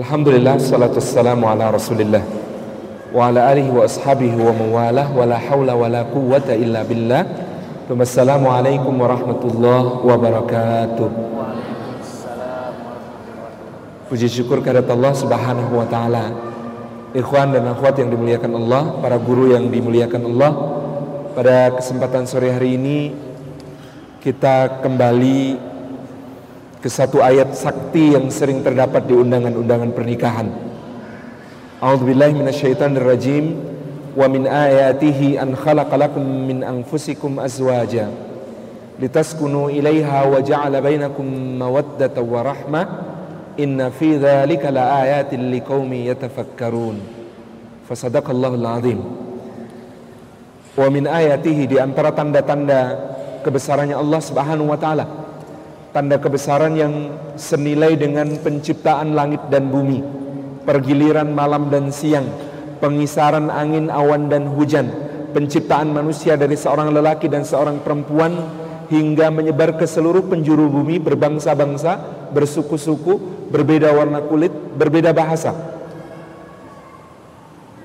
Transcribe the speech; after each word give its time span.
Alhamdulillah 0.00 0.56
salatu 0.56 0.96
wassalamu 0.96 1.44
ala 1.44 1.68
rasulillah. 1.76 2.24
Wa 3.12 3.28
ala 3.28 3.52
alihi 3.52 3.68
wa 3.68 3.84
ashabihi 3.84 4.32
wa 4.32 4.48
mawalah 4.48 5.12
wa 5.12 5.28
la 5.28 5.36
hawla 5.36 5.76
wa 5.76 5.92
la 5.92 6.08
quwwata 6.08 6.56
illa 6.56 6.80
billah. 6.88 7.28
Assalamualaikum 7.90 8.96
warahmatullahi 8.96 10.00
wabarakatuh 10.06 11.08
Puji 14.08 14.30
syukur 14.30 14.62
kehadirat 14.64 14.88
Allah 14.88 15.12
subhanahu 15.12 15.74
wa 15.74 15.84
ta'ala. 15.84 16.24
Ikhwan 17.12 17.52
dan 17.52 17.68
akhwat 17.68 17.98
yang 18.00 18.14
dimuliakan 18.14 18.56
Allah 18.56 18.94
Para 19.02 19.18
guru 19.18 19.50
yang 19.50 19.66
dimuliakan 19.66 20.22
Allah 20.30 20.52
Pada 21.34 21.74
kesempatan 21.74 22.30
sore 22.30 22.54
hari 22.54 22.78
ini 22.78 23.10
Kita 24.22 24.78
kembali 24.78 25.58
ke 26.80 26.88
satu 26.88 27.20
ayat 27.20 27.52
sakti 27.52 28.16
yang 28.16 28.32
sering 28.32 28.64
terdapat 28.64 29.04
di 29.04 29.12
undangan-undangan 29.12 29.92
pernikahan. 29.92 30.48
A'udzubillahi 31.80 32.32
minasyaitonirrajim. 32.40 33.44
Wa 34.10 34.26
min 34.26 34.48
ayatihi 34.48 35.38
an 35.38 35.54
khalaqalakum 35.54 36.24
min 36.24 36.66
anfusikum 36.66 37.38
azwaja 37.38 38.10
litaskunu 38.98 39.70
ilaiha 39.70 40.26
wa 40.26 40.42
ja'ala 40.42 40.82
bainakum 40.82 41.24
mawaddatan 41.60 42.24
wa 42.26 42.40
rahmah. 42.42 42.86
Inna 43.60 43.92
fi 43.92 44.16
dzalika 44.16 44.72
laayatin 44.72 45.52
liqaumin 45.52 46.10
yatafakkarun. 46.10 46.96
Fasadaqallahul 47.86 48.66
azim. 48.66 49.00
Wa 50.74 50.88
min 50.88 51.04
ayatihi 51.04 51.68
di 51.68 51.76
antara 51.76 52.10
tanda-tanda 52.10 52.98
kebesarannya 53.44 53.94
Allah 53.94 54.20
Subhanahu 54.24 54.72
wa 54.72 54.80
taala 54.80 55.04
tanda 55.90 56.22
kebesaran 56.22 56.78
yang 56.78 56.94
senilai 57.34 57.98
dengan 57.98 58.30
penciptaan 58.38 59.14
langit 59.14 59.42
dan 59.50 59.70
bumi, 59.70 60.02
pergiliran 60.62 61.34
malam 61.34 61.66
dan 61.66 61.90
siang, 61.90 62.26
pengisaran 62.78 63.50
angin, 63.50 63.90
awan 63.90 64.30
dan 64.30 64.46
hujan, 64.54 64.86
penciptaan 65.34 65.90
manusia 65.90 66.38
dari 66.38 66.54
seorang 66.54 66.94
lelaki 66.94 67.26
dan 67.26 67.42
seorang 67.42 67.82
perempuan 67.82 68.38
hingga 68.90 69.30
menyebar 69.30 69.78
ke 69.78 69.86
seluruh 69.86 70.26
penjuru 70.26 70.70
bumi 70.70 71.02
berbangsa-bangsa, 71.02 71.98
bersuku-suku, 72.34 73.46
berbeda 73.50 73.90
warna 73.90 74.22
kulit, 74.22 74.50
berbeda 74.50 75.10
bahasa. 75.10 75.54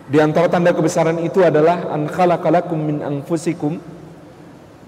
Di 0.05 0.21
antara 0.21 0.45
tanda 0.45 0.69
kebesaran 0.69 1.17
itu 1.25 1.41
adalah 1.41 1.89
an 1.89 2.05
khalaqalakum 2.05 2.77
min 2.77 2.97
anfusikum 3.01 3.81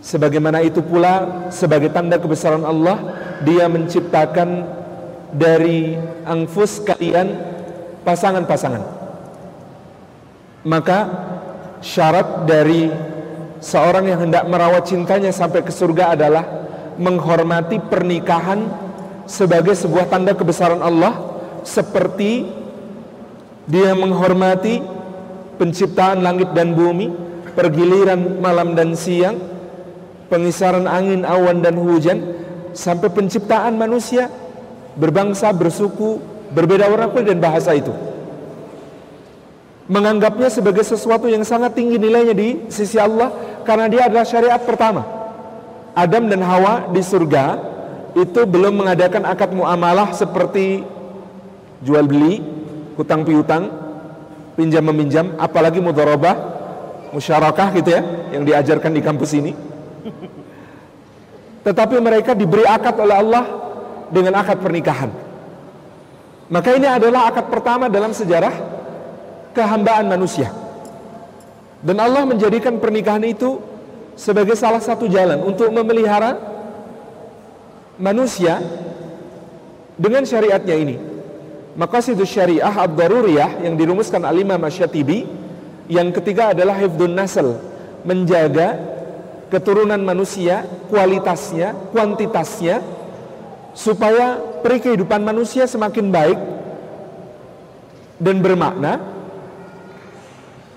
Sebagaimana 0.07 0.63
itu 0.63 0.79
pula 0.79 1.51
sebagai 1.51 1.91
tanda 1.91 2.15
kebesaran 2.15 2.63
Allah 2.63 2.95
Dia 3.43 3.67
menciptakan 3.67 4.63
dari 5.35 5.99
angfus 6.23 6.79
kalian 6.79 7.35
pasangan-pasangan. 8.07 8.87
Maka 10.63 10.99
syarat 11.83 12.47
dari 12.47 12.87
seorang 13.59 14.07
yang 14.07 14.19
hendak 14.23 14.47
merawat 14.47 14.87
cintanya 14.87 15.35
sampai 15.35 15.59
ke 15.67 15.75
surga 15.75 16.15
adalah 16.15 16.43
Menghormati 16.97 17.77
pernikahan 17.77 18.63
sebagai 19.27 19.75
sebuah 19.75 20.07
tanda 20.07 20.33
kebesaran 20.33 20.79
Allah 20.79 21.13
Seperti 21.67 22.47
dia 23.67 23.91
menghormati 23.91 24.79
penciptaan 25.59 26.23
langit 26.23 26.55
dan 26.55 26.73
bumi 26.73 27.11
Pergiliran 27.53 28.39
malam 28.39 28.73
dan 28.73 28.95
siang 28.97 29.56
pengisaran 30.27 30.85
angin, 30.85 31.23
awan 31.23 31.63
dan 31.63 31.75
hujan 31.79 32.35
sampai 32.75 33.09
penciptaan 33.09 33.75
manusia 33.75 34.29
berbangsa, 34.97 35.53
bersuku, 35.53 36.19
berbeda 36.51 36.89
warna 36.89 37.07
kulit 37.09 37.31
dan 37.31 37.39
bahasa 37.39 37.73
itu. 37.73 37.93
Menganggapnya 39.87 40.51
sebagai 40.51 40.83
sesuatu 40.83 41.31
yang 41.31 41.47
sangat 41.47 41.79
tinggi 41.79 41.95
nilainya 41.95 42.35
di 42.35 42.67
sisi 42.67 42.99
Allah 42.99 43.31
karena 43.63 43.87
dia 43.87 44.11
adalah 44.11 44.27
syariat 44.27 44.59
pertama. 44.59 45.07
Adam 45.95 46.27
dan 46.27 46.43
Hawa 46.43 46.91
di 46.91 46.99
surga 46.99 47.57
itu 48.13 48.43
belum 48.43 48.83
mengadakan 48.83 49.23
akad 49.25 49.55
muamalah 49.55 50.11
seperti 50.11 50.83
jual 51.81 52.03
beli, 52.03 52.43
hutang 52.99 53.23
piutang, 53.23 53.71
pinjam 54.59 54.83
meminjam, 54.83 55.39
apalagi 55.39 55.79
mudharabah, 55.79 56.35
musyarakah 57.15 57.71
gitu 57.79 57.89
ya 57.95 58.01
yang 58.35 58.43
diajarkan 58.43 58.91
di 58.91 59.01
kampus 59.01 59.31
ini 59.39 59.55
tetapi 61.67 61.95
mereka 61.99 62.31
diberi 62.31 62.63
akad 62.63 62.95
oleh 62.99 63.15
Allah 63.15 63.45
dengan 64.11 64.39
akad 64.39 64.61
pernikahan. 64.63 65.11
Maka 66.47 66.69
ini 66.79 66.87
adalah 66.87 67.27
akad 67.27 67.51
pertama 67.51 67.91
dalam 67.91 68.15
sejarah 68.15 68.55
kehambaan 69.51 70.07
manusia. 70.07 70.47
Dan 71.83 71.99
Allah 71.99 72.23
menjadikan 72.23 72.79
pernikahan 72.79 73.21
itu 73.27 73.59
sebagai 74.17 74.55
salah 74.55 74.81
satu 74.81 75.05
jalan 75.11 75.43
untuk 75.43 75.69
memelihara 75.69 76.39
manusia 77.99 78.63
dengan 79.99 80.23
syariatnya 80.23 80.75
ini. 80.77 80.95
Maka 81.77 82.01
situ 82.01 82.25
syariah 82.25 82.73
ad-daruriyah 82.73 83.61
yang 83.61 83.77
dirumuskan 83.77 84.25
al-imam 84.25 84.57
yang 85.87 86.09
ketiga 86.09 86.51
adalah 86.57 86.73
hifdun 86.73 87.13
nasl, 87.13 87.61
menjaga 88.01 88.96
keturunan 89.47 89.99
manusia, 89.99 90.67
kualitasnya, 90.91 91.73
kuantitasnya, 91.91 92.83
supaya 93.77 94.41
peri 94.65 94.81
kehidupan 94.81 95.21
manusia 95.21 95.69
semakin 95.69 96.09
baik 96.09 96.39
dan 98.17 98.41
bermakna. 98.41 98.99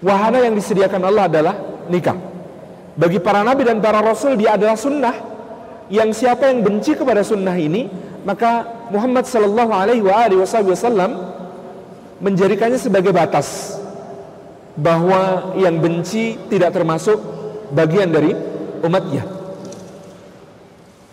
Wahana 0.00 0.40
yang 0.40 0.56
disediakan 0.56 1.02
Allah 1.04 1.28
adalah 1.28 1.54
nikah. 1.92 2.16
Bagi 2.96 3.20
para 3.20 3.44
nabi 3.44 3.68
dan 3.68 3.80
para 3.84 4.00
rasul 4.00 4.36
dia 4.36 4.56
adalah 4.56 4.76
sunnah. 4.76 5.16
Yang 5.90 6.24
siapa 6.24 6.48
yang 6.48 6.62
benci 6.62 6.94
kepada 6.94 7.20
sunnah 7.20 7.58
ini, 7.58 7.90
maka 8.22 8.64
Muhammad 8.94 9.26
Sallallahu 9.26 9.72
Alaihi 9.74 10.02
Wasallam 10.04 11.18
menjadikannya 12.20 12.78
sebagai 12.78 13.10
batas 13.10 13.80
bahwa 14.78 15.52
yang 15.58 15.82
benci 15.82 16.38
tidak 16.46 16.76
termasuk 16.76 17.18
bagian 17.74 18.12
dari 18.12 18.49
umatnya. 18.84 19.24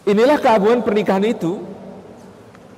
Inilah 0.07 0.39
keagungan 0.39 0.88
pernikahan 0.88 1.23
itu 1.28 1.59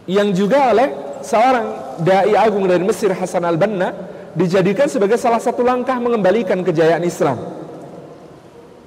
yang 0.09 0.33
juga 0.33 0.73
oleh 0.73 0.89
seorang 1.21 1.99
dai 2.01 2.33
agung 2.33 2.65
dari 2.65 2.81
Mesir 2.81 3.13
Hasan 3.13 3.45
al-Banna 3.45 3.93
dijadikan 4.33 4.89
sebagai 4.89 5.21
salah 5.21 5.37
satu 5.37 5.61
langkah 5.61 5.93
mengembalikan 6.01 6.57
kejayaan 6.65 7.05
Islam. 7.05 7.37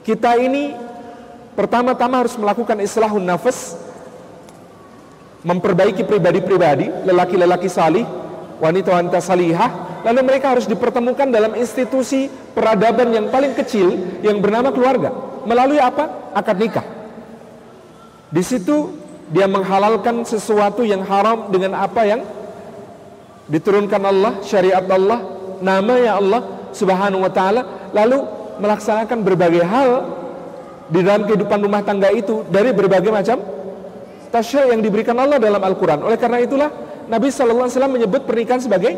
Kita 0.02 0.34
ini 0.42 0.74
pertama-tama 1.54 2.26
harus 2.26 2.34
melakukan 2.34 2.82
islahun 2.82 3.22
nafas 3.22 3.78
memperbaiki 5.46 6.02
pribadi-pribadi, 6.02 6.90
lelaki-lelaki 7.06 7.70
salih, 7.70 8.02
wanita-wanita 8.58 9.22
salihah, 9.22 10.02
lalu 10.02 10.20
mereka 10.26 10.58
harus 10.58 10.66
dipertemukan 10.66 11.30
dalam 11.30 11.54
institusi 11.54 12.26
peradaban 12.26 13.14
yang 13.14 13.26
paling 13.30 13.54
kecil 13.54 13.94
yang 14.26 14.42
bernama 14.42 14.74
keluarga 14.74 15.31
melalui 15.44 15.78
apa? 15.78 16.34
Akad 16.34 16.58
nikah. 16.58 16.84
Di 18.32 18.40
situ 18.40 18.96
dia 19.28 19.48
menghalalkan 19.48 20.24
sesuatu 20.24 20.84
yang 20.84 21.04
haram 21.04 21.48
dengan 21.52 21.76
apa 21.80 22.04
yang 22.04 22.20
diturunkan 23.48 24.02
Allah, 24.04 24.32
syariat 24.44 24.84
Allah, 24.88 25.20
nama 25.60 25.94
ya 26.00 26.16
Allah 26.16 26.40
Subhanahu 26.72 27.24
wa 27.24 27.32
taala, 27.32 27.92
lalu 27.92 28.24
melaksanakan 28.60 29.18
berbagai 29.24 29.64
hal 29.64 29.90
di 30.92 31.00
dalam 31.00 31.24
kehidupan 31.24 31.60
rumah 31.60 31.80
tangga 31.80 32.12
itu 32.12 32.44
dari 32.52 32.72
berbagai 32.72 33.08
macam 33.08 33.40
tasyri' 34.28 34.72
yang 34.72 34.80
diberikan 34.80 35.16
Allah 35.16 35.36
dalam 35.40 35.60
Al-Qur'an. 35.60 36.00
Oleh 36.04 36.16
karena 36.16 36.40
itulah 36.40 36.68
Nabi 37.08 37.28
sallallahu 37.28 37.68
alaihi 37.68 37.76
wasallam 37.76 37.94
menyebut 37.96 38.22
pernikahan 38.24 38.60
sebagai 38.60 38.96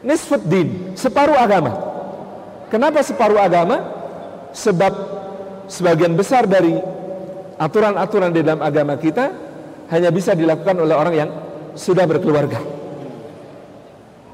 nisfuddin, 0.00 0.96
separuh 0.96 1.36
agama. 1.36 1.76
Kenapa 2.68 3.00
separuh 3.00 3.40
agama? 3.40 3.97
Sebab 4.58 4.92
sebagian 5.70 6.18
besar 6.18 6.50
dari 6.50 6.74
aturan-aturan 7.54 8.34
di 8.34 8.42
dalam 8.42 8.58
agama 8.58 8.98
kita 8.98 9.30
hanya 9.94 10.10
bisa 10.10 10.34
dilakukan 10.34 10.74
oleh 10.82 10.94
orang 10.98 11.14
yang 11.14 11.30
sudah 11.78 12.02
berkeluarga. 12.10 12.58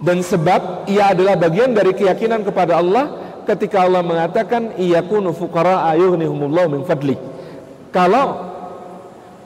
Dan 0.00 0.24
sebab 0.24 0.88
ia 0.88 1.12
adalah 1.12 1.36
bagian 1.36 1.76
dari 1.76 1.92
keyakinan 1.92 2.44
kepada 2.44 2.80
Allah 2.80 3.04
ketika 3.44 3.84
Allah 3.84 4.00
mengatakan 4.00 4.74
iyakunu 4.80 5.36
fuqara 5.36 5.92
min 6.68 6.82
fadli. 6.88 7.16
Kalau 7.92 8.52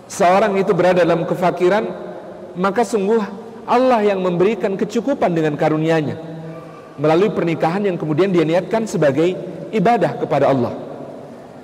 seorang 0.09 0.57
itu 0.57 0.73
berada 0.73 1.05
dalam 1.05 1.29
kefakiran, 1.29 1.85
maka 2.57 2.83
sungguh 2.87 3.21
Allah 3.69 4.01
yang 4.01 4.25
memberikan 4.25 4.75
kecukupan 4.75 5.37
dengan 5.37 5.55
karunia-Nya 5.55 6.17
melalui 6.99 7.31
pernikahan 7.31 7.85
yang 7.87 7.95
kemudian 8.01 8.33
dia 8.35 8.43
niatkan 8.43 8.89
sebagai 8.89 9.39
ibadah 9.73 10.19
kepada 10.21 10.51
Allah. 10.51 10.73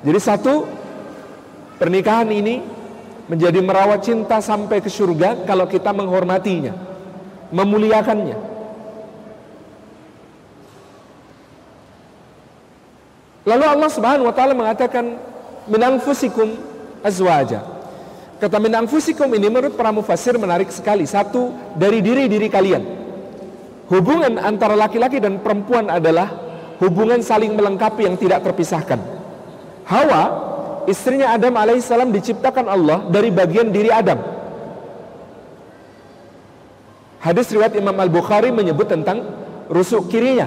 Jadi 0.04 0.18
satu 0.20 0.68
pernikahan 1.80 2.28
ini 2.28 2.60
menjadi 3.24 3.60
merawat 3.64 4.04
cinta 4.04 4.40
sampai 4.44 4.84
ke 4.84 4.92
surga 4.92 5.48
kalau 5.48 5.64
kita 5.64 5.90
menghormatinya. 5.92 6.92
memuliakannya. 7.54 8.34
Lalu 13.46 13.64
Allah 13.68 13.90
Subhanahu 13.92 14.26
wa 14.26 14.34
taala 14.34 14.56
mengatakan 14.56 15.20
minangfusikum 15.70 16.56
azwaja. 17.04 17.62
Kata 18.40 18.58
minangfusikum 18.58 19.28
ini 19.36 19.46
menurut 19.52 19.76
para 19.78 19.94
mufassir 19.94 20.34
menarik 20.34 20.72
sekali. 20.72 21.06
Satu 21.06 21.52
dari 21.76 22.02
diri-diri 22.02 22.48
kalian. 22.50 22.82
Hubungan 23.92 24.40
antara 24.40 24.74
laki-laki 24.74 25.20
dan 25.20 25.38
perempuan 25.44 25.92
adalah 25.92 26.53
hubungan 26.82 27.20
saling 27.22 27.54
melengkapi 27.54 28.06
yang 28.08 28.16
tidak 28.18 28.42
terpisahkan. 28.42 28.98
Hawa, 29.84 30.22
istrinya 30.88 31.36
Adam 31.36 31.54
alaihissalam 31.54 32.10
diciptakan 32.10 32.66
Allah 32.66 33.04
dari 33.12 33.28
bagian 33.28 33.68
diri 33.68 33.92
Adam. 33.92 34.18
Hadis 37.24 37.48
riwayat 37.56 37.72
Imam 37.80 37.96
Al-Bukhari 37.96 38.52
menyebut 38.52 38.84
tentang 38.84 39.24
rusuk 39.72 40.12
kirinya. 40.12 40.44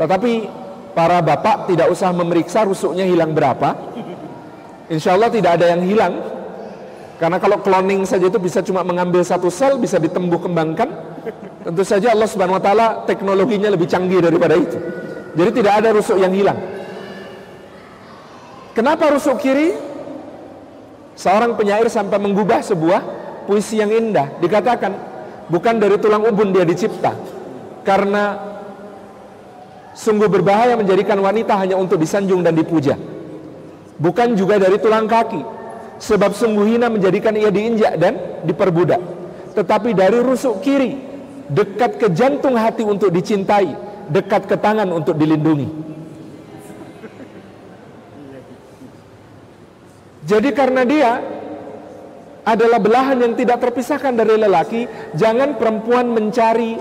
Tetapi 0.00 0.48
para 0.96 1.20
bapak 1.20 1.68
tidak 1.68 1.92
usah 1.92 2.08
memeriksa 2.16 2.64
rusuknya 2.64 3.04
hilang 3.04 3.36
berapa. 3.36 3.76
Insya 4.88 5.12
Allah 5.12 5.28
tidak 5.28 5.60
ada 5.60 5.76
yang 5.76 5.84
hilang. 5.84 6.16
Karena 7.20 7.36
kalau 7.42 7.60
cloning 7.60 8.06
saja 8.08 8.30
itu 8.30 8.40
bisa 8.40 8.64
cuma 8.64 8.80
mengambil 8.86 9.20
satu 9.20 9.52
sel, 9.52 9.76
bisa 9.76 10.00
ditembuh 10.00 10.38
kembangkan. 10.38 10.88
Tentu 11.66 11.82
saja 11.84 12.14
Allah 12.14 12.30
Subhanahu 12.30 12.56
wa 12.56 12.64
taala 12.64 12.86
teknologinya 13.04 13.68
lebih 13.68 13.90
canggih 13.90 14.22
daripada 14.24 14.56
itu. 14.56 14.78
Jadi 15.36 15.50
tidak 15.60 15.72
ada 15.84 15.88
rusuk 15.92 16.16
yang 16.16 16.32
hilang. 16.32 16.56
Kenapa 18.72 19.10
rusuk 19.10 19.42
kiri? 19.42 19.74
Seorang 21.18 21.58
penyair 21.58 21.90
sampai 21.90 22.14
menggubah 22.22 22.62
sebuah 22.62 23.00
puisi 23.50 23.82
yang 23.82 23.90
indah. 23.90 24.38
Dikatakan, 24.38 24.94
bukan 25.50 25.82
dari 25.82 25.98
tulang 25.98 26.22
ubun 26.22 26.54
dia 26.54 26.62
dicipta. 26.62 27.10
Karena 27.82 28.38
sungguh 29.98 30.30
berbahaya 30.30 30.78
menjadikan 30.78 31.18
wanita 31.18 31.58
hanya 31.58 31.74
untuk 31.74 31.98
disanjung 31.98 32.46
dan 32.46 32.54
dipuja. 32.54 32.94
Bukan 33.98 34.38
juga 34.38 34.62
dari 34.62 34.78
tulang 34.78 35.10
kaki. 35.10 35.42
Sebab 35.98 36.30
sungguh 36.30 36.78
hina 36.78 36.86
menjadikan 36.86 37.34
ia 37.34 37.50
diinjak 37.50 37.98
dan 37.98 38.14
diperbudak. 38.46 39.02
Tetapi 39.58 39.90
dari 39.98 40.22
rusuk 40.22 40.62
kiri, 40.62 40.94
dekat 41.50 41.98
ke 41.98 42.06
jantung 42.14 42.54
hati 42.54 42.86
untuk 42.86 43.10
dicintai, 43.10 43.87
dekat 44.08 44.48
ke 44.48 44.56
tangan 44.56 44.88
untuk 44.92 45.16
dilindungi. 45.16 45.68
Jadi 50.28 50.50
karena 50.52 50.84
dia 50.84 51.24
adalah 52.44 52.80
belahan 52.80 53.16
yang 53.20 53.32
tidak 53.32 53.64
terpisahkan 53.64 54.12
dari 54.12 54.36
lelaki, 54.36 54.84
jangan 55.16 55.56
perempuan 55.56 56.12
mencari 56.12 56.76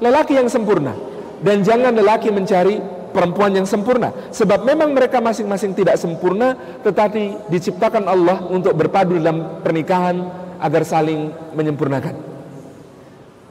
lelaki 0.00 0.36
yang 0.36 0.48
sempurna 0.48 0.92
dan 1.40 1.64
jangan 1.64 1.92
lelaki 1.96 2.28
mencari 2.28 2.80
perempuan 3.16 3.56
yang 3.56 3.64
sempurna 3.64 4.12
sebab 4.28 4.64
memang 4.68 4.92
mereka 4.92 5.24
masing-masing 5.24 5.72
tidak 5.72 5.96
sempurna 5.96 6.52
tetapi 6.84 7.48
diciptakan 7.48 8.04
Allah 8.04 8.44
untuk 8.52 8.76
berpadu 8.76 9.16
dalam 9.16 9.64
pernikahan 9.64 10.20
agar 10.60 10.84
saling 10.84 11.32
menyempurnakan. 11.56 12.12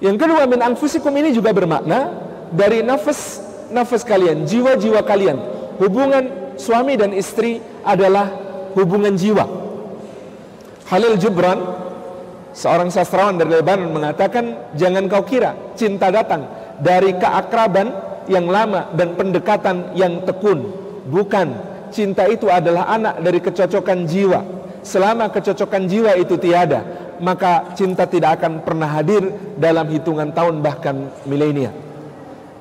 Yang 0.05 0.17
kedua 0.21 0.45
min 0.45 0.61
anfusikum 0.61 1.13
ini 1.17 1.33
juga 1.33 1.49
bermakna 1.49 2.13
dari 2.55 2.81
nafas 2.81 3.43
nafas 3.69 4.07
kalian, 4.07 4.47
jiwa-jiwa 4.47 5.03
kalian. 5.03 5.37
Hubungan 5.75 6.55
suami 6.55 6.95
dan 6.95 7.11
istri 7.11 7.59
adalah 7.83 8.31
hubungan 8.73 9.15
jiwa. 9.15 9.43
Halil 10.87 11.19
Jubran, 11.19 11.59
seorang 12.55 12.87
sastrawan 12.93 13.35
dari 13.35 13.59
Lebanon 13.59 13.91
mengatakan, 13.91 14.73
jangan 14.77 15.11
kau 15.11 15.25
kira 15.27 15.75
cinta 15.75 16.07
datang 16.13 16.47
dari 16.79 17.11
keakraban 17.17 17.91
yang 18.31 18.47
lama 18.47 18.89
dan 18.95 19.17
pendekatan 19.19 19.91
yang 19.97 20.23
tekun. 20.23 20.71
Bukan, 21.05 21.47
cinta 21.93 22.25
itu 22.25 22.49
adalah 22.49 22.89
anak 22.89 23.21
dari 23.21 23.39
kecocokan 23.41 24.07
jiwa. 24.07 24.41
Selama 24.85 25.33
kecocokan 25.33 25.89
jiwa 25.89 26.13
itu 26.13 26.37
tiada, 26.37 26.85
maka 27.17 27.73
cinta 27.73 28.05
tidak 28.05 28.41
akan 28.41 28.61
pernah 28.61 28.89
hadir 28.93 29.25
dalam 29.57 29.89
hitungan 29.89 30.29
tahun 30.29 30.61
bahkan 30.61 31.09
milenia. 31.25 31.73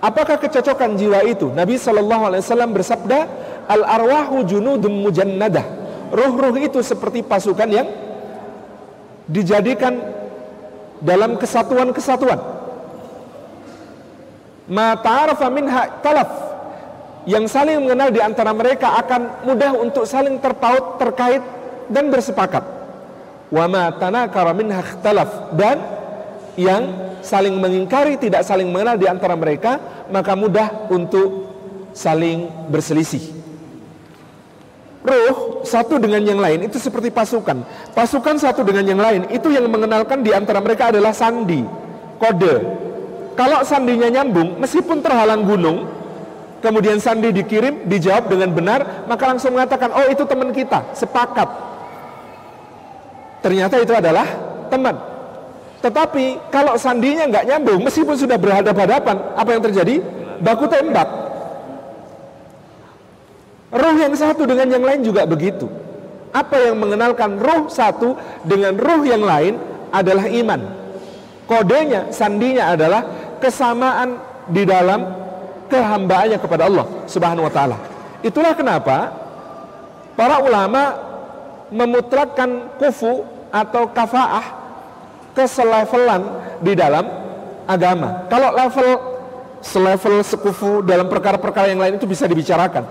Apakah 0.05 0.37
kecocokan 0.37 1.01
jiwa 1.01 1.25
itu? 1.25 1.49
Nabi 1.49 1.81
Wasallam 1.81 2.77
bersabda, 2.77 3.19
al 3.65 3.81
arwahu 3.89 4.45
junudum 4.45 4.93
mujannadah 5.01 5.85
Ruh-ruh 6.15 6.55
itu 6.63 6.79
seperti 6.85 7.27
pasukan 7.27 7.67
yang 7.67 7.89
dijadikan 9.27 9.99
dalam 11.03 11.35
kesatuan-kesatuan. 11.41 12.39
Ma 14.71 14.95
ta'arafa 14.95 15.51
minha 15.51 15.91
talaf 15.99 16.31
yang 17.27 17.51
saling 17.51 17.83
mengenal 17.83 18.15
di 18.15 18.21
antara 18.23 18.55
mereka 18.55 18.95
akan 19.01 19.49
mudah 19.49 19.75
untuk 19.75 20.07
saling 20.07 20.39
terpaut, 20.39 21.03
terkait 21.03 21.43
dan 21.91 22.15
bersepakat. 22.15 22.63
Wa 23.51 23.67
ma 23.67 23.91
tanakara 23.91 24.55
minha 24.55 24.81
dan 25.57 25.83
yang 26.55 27.14
saling 27.25 27.57
mengingkari 27.57 28.21
tidak 28.21 28.45
saling 28.45 28.69
mengenal 28.69 29.01
di 29.01 29.09
antara 29.09 29.33
mereka 29.33 29.81
maka 30.13 30.37
mudah 30.37 30.93
untuk 30.93 31.57
saling 31.97 32.69
berselisih 32.69 33.45
roh 35.05 35.61
satu 35.69 36.01
dengan 36.01 36.25
yang 36.25 36.41
lain 36.41 36.67
itu 36.67 36.81
seperti 36.81 37.13
pasukan. 37.13 37.61
Pasukan 37.93 38.41
satu 38.41 38.65
dengan 38.65 38.85
yang 38.89 39.01
lain 39.01 39.29
itu 39.29 39.53
yang 39.53 39.69
mengenalkan 39.69 40.25
di 40.25 40.33
antara 40.33 40.65
mereka 40.65 40.89
adalah 40.89 41.13
sandi, 41.13 41.61
kode. 42.17 42.55
Kalau 43.35 43.61
sandinya 43.67 44.09
nyambung, 44.09 44.63
meskipun 44.63 45.03
terhalang 45.03 45.43
gunung, 45.45 45.91
kemudian 46.63 47.03
sandi 47.03 47.35
dikirim, 47.35 47.85
dijawab 47.85 48.31
dengan 48.31 48.55
benar, 48.55 48.81
maka 49.11 49.29
langsung 49.29 49.59
mengatakan, 49.59 49.91
oh 49.91 50.07
itu 50.07 50.23
teman 50.25 50.55
kita, 50.55 50.87
sepakat. 50.95 51.49
Ternyata 53.43 53.77
itu 53.83 53.93
adalah 53.93 54.25
teman. 54.71 55.14
Tetapi 55.85 56.49
kalau 56.49 56.81
sandinya 56.81 57.29
nggak 57.29 57.45
nyambung, 57.45 57.85
meskipun 57.85 58.17
sudah 58.17 58.41
berhadapan-hadapan, 58.41 59.17
apa 59.37 59.51
yang 59.53 59.63
terjadi? 59.69 60.01
Baku 60.41 60.65
tembak. 60.65 61.05
Roh 63.69 63.97
yang 64.01 64.17
satu 64.17 64.49
dengan 64.49 64.73
yang 64.73 64.81
lain 64.81 65.05
juga 65.05 65.29
begitu. 65.29 65.69
Apa 66.33 66.57
yang 66.57 66.81
mengenalkan 66.81 67.37
roh 67.37 67.69
satu 67.69 68.17
dengan 68.49 68.81
roh 68.81 69.05
yang 69.05 69.21
lain 69.21 69.61
adalah 69.93 70.25
iman. 70.25 70.61
Kodenya, 71.45 72.09
sandinya 72.09 72.73
adalah 72.73 73.05
kesamaan 73.37 74.17
di 74.49 74.65
dalam 74.65 75.05
kehambaannya 75.69 76.41
kepada 76.41 76.65
Allah 76.65 76.87
Subhanahu 77.05 77.45
wa 77.45 77.53
taala. 77.53 77.77
Itulah 78.25 78.57
kenapa 78.57 79.13
para 80.17 80.41
ulama 80.41 80.97
memutrakkan 81.69 82.73
kufu 82.81 83.29
atau 83.53 83.85
kafaah 83.93 84.64
keselevelan 85.35 86.23
di 86.63 86.73
dalam 86.73 87.05
agama. 87.67 88.31
Kalau 88.31 88.55
level 88.55 88.89
selevel 89.65 90.21
sekufu 90.21 90.85
dalam 90.85 91.09
perkara-perkara 91.09 91.73
yang 91.73 91.81
lain 91.81 91.97
itu 91.97 92.05
bisa 92.05 92.29
dibicarakan. 92.29 92.85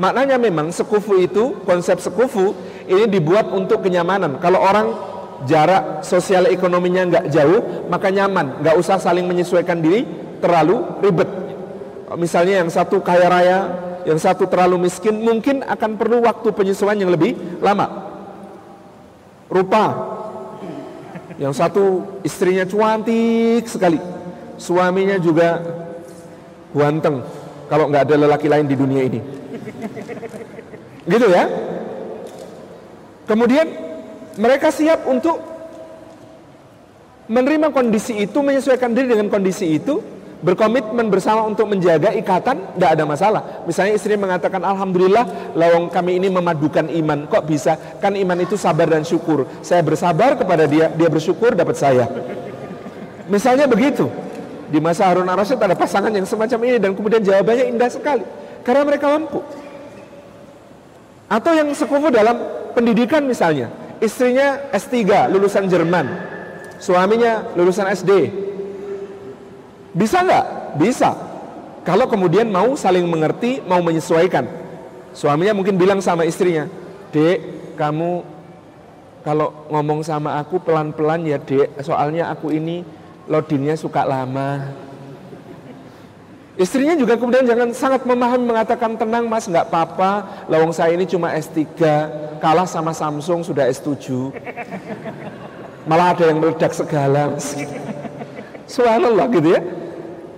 Maknanya 0.00 0.40
memang 0.40 0.72
sekufu 0.72 1.18
itu, 1.20 1.60
konsep 1.66 2.00
sekufu 2.00 2.56
ini 2.88 3.04
dibuat 3.10 3.50
untuk 3.52 3.84
kenyamanan. 3.84 4.40
Kalau 4.40 4.62
orang 4.62 4.94
jarak 5.44 6.06
sosial 6.06 6.48
ekonominya 6.48 7.04
nggak 7.10 7.24
jauh, 7.28 7.88
maka 7.92 8.08
nyaman, 8.08 8.64
nggak 8.64 8.76
usah 8.80 8.96
saling 8.96 9.26
menyesuaikan 9.28 9.82
diri 9.82 10.06
terlalu 10.40 10.80
ribet. 11.04 11.28
Misalnya 12.16 12.64
yang 12.64 12.70
satu 12.72 13.02
kaya 13.04 13.28
raya, 13.28 13.58
yang 14.08 14.16
satu 14.16 14.48
terlalu 14.48 14.88
miskin, 14.88 15.20
mungkin 15.20 15.62
akan 15.66 16.00
perlu 16.00 16.24
waktu 16.24 16.48
penyesuaian 16.50 16.98
yang 17.04 17.12
lebih 17.12 17.36
lama. 17.60 18.08
Rupa, 19.50 19.84
yang 21.40 21.56
satu 21.56 22.04
istrinya 22.20 22.68
cantik 22.68 23.64
sekali, 23.64 23.96
suaminya 24.60 25.16
juga 25.16 25.64
ganteng. 26.76 27.24
Kalau 27.72 27.88
nggak 27.88 28.04
ada 28.04 28.16
lelaki 28.28 28.46
lain 28.50 28.68
di 28.68 28.76
dunia 28.76 29.02
ini. 29.08 29.20
Gitu 31.08 31.26
ya. 31.32 31.48
Kemudian 33.24 33.66
mereka 34.36 34.68
siap 34.68 35.08
untuk 35.08 35.40
menerima 37.30 37.72
kondisi 37.72 38.20
itu, 38.20 38.38
menyesuaikan 38.44 38.92
diri 38.92 39.16
dengan 39.16 39.32
kondisi 39.32 39.80
itu, 39.80 40.02
berkomitmen 40.40 41.12
bersama 41.12 41.44
untuk 41.44 41.68
menjaga 41.68 42.16
ikatan, 42.16 42.76
tidak 42.76 42.90
ada 42.96 43.04
masalah. 43.04 43.42
Misalnya 43.68 43.92
istri 43.96 44.16
mengatakan, 44.16 44.64
Alhamdulillah, 44.64 45.52
lawang 45.52 45.92
kami 45.92 46.16
ini 46.16 46.32
memadukan 46.32 46.88
iman. 46.88 47.28
Kok 47.28 47.44
bisa? 47.44 47.76
Kan 48.00 48.16
iman 48.16 48.38
itu 48.40 48.56
sabar 48.56 48.88
dan 48.88 49.04
syukur. 49.04 49.44
Saya 49.60 49.84
bersabar 49.84 50.36
kepada 50.40 50.64
dia, 50.64 50.88
dia 50.88 51.08
bersyukur 51.12 51.52
dapat 51.52 51.76
saya. 51.76 52.08
Misalnya 53.28 53.68
begitu. 53.68 54.08
Di 54.70 54.78
masa 54.78 55.10
Harun 55.10 55.26
Ar-Rasyid 55.26 55.58
ada 55.58 55.74
pasangan 55.74 56.14
yang 56.14 56.22
semacam 56.22 56.58
ini 56.70 56.78
dan 56.78 56.94
kemudian 56.94 57.20
jawabannya 57.20 57.74
indah 57.74 57.90
sekali. 57.90 58.22
Karena 58.62 58.86
mereka 58.86 59.10
mampu. 59.10 59.42
Atau 61.30 61.52
yang 61.54 61.70
sekufu 61.74 62.10
dalam 62.10 62.38
pendidikan 62.74 63.22
misalnya, 63.22 63.70
istrinya 64.02 64.70
S3 64.74 65.30
lulusan 65.30 65.66
Jerman, 65.70 66.06
suaminya 66.82 67.50
lulusan 67.54 67.86
SD. 67.92 68.10
Bisa 69.94 70.22
nggak? 70.22 70.44
Bisa. 70.78 71.10
Kalau 71.82 72.06
kemudian 72.06 72.46
mau 72.52 72.76
saling 72.78 73.06
mengerti, 73.08 73.64
mau 73.64 73.80
menyesuaikan. 73.82 74.46
Suaminya 75.10 75.56
mungkin 75.56 75.74
bilang 75.74 75.98
sama 75.98 76.22
istrinya, 76.22 76.70
Dek, 77.10 77.74
kamu 77.74 78.22
kalau 79.20 79.52
ngomong 79.68 80.00
sama 80.00 80.40
aku 80.40 80.60
pelan-pelan 80.60 81.28
ya 81.28 81.36
dek, 81.36 81.76
soalnya 81.84 82.32
aku 82.32 82.52
ini 82.52 82.80
loadingnya 83.28 83.76
suka 83.76 84.04
lama. 84.04 84.72
Istrinya 86.60 86.92
juga 86.92 87.16
kemudian 87.16 87.48
jangan 87.48 87.72
sangat 87.72 88.04
memahami 88.04 88.44
mengatakan 88.44 88.92
tenang 88.96 89.24
mas 89.24 89.48
nggak 89.48 89.72
apa-apa 89.72 90.44
lawang 90.44 90.76
saya 90.76 90.92
ini 90.92 91.08
cuma 91.08 91.32
S3 91.32 91.64
kalah 92.36 92.68
sama 92.68 92.92
Samsung 92.92 93.40
sudah 93.40 93.64
S7 93.64 94.28
malah 95.88 96.12
ada 96.12 96.28
yang 96.28 96.36
meledak 96.36 96.76
segala 96.76 97.32
Subhanallah 98.68 99.24
gitu 99.32 99.56
ya 99.56 99.60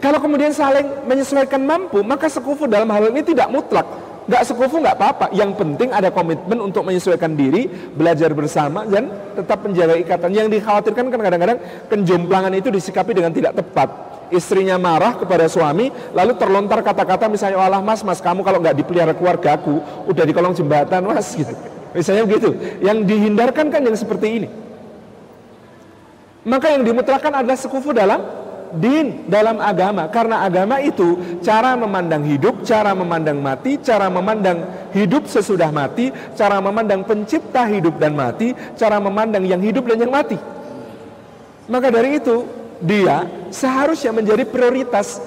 kalau 0.03 0.19
kemudian 0.19 0.51
saling 0.51 1.07
menyesuaikan 1.07 1.63
mampu 1.63 2.03
maka 2.03 2.27
sekufu 2.27 2.67
dalam 2.67 2.91
hal 2.91 3.15
ini 3.15 3.23
tidak 3.23 3.47
mutlak. 3.55 3.87
Nggak 4.27 4.43
sekufu 4.51 4.83
nggak 4.83 4.99
apa-apa. 4.99 5.27
Yang 5.31 5.55
penting 5.63 5.95
ada 5.95 6.11
komitmen 6.11 6.59
untuk 6.59 6.83
menyesuaikan 6.83 7.39
diri 7.39 7.71
belajar 7.71 8.35
bersama 8.35 8.83
dan 8.83 9.07
tetap 9.39 9.63
menjaga 9.63 9.95
ikatan. 10.03 10.35
Yang 10.35 10.59
dikhawatirkan 10.59 11.07
kan 11.07 11.21
kadang-kadang 11.23 11.59
kenjomplangan 11.87 12.51
itu 12.51 12.75
disikapi 12.75 13.15
dengan 13.15 13.31
tidak 13.31 13.55
tepat. 13.63 13.89
Istrinya 14.35 14.75
marah 14.75 15.15
kepada 15.15 15.47
suami 15.47 15.95
lalu 16.11 16.35
terlontar 16.35 16.83
kata-kata 16.83 17.31
misalnya 17.31 17.63
Allah 17.63 17.79
mas 17.79 18.03
mas 18.03 18.19
kamu 18.19 18.43
kalau 18.43 18.59
nggak 18.59 18.75
dipelihara 18.83 19.15
keluarga 19.15 19.55
aku 19.55 19.79
udah 20.11 20.25
di 20.27 20.35
kolong 20.35 20.59
jembatan 20.59 21.07
mas 21.07 21.31
gitu. 21.31 21.55
Misalnya 21.95 22.27
begitu. 22.27 22.51
Yang 22.83 23.07
dihindarkan 23.07 23.71
kan 23.71 23.87
yang 23.87 23.95
seperti 23.95 24.27
ini. 24.43 24.49
Maka 26.43 26.75
yang 26.75 26.83
dimutlakan 26.83 27.39
adalah 27.39 27.55
sekufu 27.55 27.95
dalam 27.95 28.42
din 28.81 29.29
dalam 29.29 29.61
agama 29.61 30.09
karena 30.09 30.49
agama 30.49 30.81
itu 30.81 31.39
cara 31.45 31.77
memandang 31.77 32.25
hidup, 32.25 32.65
cara 32.65 32.97
memandang 32.97 33.37
mati, 33.37 33.77
cara 33.81 34.09
memandang 34.09 34.65
hidup 34.97 35.29
sesudah 35.29 35.69
mati, 35.69 36.09
cara 36.33 36.57
memandang 36.61 37.05
pencipta 37.05 37.69
hidup 37.69 38.01
dan 38.01 38.17
mati, 38.17 38.57
cara 38.81 38.97
memandang 38.97 39.45
yang 39.45 39.61
hidup 39.61 39.85
dan 39.85 40.01
yang 40.01 40.13
mati. 40.13 40.41
Maka 41.69 41.93
dari 41.93 42.17
itu 42.17 42.49
dia 42.81 43.29
seharusnya 43.53 44.11
menjadi 44.11 44.49
prioritas 44.49 45.21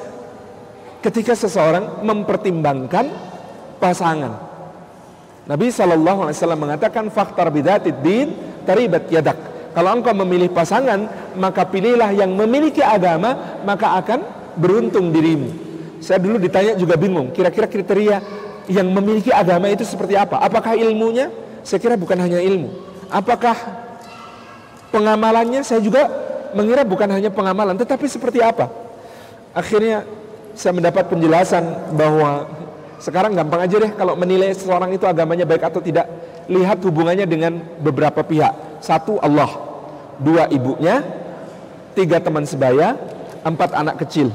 ketika 1.05 1.37
seseorang 1.37 2.01
mempertimbangkan 2.01 3.07
pasangan. 3.77 4.33
Nabi 5.45 5.69
Shallallahu 5.69 6.25
Alaihi 6.25 6.37
Wasallam 6.41 6.61
mengatakan 6.65 7.05
faktor 7.13 7.53
bidatid 7.53 8.01
din 8.01 8.33
taribat 8.65 9.05
yadak 9.13 9.54
kalau 9.75 9.99
engkau 9.99 10.15
memilih 10.15 10.47
pasangan, 10.55 11.03
maka 11.35 11.67
pilihlah 11.67 12.15
yang 12.15 12.31
memiliki 12.31 12.79
agama, 12.79 13.59
maka 13.67 13.99
akan 13.99 14.23
beruntung 14.55 15.11
dirimu. 15.11 15.51
Saya 15.99 16.23
dulu 16.23 16.39
ditanya 16.39 16.79
juga 16.79 16.95
bingung, 16.95 17.35
kira-kira 17.35 17.67
kriteria 17.67 18.23
yang 18.71 18.87
memiliki 18.87 19.35
agama 19.35 19.67
itu 19.67 19.83
seperti 19.83 20.15
apa? 20.15 20.39
Apakah 20.39 20.79
ilmunya? 20.79 21.27
Saya 21.67 21.83
kira 21.83 21.99
bukan 21.99 22.15
hanya 22.23 22.39
ilmu. 22.39 22.71
Apakah 23.11 23.57
pengamalannya? 24.95 25.59
Saya 25.65 25.83
juga 25.83 26.07
mengira 26.55 26.87
bukan 26.87 27.11
hanya 27.11 27.27
pengamalan, 27.27 27.75
tetapi 27.75 28.07
seperti 28.07 28.39
apa? 28.39 28.71
Akhirnya 29.51 30.07
saya 30.55 30.71
mendapat 30.71 31.11
penjelasan 31.11 31.91
bahwa 31.99 32.47
sekarang 33.01 33.35
gampang 33.35 33.67
aja 33.67 33.75
deh 33.75 33.91
kalau 33.91 34.15
menilai 34.15 34.55
seseorang 34.55 34.95
itu 34.95 35.03
agamanya 35.03 35.43
baik 35.43 35.67
atau 35.67 35.83
tidak. 35.83 36.07
Lihat 36.47 36.79
hubungannya 36.85 37.27
dengan 37.27 37.59
beberapa 37.81 38.21
pihak. 38.21 38.79
Satu 38.79 39.17
Allah, 39.17 39.49
dua 40.19 40.47
ibunya, 40.51 41.03
tiga 41.95 42.19
teman 42.19 42.43
sebaya, 42.43 42.99
empat 43.43 43.71
anak 43.75 44.01
kecil. 44.05 44.29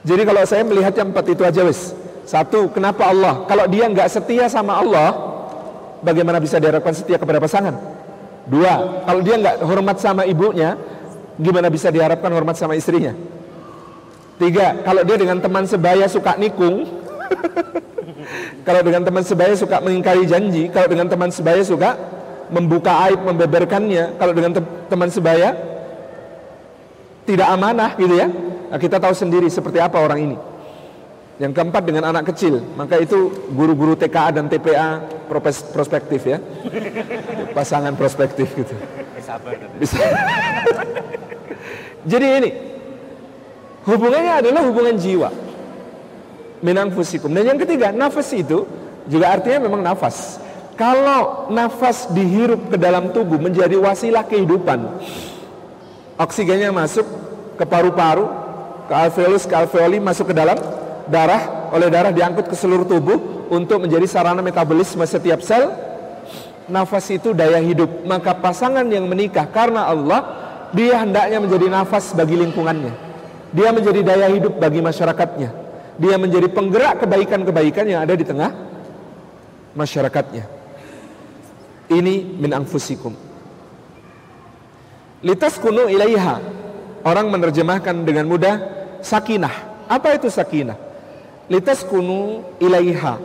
Jadi 0.00 0.22
kalau 0.24 0.42
saya 0.48 0.64
melihat 0.64 0.96
yang 0.96 1.12
empat 1.12 1.26
itu 1.28 1.42
aja 1.44 1.60
wis. 1.60 1.92
Satu, 2.24 2.72
kenapa 2.72 3.10
Allah? 3.10 3.44
Kalau 3.44 3.68
dia 3.68 3.84
nggak 3.90 4.08
setia 4.08 4.48
sama 4.48 4.80
Allah, 4.80 5.12
bagaimana 6.00 6.40
bisa 6.40 6.56
diharapkan 6.56 6.94
setia 6.96 7.20
kepada 7.20 7.36
pasangan? 7.36 7.76
Dua, 8.48 9.04
kalau 9.04 9.20
dia 9.20 9.36
nggak 9.36 9.56
hormat 9.60 10.00
sama 10.00 10.24
ibunya, 10.24 10.78
gimana 11.36 11.68
bisa 11.68 11.92
diharapkan 11.92 12.32
hormat 12.32 12.56
sama 12.56 12.78
istrinya? 12.78 13.12
Tiga, 14.40 14.80
kalau 14.88 15.04
dia 15.04 15.20
dengan 15.20 15.36
teman 15.36 15.68
sebaya 15.68 16.08
suka 16.08 16.32
nikung, 16.40 16.88
kalau 18.66 18.80
dengan 18.80 19.04
teman 19.04 19.20
sebaya 19.20 19.52
suka 19.52 19.84
mengingkari 19.84 20.24
janji, 20.24 20.72
kalau 20.72 20.88
dengan 20.88 21.12
teman 21.12 21.28
sebaya 21.28 21.60
suka 21.60 22.00
membuka 22.50 23.06
aib, 23.08 23.22
membeberkannya, 23.24 24.18
kalau 24.18 24.32
dengan 24.34 24.58
te 24.58 24.62
teman 24.90 25.08
sebaya 25.08 25.54
tidak 27.24 27.46
amanah 27.46 27.94
gitu 27.94 28.14
ya. 28.18 28.28
Nah, 28.70 28.78
kita 28.78 28.98
tahu 29.02 29.14
sendiri 29.14 29.46
seperti 29.50 29.78
apa 29.82 29.98
orang 29.98 30.20
ini. 30.30 30.36
Yang 31.40 31.56
keempat 31.56 31.82
dengan 31.88 32.04
anak 32.12 32.34
kecil, 32.34 32.60
maka 32.76 33.00
itu 33.00 33.32
guru-guru 33.54 33.96
TKA 33.96 34.36
dan 34.36 34.46
TPA 34.46 35.00
prospektif 35.72 36.20
ya. 36.28 36.38
Pasangan 37.56 37.96
prospektif 37.96 38.52
gitu. 38.52 38.74
Bisa. 39.80 40.04
Jadi 42.10 42.26
ini 42.44 42.50
hubungannya 43.88 44.32
adalah 44.44 44.62
hubungan 44.68 44.96
jiwa 45.00 45.30
minang 46.60 46.92
fusikum. 46.92 47.32
Dan 47.32 47.56
yang 47.56 47.58
ketiga, 47.60 47.88
nafas 47.92 48.28
itu 48.36 48.68
juga 49.08 49.32
artinya 49.32 49.64
memang 49.64 49.80
nafas. 49.80 50.36
Kalau 50.80 51.52
nafas 51.52 52.08
dihirup 52.08 52.72
ke 52.72 52.76
dalam 52.80 53.12
tubuh 53.12 53.36
menjadi 53.36 53.76
wasilah 53.76 54.24
kehidupan, 54.24 54.80
oksigennya 56.16 56.72
masuk 56.72 57.04
ke 57.60 57.64
paru-paru, 57.68 58.24
ke 58.88 58.94
alveolus, 58.96 59.44
ke 59.44 59.52
alveoli, 59.52 60.00
masuk 60.00 60.32
ke 60.32 60.34
dalam 60.34 60.56
darah, 61.12 61.68
oleh 61.76 61.92
darah 61.92 62.16
diangkut 62.16 62.48
ke 62.48 62.56
seluruh 62.56 62.88
tubuh 62.88 63.52
untuk 63.52 63.84
menjadi 63.84 64.08
sarana 64.08 64.40
metabolisme 64.40 65.04
setiap 65.04 65.44
sel. 65.44 65.68
Nafas 66.64 67.12
itu 67.12 67.36
daya 67.36 67.60
hidup. 67.60 68.08
Maka 68.08 68.32
pasangan 68.32 68.88
yang 68.88 69.04
menikah 69.04 69.44
karena 69.52 69.84
Allah, 69.84 70.24
dia 70.72 70.96
hendaknya 70.96 71.44
menjadi 71.44 71.66
nafas 71.68 72.16
bagi 72.16 72.40
lingkungannya. 72.40 72.94
Dia 73.52 73.68
menjadi 73.68 74.00
daya 74.00 74.32
hidup 74.32 74.56
bagi 74.56 74.80
masyarakatnya 74.80 75.68
dia 76.00 76.16
menjadi 76.16 76.48
penggerak 76.48 77.04
kebaikan-kebaikan 77.04 77.84
yang 77.84 78.00
ada 78.00 78.16
di 78.16 78.24
tengah 78.24 78.56
masyarakatnya. 79.76 80.59
Ini 81.90 82.38
min 82.38 82.54
anfusikum. 82.54 83.10
Litas 85.26 85.58
kunu 85.58 85.90
ilaiha. 85.90 86.38
Orang 87.02 87.34
menerjemahkan 87.34 88.06
dengan 88.06 88.30
mudah 88.30 88.56
sakinah. 89.02 89.84
Apa 89.90 90.14
itu 90.14 90.30
sakinah? 90.30 90.78
Litas 91.50 91.82
kunu 91.82 92.46
ilaiha. 92.62 93.18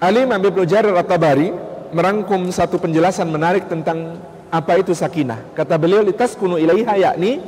Ali 0.00 0.24
Imam 0.24 0.40
Ibnu 0.40 0.64
Jarir 0.64 0.96
At-Tabari 0.96 1.52
merangkum 1.92 2.48
satu 2.48 2.80
penjelasan 2.80 3.28
menarik 3.28 3.68
tentang 3.68 4.16
apa 4.48 4.80
itu 4.80 4.96
sakinah. 4.96 5.52
Kata 5.52 5.76
beliau 5.76 6.00
litas 6.00 6.32
kunu 6.32 6.56
ilaiha 6.56 7.12
yakni 7.12 7.44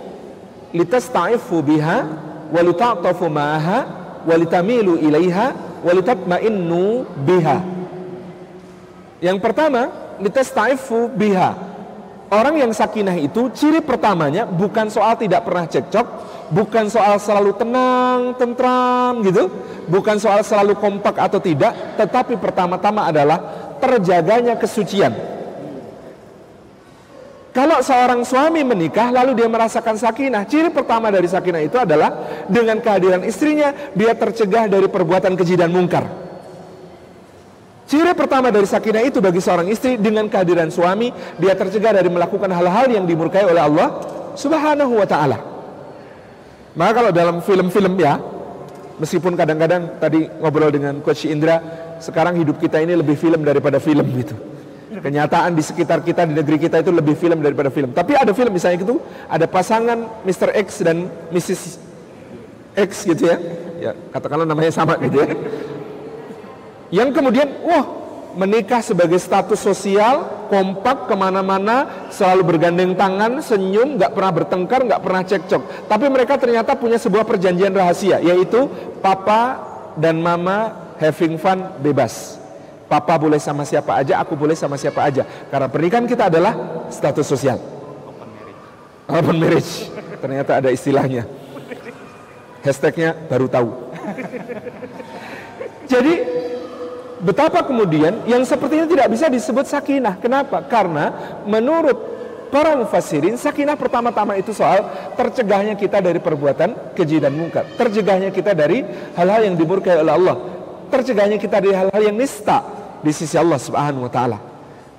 litas 0.77 1.09
ta'ifu 1.09 1.65
biha 1.65 2.05
walita'tafu 2.53 3.33
ma'aha 3.33 3.79
walitamilu 4.29 5.01
ilaiha 5.01 5.57
walitatma'innu 5.87 7.09
biha 7.25 7.80
yang 9.21 9.39
pertama 9.39 10.17
litastaifu 10.19 11.13
biha 11.13 11.71
Orang 12.31 12.63
yang 12.63 12.71
sakinah 12.71 13.19
itu 13.19 13.51
ciri 13.51 13.83
pertamanya 13.83 14.47
bukan 14.47 14.87
soal 14.87 15.19
tidak 15.19 15.43
pernah 15.43 15.67
cekcok, 15.67 16.07
bukan 16.55 16.87
soal 16.87 17.19
selalu 17.19 17.59
tenang, 17.59 18.39
tentram 18.39 19.19
gitu, 19.27 19.51
bukan 19.91 20.15
soal 20.23 20.47
selalu 20.47 20.79
kompak 20.79 21.19
atau 21.19 21.43
tidak, 21.43 21.99
tetapi 21.99 22.39
pertama-tama 22.39 23.11
adalah 23.11 23.43
terjaganya 23.83 24.55
kesucian. 24.55 25.11
Kalau 27.51 27.83
seorang 27.83 28.23
suami 28.23 28.63
menikah 28.63 29.11
lalu 29.11 29.35
dia 29.35 29.51
merasakan 29.51 29.99
sakinah, 29.99 30.47
ciri 30.47 30.71
pertama 30.71 31.11
dari 31.11 31.27
sakinah 31.27 31.67
itu 31.67 31.83
adalah 31.83 32.15
dengan 32.47 32.79
kehadiran 32.79 33.27
istrinya 33.27 33.75
dia 33.91 34.15
tercegah 34.15 34.71
dari 34.71 34.87
perbuatan 34.87 35.35
keji 35.35 35.59
dan 35.59 35.75
mungkar. 35.75 36.20
Ciri 37.91 38.15
pertama 38.15 38.55
dari 38.55 38.71
sakinah 38.71 39.03
itu 39.03 39.19
bagi 39.19 39.43
seorang 39.43 39.67
istri 39.67 39.99
dengan 39.99 40.31
kehadiran 40.31 40.71
suami 40.71 41.11
dia 41.43 41.59
tercegah 41.59 41.91
dari 41.91 42.07
melakukan 42.07 42.47
hal-hal 42.47 42.87
yang 42.87 43.03
dimurkai 43.03 43.43
oleh 43.43 43.59
Allah 43.59 43.99
Subhanahu 44.39 44.95
wa 44.95 45.07
taala. 45.11 45.39
Maka 46.79 47.03
kalau 47.03 47.11
dalam 47.11 47.43
film-film 47.43 47.99
ya, 47.99 48.15
meskipun 48.95 49.35
kadang-kadang 49.35 49.99
tadi 49.99 50.31
ngobrol 50.39 50.71
dengan 50.71 51.03
Coach 51.03 51.27
Indra, 51.27 51.59
sekarang 51.99 52.39
hidup 52.39 52.63
kita 52.63 52.79
ini 52.79 52.95
lebih 52.95 53.19
film 53.19 53.43
daripada 53.43 53.83
film 53.83 54.07
gitu 54.15 54.39
kenyataan 54.91 55.55
di 55.55 55.63
sekitar 55.63 56.03
kita 56.03 56.27
di 56.27 56.35
negeri 56.35 56.59
kita 56.59 56.83
itu 56.83 56.91
lebih 56.91 57.15
film 57.15 57.39
daripada 57.39 57.71
film 57.71 57.95
tapi 57.95 58.19
ada 58.19 58.35
film 58.35 58.51
misalnya 58.51 58.83
gitu 58.83 58.99
ada 59.31 59.47
pasangan 59.47 60.27
Mr. 60.27 60.51
X 60.51 60.83
dan 60.83 61.07
Mrs. 61.31 61.79
X 62.75 62.91
gitu 63.07 63.31
ya 63.31 63.37
ya 63.79 63.93
katakanlah 64.11 64.47
namanya 64.51 64.75
sama 64.75 64.99
gitu 64.99 65.23
ya 65.23 65.31
yang 66.91 67.15
kemudian 67.15 67.63
wah 67.63 68.01
menikah 68.35 68.83
sebagai 68.83 69.19
status 69.19 69.59
sosial 69.59 70.47
kompak 70.51 71.07
ke 71.07 71.15
mana-mana, 71.15 72.07
selalu 72.11 72.55
bergandeng 72.55 72.99
tangan, 72.99 73.39
senyum, 73.39 73.95
nggak 73.95 74.11
pernah 74.11 74.33
bertengkar, 74.35 74.81
nggak 74.83 75.03
pernah 75.03 75.23
cekcok. 75.23 75.63
Tapi 75.87 76.07
mereka 76.11 76.35
ternyata 76.39 76.75
punya 76.75 76.99
sebuah 76.99 77.23
perjanjian 77.23 77.71
rahasia, 77.71 78.19
yaitu 78.19 78.67
papa 78.99 79.63
dan 79.95 80.19
mama 80.19 80.91
having 80.99 81.39
fun 81.39 81.79
bebas. 81.79 82.39
Papa 82.91 83.15
boleh 83.15 83.39
sama 83.39 83.63
siapa 83.63 84.03
aja, 84.03 84.19
aku 84.19 84.35
boleh 84.35 84.59
sama 84.59 84.75
siapa 84.75 85.07
aja. 85.07 85.23
Karena 85.23 85.71
pernikahan 85.71 86.11
kita 86.11 86.27
adalah 86.27 86.83
status 86.91 87.23
sosial. 87.23 87.63
Open 87.63 88.27
marriage. 88.35 88.67
Open 89.07 89.37
marriage. 89.39 89.73
Ternyata 90.19 90.53
ada 90.59 90.69
istilahnya. 90.75 91.23
Hashtagnya 92.67 93.15
baru 93.31 93.47
tahu. 93.47 93.71
Jadi 95.91 96.15
betapa 97.21 97.65
kemudian 97.65 98.25
yang 98.25 98.43
sepertinya 98.49 98.89
tidak 98.89 99.07
bisa 99.13 99.27
disebut 99.29 99.69
sakinah. 99.69 100.17
Kenapa? 100.19 100.65
Karena 100.65 101.39
menurut 101.45 101.97
para 102.51 102.75
mufassirin 102.75 103.39
sakinah 103.39 103.79
pertama-tama 103.79 104.35
itu 104.37 104.51
soal 104.51 104.83
tercegahnya 105.15 105.79
kita 105.79 106.03
dari 106.03 106.19
perbuatan 106.19 106.97
keji 106.97 107.23
dan 107.23 107.37
mungkar. 107.37 107.69
Tercegahnya 107.79 108.35
kita 108.35 108.57
dari 108.57 108.83
hal-hal 109.15 109.47
yang 109.47 109.55
dimurkai 109.55 110.01
oleh 110.03 110.13
Allah. 110.13 110.37
Tercegahnya 110.91 111.39
kita 111.39 111.63
dari 111.63 111.77
hal-hal 111.77 112.03
yang 112.03 112.17
nista 112.19 112.67
di 113.01 113.13
sisi 113.15 113.39
Allah 113.39 113.61
Subhanahu 113.61 114.11
wa 114.11 114.13
taala. 114.13 114.39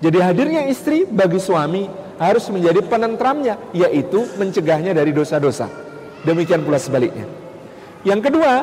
Jadi 0.01 0.17
hadirnya 0.17 0.65
istri 0.65 1.05
bagi 1.05 1.37
suami 1.37 1.85
harus 2.17 2.47
menjadi 2.49 2.81
penentramnya 2.85 3.57
yaitu 3.75 4.25
mencegahnya 4.39 4.95
dari 4.95 5.13
dosa-dosa. 5.13 5.69
Demikian 6.25 6.61
pula 6.65 6.77
sebaliknya. 6.77 7.25
Yang 8.01 8.29
kedua, 8.29 8.53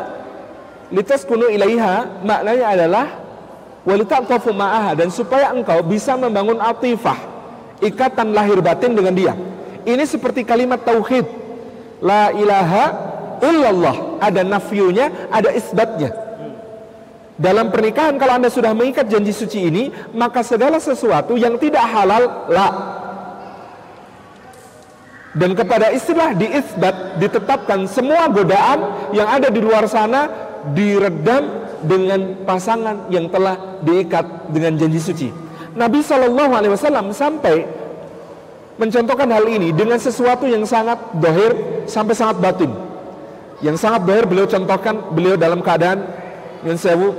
litas 0.90 1.22
kuno 1.22 1.46
ilaiha 1.46 2.22
maknanya 2.26 2.66
adalah 2.74 3.06
ma'aha 3.84 4.98
dan 4.98 5.08
supaya 5.12 5.54
engkau 5.54 5.82
bisa 5.84 6.16
membangun 6.18 6.58
atifah 6.58 7.18
ikatan 7.82 8.34
lahir 8.34 8.58
batin 8.58 8.94
dengan 8.94 9.14
dia. 9.14 9.34
Ini 9.86 10.04
seperti 10.04 10.42
kalimat 10.42 10.82
tauhid. 10.82 11.26
La 12.02 12.30
ilaha 12.34 12.84
illallah. 13.42 14.20
Ada 14.22 14.42
nafyunya 14.42 15.30
ada 15.30 15.50
isbatnya. 15.54 16.10
Dalam 17.38 17.70
pernikahan 17.70 18.18
kalau 18.18 18.34
anda 18.34 18.50
sudah 18.50 18.74
mengikat 18.74 19.06
janji 19.06 19.30
suci 19.30 19.70
ini 19.70 19.84
maka 20.10 20.42
segala 20.42 20.82
sesuatu 20.82 21.38
yang 21.38 21.54
tidak 21.56 21.86
halal 21.86 22.50
la. 22.50 22.68
Dan 25.38 25.54
kepada 25.54 25.94
istilah 25.94 26.34
diisbat 26.34 27.22
ditetapkan 27.22 27.86
semua 27.86 28.26
godaan 28.26 29.12
yang 29.14 29.30
ada 29.30 29.54
di 29.54 29.62
luar 29.62 29.86
sana 29.86 30.26
diredam 30.74 31.67
dengan 31.84 32.42
pasangan 32.42 33.06
yang 33.12 33.30
telah 33.30 33.78
diikat 33.84 34.50
dengan 34.50 34.74
janji 34.74 35.00
suci. 35.00 35.28
Nabi 35.78 36.02
Shallallahu 36.02 36.52
Alaihi 36.54 36.72
Wasallam 36.74 37.14
sampai 37.14 37.62
mencontohkan 38.78 39.30
hal 39.30 39.44
ini 39.46 39.70
dengan 39.74 39.98
sesuatu 39.98 40.46
yang 40.46 40.66
sangat 40.66 40.98
dohir 41.18 41.84
sampai 41.86 42.14
sangat 42.14 42.38
batin. 42.42 42.70
Yang 43.62 43.82
sangat 43.82 44.06
dohir 44.06 44.24
beliau 44.26 44.46
contohkan 44.46 44.94
beliau 45.14 45.34
dalam 45.34 45.62
keadaan 45.62 46.06
yang 46.66 46.78
sewu 46.78 47.14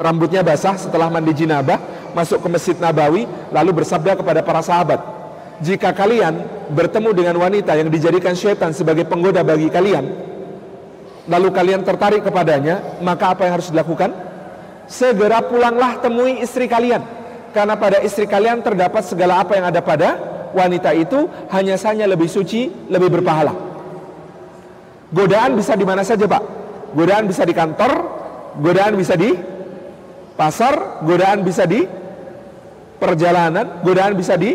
rambutnya 0.00 0.40
basah 0.40 0.76
setelah 0.80 1.12
mandi 1.12 1.36
jinabah 1.36 1.76
masuk 2.16 2.40
ke 2.40 2.48
masjid 2.48 2.76
Nabawi 2.76 3.28
lalu 3.52 3.84
bersabda 3.84 4.16
kepada 4.16 4.40
para 4.40 4.64
sahabat 4.64 5.00
jika 5.60 5.92
kalian 5.92 6.40
bertemu 6.72 7.12
dengan 7.12 7.36
wanita 7.36 7.76
yang 7.76 7.92
dijadikan 7.92 8.32
syaitan 8.32 8.72
sebagai 8.72 9.04
penggoda 9.04 9.44
bagi 9.44 9.68
kalian 9.68 10.29
lalu 11.28 11.48
kalian 11.52 11.82
tertarik 11.84 12.24
kepadanya, 12.24 13.00
maka 13.04 13.34
apa 13.34 13.44
yang 13.44 13.60
harus 13.60 13.68
dilakukan? 13.68 14.14
Segera 14.86 15.44
pulanglah 15.44 16.00
temui 16.00 16.40
istri 16.40 16.70
kalian. 16.70 17.02
Karena 17.50 17.74
pada 17.74 17.98
istri 18.00 18.30
kalian 18.30 18.62
terdapat 18.62 19.02
segala 19.02 19.42
apa 19.42 19.58
yang 19.58 19.66
ada 19.66 19.82
pada 19.82 20.08
wanita 20.54 20.94
itu 20.94 21.26
hanya 21.50 21.74
saja 21.74 22.06
lebih 22.06 22.30
suci, 22.30 22.70
lebih 22.86 23.20
berpahala. 23.20 23.54
Godaan 25.10 25.58
bisa 25.58 25.74
di 25.74 25.82
mana 25.82 26.06
saja, 26.06 26.26
Pak. 26.26 26.42
Godaan 26.94 27.26
bisa 27.26 27.42
di 27.42 27.54
kantor, 27.54 27.92
godaan 28.62 28.94
bisa 28.94 29.14
di 29.18 29.34
pasar, 30.38 31.02
godaan 31.02 31.42
bisa 31.42 31.66
di 31.66 31.82
perjalanan, 32.98 33.82
godaan 33.82 34.14
bisa 34.14 34.38
di 34.38 34.54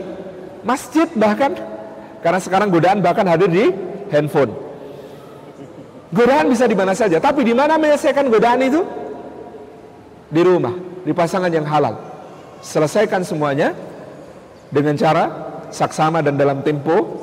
masjid 0.64 1.08
bahkan. 1.16 1.56
Karena 2.24 2.40
sekarang 2.40 2.72
godaan 2.72 3.04
bahkan 3.04 3.28
hadir 3.28 3.52
di 3.52 3.66
handphone. 4.10 4.65
Godaan 6.16 6.48
bisa 6.48 6.64
di 6.64 6.80
mana 6.80 6.96
saja, 6.96 7.20
tapi 7.20 7.44
di 7.44 7.52
mana 7.52 7.76
menyelesaikan 7.76 8.32
godaan 8.32 8.64
itu? 8.64 8.82
Di 10.32 10.42
rumah, 10.48 10.72
di 11.04 11.12
pasangan 11.12 11.52
yang 11.52 11.68
halal. 11.68 12.00
Selesaikan 12.64 13.28
semuanya 13.28 13.76
dengan 14.72 14.96
cara 14.96 15.28
saksama 15.76 16.24
dan 16.24 16.40
dalam 16.40 16.64
tempo. 16.64 17.20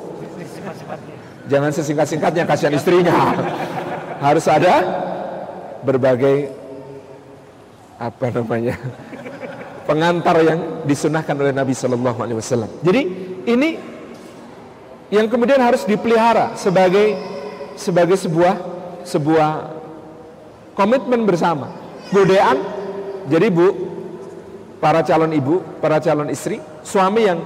Jangan 1.49 1.73
sesingkat-singkatnya 1.73 2.45
kasihan 2.45 2.77
istrinya. 2.77 3.33
Harus 4.25 4.45
ada 4.45 4.85
berbagai 5.81 6.53
apa 7.99 8.31
namanya 8.31 8.79
pengantar 9.89 10.39
yang 10.39 10.59
disunahkan 10.87 11.35
oleh 11.35 11.51
Nabi 11.51 11.75
Shallallahu 11.75 12.19
Alaihi 12.23 12.37
Wasallam. 12.39 12.71
Jadi 12.79 13.01
ini 13.51 13.69
yang 15.11 15.27
kemudian 15.27 15.59
harus 15.59 15.83
dipelihara 15.83 16.55
sebagai 16.55 17.19
sebagai 17.75 18.15
sebuah 18.15 18.72
sebuah 19.05 19.69
komitmen 20.73 21.27
bersama. 21.27 21.69
Godaan, 22.11 22.57
jadi 23.29 23.49
bu, 23.49 23.67
para 24.83 25.01
calon 25.01 25.31
ibu, 25.31 25.63
para 25.79 25.99
calon 26.03 26.29
istri, 26.29 26.59
suami 26.83 27.25
yang 27.25 27.39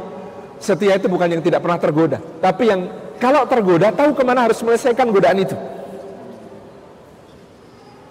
setia 0.57 0.97
itu 0.97 1.05
bukan 1.05 1.29
yang 1.37 1.43
tidak 1.45 1.61
pernah 1.61 1.77
tergoda, 1.77 2.17
tapi 2.41 2.65
yang 2.65 2.89
kalau 3.21 3.45
tergoda 3.45 3.93
tahu 3.93 4.17
ke 4.17 4.25
mana 4.25 4.49
harus 4.49 4.57
menyelesaikan 4.61 5.09
godaan 5.13 5.39
itu. 5.41 5.55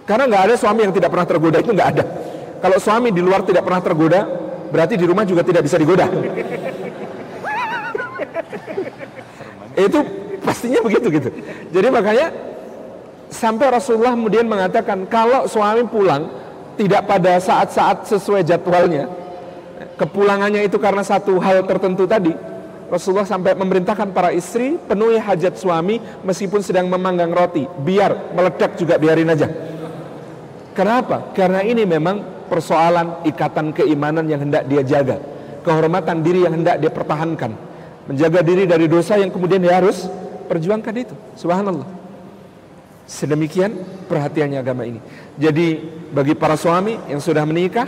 Karena 0.07 0.31
nggak 0.31 0.43
ada 0.47 0.55
suami 0.55 0.87
yang 0.87 0.95
tidak 0.95 1.11
pernah 1.11 1.27
tergoda 1.27 1.59
itu 1.59 1.75
nggak 1.75 1.89
ada. 1.99 2.07
Kalau 2.63 2.79
suami 2.79 3.11
di 3.11 3.19
luar 3.19 3.43
tidak 3.43 3.67
pernah 3.67 3.83
tergoda, 3.83 4.23
berarti 4.71 4.95
di 4.95 5.03
rumah 5.03 5.27
juga 5.27 5.43
tidak 5.43 5.67
bisa 5.67 5.83
digoda. 5.83 6.07
itu 9.87 9.99
pastinya 10.47 10.79
begitu 10.87 11.11
gitu. 11.11 11.35
Jadi 11.75 11.91
makanya 11.91 12.31
Sampai 13.37 13.69
Rasulullah 13.69 14.17
kemudian 14.17 14.49
mengatakan 14.49 15.05
kalau 15.05 15.45
suami 15.45 15.85
pulang 15.85 16.25
tidak 16.81 17.05
pada 17.05 17.37
saat-saat 17.37 18.09
sesuai 18.09 18.41
jadwalnya, 18.49 19.13
kepulangannya 20.01 20.65
itu 20.65 20.81
karena 20.81 21.05
satu 21.05 21.37
hal 21.45 21.69
tertentu 21.69 22.09
tadi, 22.09 22.33
Rasulullah 22.89 23.29
sampai 23.29 23.53
memerintahkan 23.53 24.09
para 24.17 24.33
istri 24.33 24.81
penuhi 24.89 25.21
hajat 25.21 25.61
suami 25.61 26.01
meskipun 26.25 26.65
sedang 26.65 26.89
memanggang 26.89 27.29
roti, 27.29 27.69
biar 27.85 28.33
meledak 28.33 28.81
juga 28.81 28.97
biarin 28.97 29.29
aja. 29.29 29.53
Kenapa? 30.73 31.37
Karena 31.37 31.61
ini 31.61 31.85
memang 31.85 32.49
persoalan 32.49 33.21
ikatan 33.29 33.77
keimanan 33.77 34.25
yang 34.33 34.49
hendak 34.49 34.65
dia 34.65 34.81
jaga, 34.81 35.21
kehormatan 35.61 36.25
diri 36.25 36.49
yang 36.49 36.57
hendak 36.57 36.81
dia 36.81 36.89
pertahankan, 36.89 37.53
menjaga 38.09 38.41
diri 38.41 38.65
dari 38.65 38.89
dosa 38.89 39.21
yang 39.21 39.29
kemudian 39.29 39.61
dia 39.61 39.77
harus 39.77 40.09
perjuangkan 40.49 40.95
itu. 40.97 41.13
Subhanallah. 41.37 42.06
Sedemikian 43.07 43.87
perhatiannya 44.11 44.59
agama 44.59 44.83
ini. 44.83 44.99
Jadi 45.39 45.79
bagi 46.11 46.35
para 46.35 46.59
suami 46.59 46.99
yang 47.07 47.23
sudah 47.23 47.47
menikah, 47.47 47.87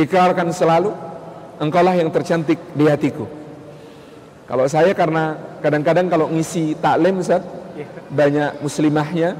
ikrarkan 0.00 0.48
selalu, 0.48 0.96
engkaulah 1.60 1.92
yang 1.92 2.08
tercantik 2.08 2.56
di 2.72 2.88
hatiku. 2.88 3.28
Kalau 4.48 4.64
saya 4.66 4.96
karena 4.96 5.36
kadang-kadang 5.60 6.08
kalau 6.08 6.26
ngisi 6.32 6.74
taklim 6.80 7.20
Ustaz, 7.20 7.44
banyak 8.08 8.64
muslimahnya, 8.64 9.36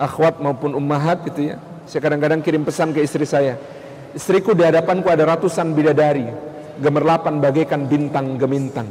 akhwat 0.00 0.40
maupun 0.40 0.72
ummahat 0.72 1.20
gitu 1.28 1.52
ya. 1.52 1.60
Saya 1.86 2.00
kadang-kadang 2.00 2.40
kirim 2.42 2.64
pesan 2.66 2.90
ke 2.96 3.04
istri 3.04 3.28
saya. 3.28 3.60
Istriku 4.16 4.56
di 4.56 4.64
hadapanku 4.64 5.06
ada 5.12 5.36
ratusan 5.36 5.76
bidadari, 5.76 6.26
gemerlapan 6.80 7.38
bagaikan 7.38 7.84
bintang 7.84 8.40
gemintang. 8.40 8.88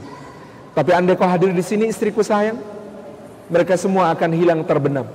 Tapi 0.77 0.91
andai 0.93 1.17
kau 1.17 1.25
hadir 1.27 1.51
di 1.51 1.65
sini 1.65 1.89
istriku 1.89 2.21
sayang, 2.21 2.74
mereka 3.49 3.77
semua 3.77 4.13
akan 4.13 4.31
hilang 4.33 4.61
terbenam. 4.65 5.05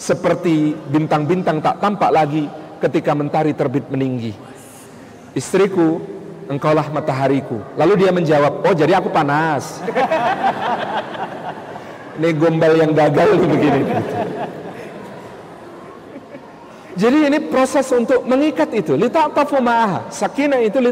Seperti 0.00 0.74
bintang-bintang 0.88 1.60
tak 1.60 1.78
tampak 1.78 2.10
lagi 2.10 2.48
ketika 2.80 3.12
mentari 3.12 3.52
terbit 3.52 3.86
meninggi. 3.92 4.32
Istriku 5.36 6.00
engkaulah 6.48 6.88
matahariku. 6.90 7.60
Lalu 7.76 8.06
dia 8.06 8.10
menjawab 8.10 8.64
oh 8.64 8.74
jadi 8.74 8.98
aku 8.98 9.12
panas. 9.12 9.78
Ini 12.20 12.36
gombal 12.36 12.76
yang 12.76 12.92
gagal 12.92 13.38
nih 13.38 13.48
begini. 13.48 13.80
Jadi 17.00 17.18
ini 17.32 17.38
proses 17.48 17.88
untuk 17.96 18.28
mengikat 18.28 18.68
itu. 18.76 18.92
Lita'tafu 18.92 19.56
ma'aha 19.56 20.12
sakinah 20.12 20.60
itu 20.60 20.84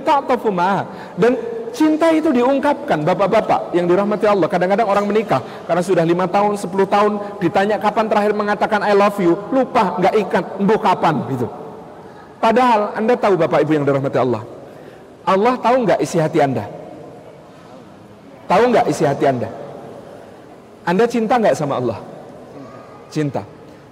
ma'aha 0.49 0.89
dan 1.21 1.37
Cinta 1.79 2.11
itu 2.11 2.35
diungkapkan 2.35 3.07
bapak-bapak 3.07 3.71
yang 3.71 3.87
dirahmati 3.87 4.27
Allah. 4.27 4.51
Kadang-kadang 4.51 4.91
orang 4.91 5.07
menikah 5.07 5.39
karena 5.63 5.79
sudah 5.79 6.03
lima 6.03 6.27
tahun, 6.27 6.59
10 6.59 6.75
tahun 6.91 7.13
ditanya 7.39 7.79
kapan 7.79 8.11
terakhir 8.11 8.35
mengatakan 8.35 8.83
I 8.83 8.99
love 8.99 9.15
you, 9.23 9.39
lupa 9.55 9.95
nggak 9.95 10.15
ikat, 10.27 10.45
embuh 10.59 10.83
kapan 10.83 11.23
gitu. 11.31 11.47
Padahal 12.43 12.99
Anda 12.99 13.15
tahu 13.15 13.39
Bapak 13.39 13.63
Ibu 13.63 13.79
yang 13.79 13.87
dirahmati 13.87 14.19
Allah. 14.19 14.43
Allah 15.23 15.55
tahu 15.63 15.87
nggak 15.87 16.03
isi 16.03 16.19
hati 16.19 16.43
Anda? 16.43 16.67
Tahu 18.51 18.63
nggak 18.75 18.87
isi 18.91 19.07
hati 19.07 19.25
Anda? 19.31 19.49
Anda 20.83 21.05
cinta 21.07 21.39
nggak 21.39 21.55
sama 21.55 21.79
Allah? 21.79 22.03
Cinta. 23.07 23.47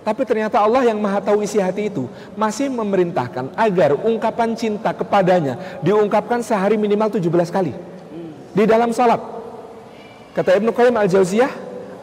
Tapi 0.07 0.23
ternyata 0.23 0.63
Allah 0.63 0.87
yang 0.87 1.03
maha 1.03 1.19
tahu 1.19 1.43
isi 1.43 1.59
hati 1.59 1.91
itu 1.91 2.07
masih 2.39 2.71
memerintahkan 2.71 3.51
agar 3.59 3.99
ungkapan 4.07 4.55
cinta 4.55 4.95
kepadanya 4.95 5.59
diungkapkan 5.83 6.47
sehari 6.47 6.79
minimal 6.79 7.11
17 7.11 7.27
kali. 7.51 7.75
Di 8.55 8.65
dalam 8.71 8.95
salat. 8.95 9.19
Kata 10.31 10.55
Ibnu 10.63 10.71
Qayyim 10.71 10.95
Al-Jauziyah, 10.95 11.51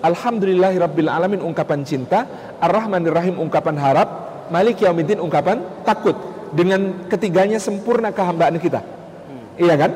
Alhamdulillahi 0.04 0.84
Rabbil 0.84 1.08
Alamin 1.08 1.40
ungkapan 1.40 1.88
cinta, 1.88 2.28
Ar-Rahmanir 2.60 3.16
Rahim 3.16 3.40
ungkapan 3.40 3.80
harap, 3.80 4.10
Malik 4.52 4.84
Yaumiddin 4.84 5.24
ungkapan 5.24 5.64
takut. 5.88 6.20
Dengan 6.54 7.08
ketiganya 7.08 7.58
sempurna 7.58 8.12
kehambaan 8.12 8.60
kita. 8.60 8.84
Iya 9.58 9.74
kan? 9.80 9.92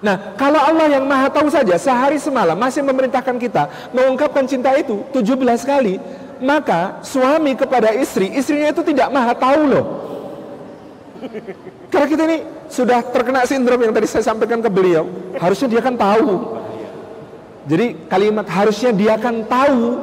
Nah, 0.00 0.32
kalau 0.40 0.56
Allah 0.56 0.96
yang 0.96 1.04
maha 1.04 1.28
tahu 1.28 1.52
saja 1.52 1.76
sehari 1.76 2.16
semalam 2.16 2.56
masih 2.56 2.80
memerintahkan 2.80 3.36
kita 3.36 3.92
mengungkapkan 3.92 4.48
cinta 4.48 4.72
itu 4.72 5.04
17 5.12 5.36
kali, 5.68 6.00
maka 6.40 7.04
suami 7.04 7.54
kepada 7.54 7.92
istri, 7.94 8.32
istrinya 8.34 8.72
itu 8.72 8.82
tidak 8.82 9.08
maha 9.12 9.32
tahu 9.36 9.62
loh. 9.68 9.86
Karena 11.92 12.06
kita 12.08 12.22
ini 12.24 12.38
sudah 12.72 13.04
terkena 13.12 13.44
sindrom 13.44 13.76
yang 13.76 13.92
tadi 13.92 14.08
saya 14.08 14.24
sampaikan 14.24 14.64
ke 14.64 14.72
beliau, 14.72 15.04
harusnya 15.36 15.68
dia 15.68 15.82
kan 15.84 15.94
tahu. 15.94 16.58
Jadi 17.68 18.08
kalimat 18.08 18.48
harusnya 18.48 18.90
dia 18.90 19.14
kan 19.20 19.44
tahu 19.44 20.00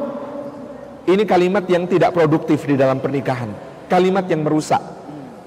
ini 1.09 1.23
kalimat 1.25 1.65
yang 1.65 1.89
tidak 1.89 2.13
produktif 2.13 2.67
di 2.69 2.77
dalam 2.77 3.01
pernikahan, 3.01 3.49
kalimat 3.89 4.29
yang 4.29 4.45
merusak. 4.45 4.79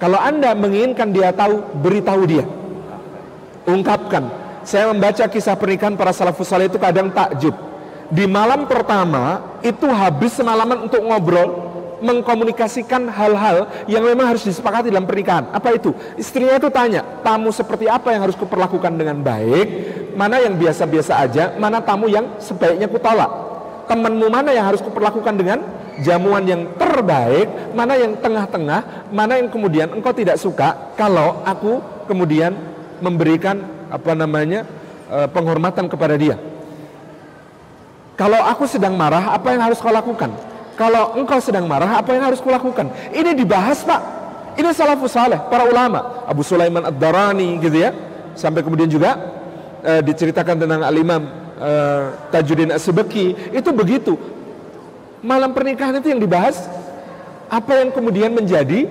Kalau 0.00 0.16
Anda 0.16 0.56
menginginkan 0.56 1.12
dia 1.12 1.30
tahu, 1.30 1.60
beritahu 1.84 2.24
dia. 2.24 2.48
Ungkapkan. 3.68 4.26
Saya 4.64 4.88
membaca 4.88 5.28
kisah 5.28 5.56
pernikahan 5.60 5.96
para 5.96 6.16
salafus 6.16 6.48
saleh 6.48 6.72
itu 6.72 6.80
kadang 6.80 7.12
takjub. 7.12 7.69
Di 8.10 8.26
malam 8.26 8.66
pertama 8.66 9.54
itu 9.62 9.86
habis 9.86 10.34
semalaman 10.34 10.90
untuk 10.90 10.98
ngobrol, 10.98 11.70
mengkomunikasikan 12.02 13.06
hal-hal 13.06 13.70
yang 13.86 14.02
memang 14.02 14.34
harus 14.34 14.42
disepakati 14.42 14.90
dalam 14.90 15.06
pernikahan. 15.06 15.46
Apa 15.54 15.78
itu? 15.78 15.94
Istrinya 16.18 16.58
itu 16.58 16.66
tanya, 16.74 17.06
tamu 17.22 17.54
seperti 17.54 17.86
apa 17.86 18.10
yang 18.10 18.26
harus 18.26 18.34
kuperlakukan 18.34 18.98
dengan 18.98 19.22
baik, 19.22 19.66
mana 20.18 20.42
yang 20.42 20.58
biasa-biasa 20.58 21.22
aja, 21.22 21.54
mana 21.54 21.78
tamu 21.78 22.10
yang 22.10 22.34
sebaiknya 22.42 22.90
kutolak. 22.90 23.30
Temanmu 23.86 24.26
mana 24.26 24.50
yang 24.50 24.66
harus 24.66 24.82
kuperlakukan 24.82 25.34
dengan 25.38 25.62
jamuan 26.02 26.42
yang 26.42 26.66
terbaik, 26.74 27.46
mana 27.78 27.94
yang 27.94 28.18
tengah-tengah, 28.18 29.06
mana 29.14 29.38
yang 29.38 29.46
kemudian 29.46 29.86
engkau 29.94 30.10
tidak 30.10 30.34
suka 30.34 30.94
kalau 30.98 31.46
aku 31.46 31.78
kemudian 32.10 32.58
memberikan 32.98 33.62
apa 33.86 34.18
namanya 34.18 34.66
eh, 35.10 35.28
penghormatan 35.30 35.86
kepada 35.86 36.18
dia. 36.18 36.49
Kalau 38.20 38.36
aku 38.36 38.68
sedang 38.68 39.00
marah, 39.00 39.32
apa 39.32 39.56
yang 39.56 39.64
harus 39.64 39.80
kau 39.80 39.88
lakukan? 39.88 40.28
Kalau 40.76 41.16
engkau 41.16 41.40
sedang 41.40 41.64
marah, 41.64 41.96
apa 41.96 42.12
yang 42.12 42.28
harus 42.28 42.36
kulakukan? 42.44 42.92
Ini 43.16 43.32
dibahas 43.32 43.80
pak. 43.80 44.00
Ini 44.60 44.76
salafus 44.76 45.16
saleh, 45.16 45.40
para 45.48 45.64
ulama. 45.64 46.28
Abu 46.28 46.44
Sulaiman 46.44 46.84
Ad-Darani 46.84 47.56
gitu 47.64 47.80
ya. 47.80 47.96
Sampai 48.36 48.60
kemudian 48.60 48.92
juga 48.92 49.16
e, 49.80 50.04
diceritakan 50.04 50.52
tentang 50.60 50.84
Al-Imam 50.84 51.32
e, 51.56 51.72
Tajuddin 52.28 52.76
As-Subaki. 52.76 53.56
Itu 53.56 53.72
begitu 53.72 54.20
malam 55.24 55.56
pernikahan 55.56 55.96
itu 56.00 56.12
yang 56.12 56.20
dibahas 56.20 56.68
apa 57.48 57.80
yang 57.80 57.88
kemudian 57.88 58.36
menjadi 58.36 58.84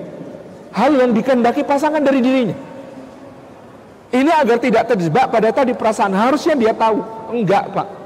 hal 0.74 0.90
yang 0.98 1.14
dikehendaki 1.14 1.62
pasangan 1.70 2.02
dari 2.02 2.18
dirinya. 2.26 2.58
Ini 4.10 4.32
agar 4.42 4.58
tidak 4.58 4.90
terjebak 4.90 5.30
pada 5.30 5.54
tadi 5.54 5.78
perasaan 5.78 6.18
harusnya 6.18 6.58
dia 6.58 6.74
tahu. 6.74 6.98
Enggak, 7.30 7.70
Pak. 7.78 7.99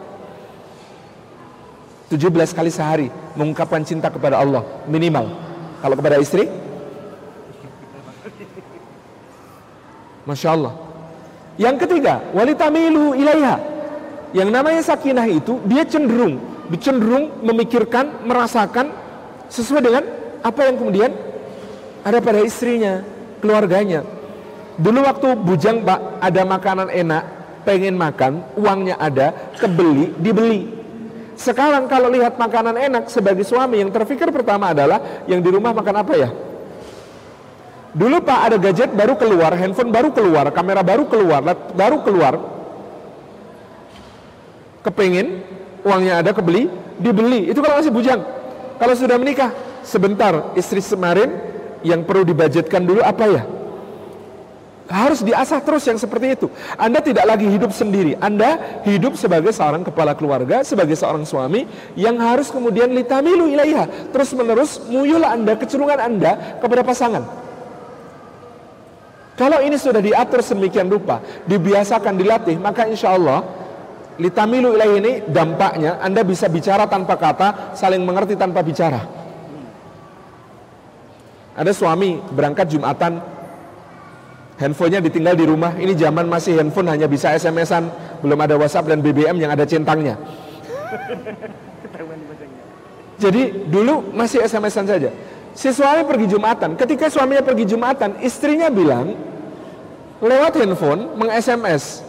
17 2.13 2.30
kali 2.54 2.69
sehari 2.69 3.08
mengungkapkan 3.34 3.82
cinta 3.82 4.13
kepada 4.13 4.38
Allah 4.38 4.62
minimal. 4.86 5.34
Kalau 5.82 5.95
kepada 5.97 6.21
istri 6.21 6.45
Masya 10.23 10.56
Allah. 10.56 10.73
Yang 11.60 11.86
ketiga, 11.86 12.23
walitamilu 12.32 13.12
ilaiha. 13.17 13.60
Yang 14.32 14.49
namanya 14.49 14.82
sakinah 14.82 15.28
itu 15.28 15.60
dia 15.67 15.84
cenderung 15.84 16.54
cenderung 16.80 17.43
memikirkan, 17.43 18.23
merasakan 18.23 18.89
sesuai 19.52 19.82
dengan 19.84 20.04
apa 20.41 20.62
yang 20.65 20.76
kemudian 20.80 21.12
ada 22.04 22.17
pada 22.23 22.39
istrinya, 22.41 23.04
keluarganya. 23.43 24.02
Dulu 24.80 25.06
waktu 25.06 25.38
bujang 25.38 25.86
pak 25.86 26.23
ada 26.23 26.41
makanan 26.47 26.89
enak, 26.89 27.23
pengen 27.67 27.99
makan, 27.99 28.41
uangnya 28.58 28.97
ada, 28.97 29.54
kebeli, 29.60 30.15
dibeli. 30.17 30.82
Sekarang 31.33 31.89
kalau 31.89 32.13
lihat 32.13 32.37
makanan 32.37 32.77
enak 32.77 33.03
sebagai 33.09 33.41
suami 33.41 33.81
yang 33.81 33.89
terpikir 33.89 34.29
pertama 34.29 34.69
adalah 34.69 35.25
yang 35.25 35.41
di 35.41 35.49
rumah 35.49 35.73
makan 35.73 35.95
apa 36.05 36.13
ya? 36.13 36.29
Dulu 37.93 38.25
pak 38.25 38.39
ada 38.49 38.57
gadget 38.57 38.89
baru 38.93 39.13
keluar, 39.13 39.53
handphone 39.53 39.93
baru 39.93 40.09
keluar, 40.09 40.49
kamera 40.49 40.81
baru 40.81 41.05
keluar, 41.05 41.41
baru 41.77 41.97
keluar. 42.01 42.33
Kepingin 44.81 45.45
uangnya 45.85 46.25
ada 46.25 46.33
kebeli, 46.33 46.69
dibeli. 46.97 47.49
Itu 47.53 47.61
kalau 47.61 47.77
masih 47.77 47.93
bujang. 47.93 48.21
Kalau 48.81 48.93
sudah 48.97 49.15
menikah, 49.21 49.53
sebentar 49.85 50.53
istri 50.57 50.81
semarin 50.81 51.29
yang 51.85 52.01
perlu 52.01 52.25
dibudgetkan 52.25 52.81
dulu 52.81 53.05
apa 53.05 53.25
ya? 53.29 53.43
Harus 54.83 55.23
diasah 55.23 55.63
terus 55.63 55.87
yang 55.87 55.95
seperti 55.95 56.35
itu. 56.35 56.47
Anda 56.75 56.99
tidak 56.99 57.23
lagi 57.23 57.47
hidup 57.47 57.71
sendiri. 57.71 58.19
Anda 58.19 58.81
hidup 58.83 59.15
sebagai 59.15 59.55
seorang 59.55 59.87
kepala 59.87 60.11
keluarga, 60.11 60.59
sebagai 60.61 60.99
seorang 60.99 61.23
suami 61.23 61.63
yang 61.95 62.19
harus 62.19 62.51
kemudian 62.51 62.91
litamilu 62.91 63.47
ilaiha. 63.47 64.11
Terus 64.11 64.35
menerus 64.35 64.83
muyul 64.91 65.23
Anda, 65.23 65.55
kecenderungan 65.55 65.99
Anda 66.03 66.31
kepada 66.59 66.83
pasangan. 66.83 67.23
Kalau 69.33 69.63
ini 69.65 69.79
sudah 69.79 70.03
diatur 70.03 70.45
semikian 70.45 70.91
rupa, 70.91 71.23
dibiasakan, 71.49 72.13
dilatih, 72.19 72.59
maka 72.61 72.85
insya 72.85 73.17
Allah 73.17 73.63
Litamilu 74.21 74.77
ilahi 74.77 74.93
ini 75.01 75.11
dampaknya 75.25 75.97
Anda 75.97 76.21
bisa 76.21 76.45
bicara 76.45 76.85
tanpa 76.85 77.17
kata, 77.17 77.73
saling 77.73 78.05
mengerti 78.05 78.37
tanpa 78.37 78.61
bicara. 78.61 79.01
Ada 81.57 81.73
suami 81.73 82.21
berangkat 82.33 82.77
Jumatan, 82.77 83.17
handphonenya 84.57 84.99
ditinggal 85.01 85.35
di 85.37 85.45
rumah. 85.47 85.73
Ini 85.77 85.93
zaman 85.97 86.25
masih 86.29 86.59
handphone 86.59 86.89
hanya 86.91 87.09
bisa 87.09 87.33
SMS-an, 87.33 87.89
belum 88.21 88.39
ada 88.39 88.57
WhatsApp 88.57 88.89
dan 88.89 88.99
BBM 89.01 89.37
yang 89.39 89.51
ada 89.53 89.65
centangnya. 89.65 90.17
Jadi 93.21 93.69
dulu 93.71 94.11
masih 94.11 94.43
SMS-an 94.43 94.85
saja. 94.89 95.09
Si 95.53 95.69
suami 95.69 96.01
pergi 96.03 96.33
Jumatan, 96.33 96.73
ketika 96.73 97.07
suaminya 97.13 97.45
pergi 97.45 97.69
Jumatan, 97.69 98.17
istrinya 98.25 98.73
bilang 98.73 99.13
lewat 100.17 100.57
handphone 100.57 101.13
meng-SMS, 101.13 102.01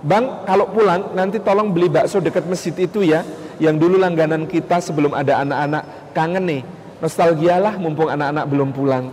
Bang, 0.00 0.48
kalau 0.48 0.64
pulang 0.72 1.12
nanti 1.12 1.36
tolong 1.44 1.68
beli 1.76 1.92
bakso 1.92 2.24
dekat 2.24 2.48
masjid 2.48 2.72
itu 2.72 3.04
ya, 3.04 3.20
yang 3.60 3.76
dulu 3.76 4.00
langganan 4.00 4.48
kita 4.48 4.80
sebelum 4.80 5.12
ada 5.12 5.44
anak-anak. 5.44 6.12
Kangen 6.16 6.44
nih, 6.48 6.62
nostalgialah 7.04 7.76
mumpung 7.76 8.08
anak-anak 8.08 8.44
belum 8.48 8.72
pulang. 8.72 9.12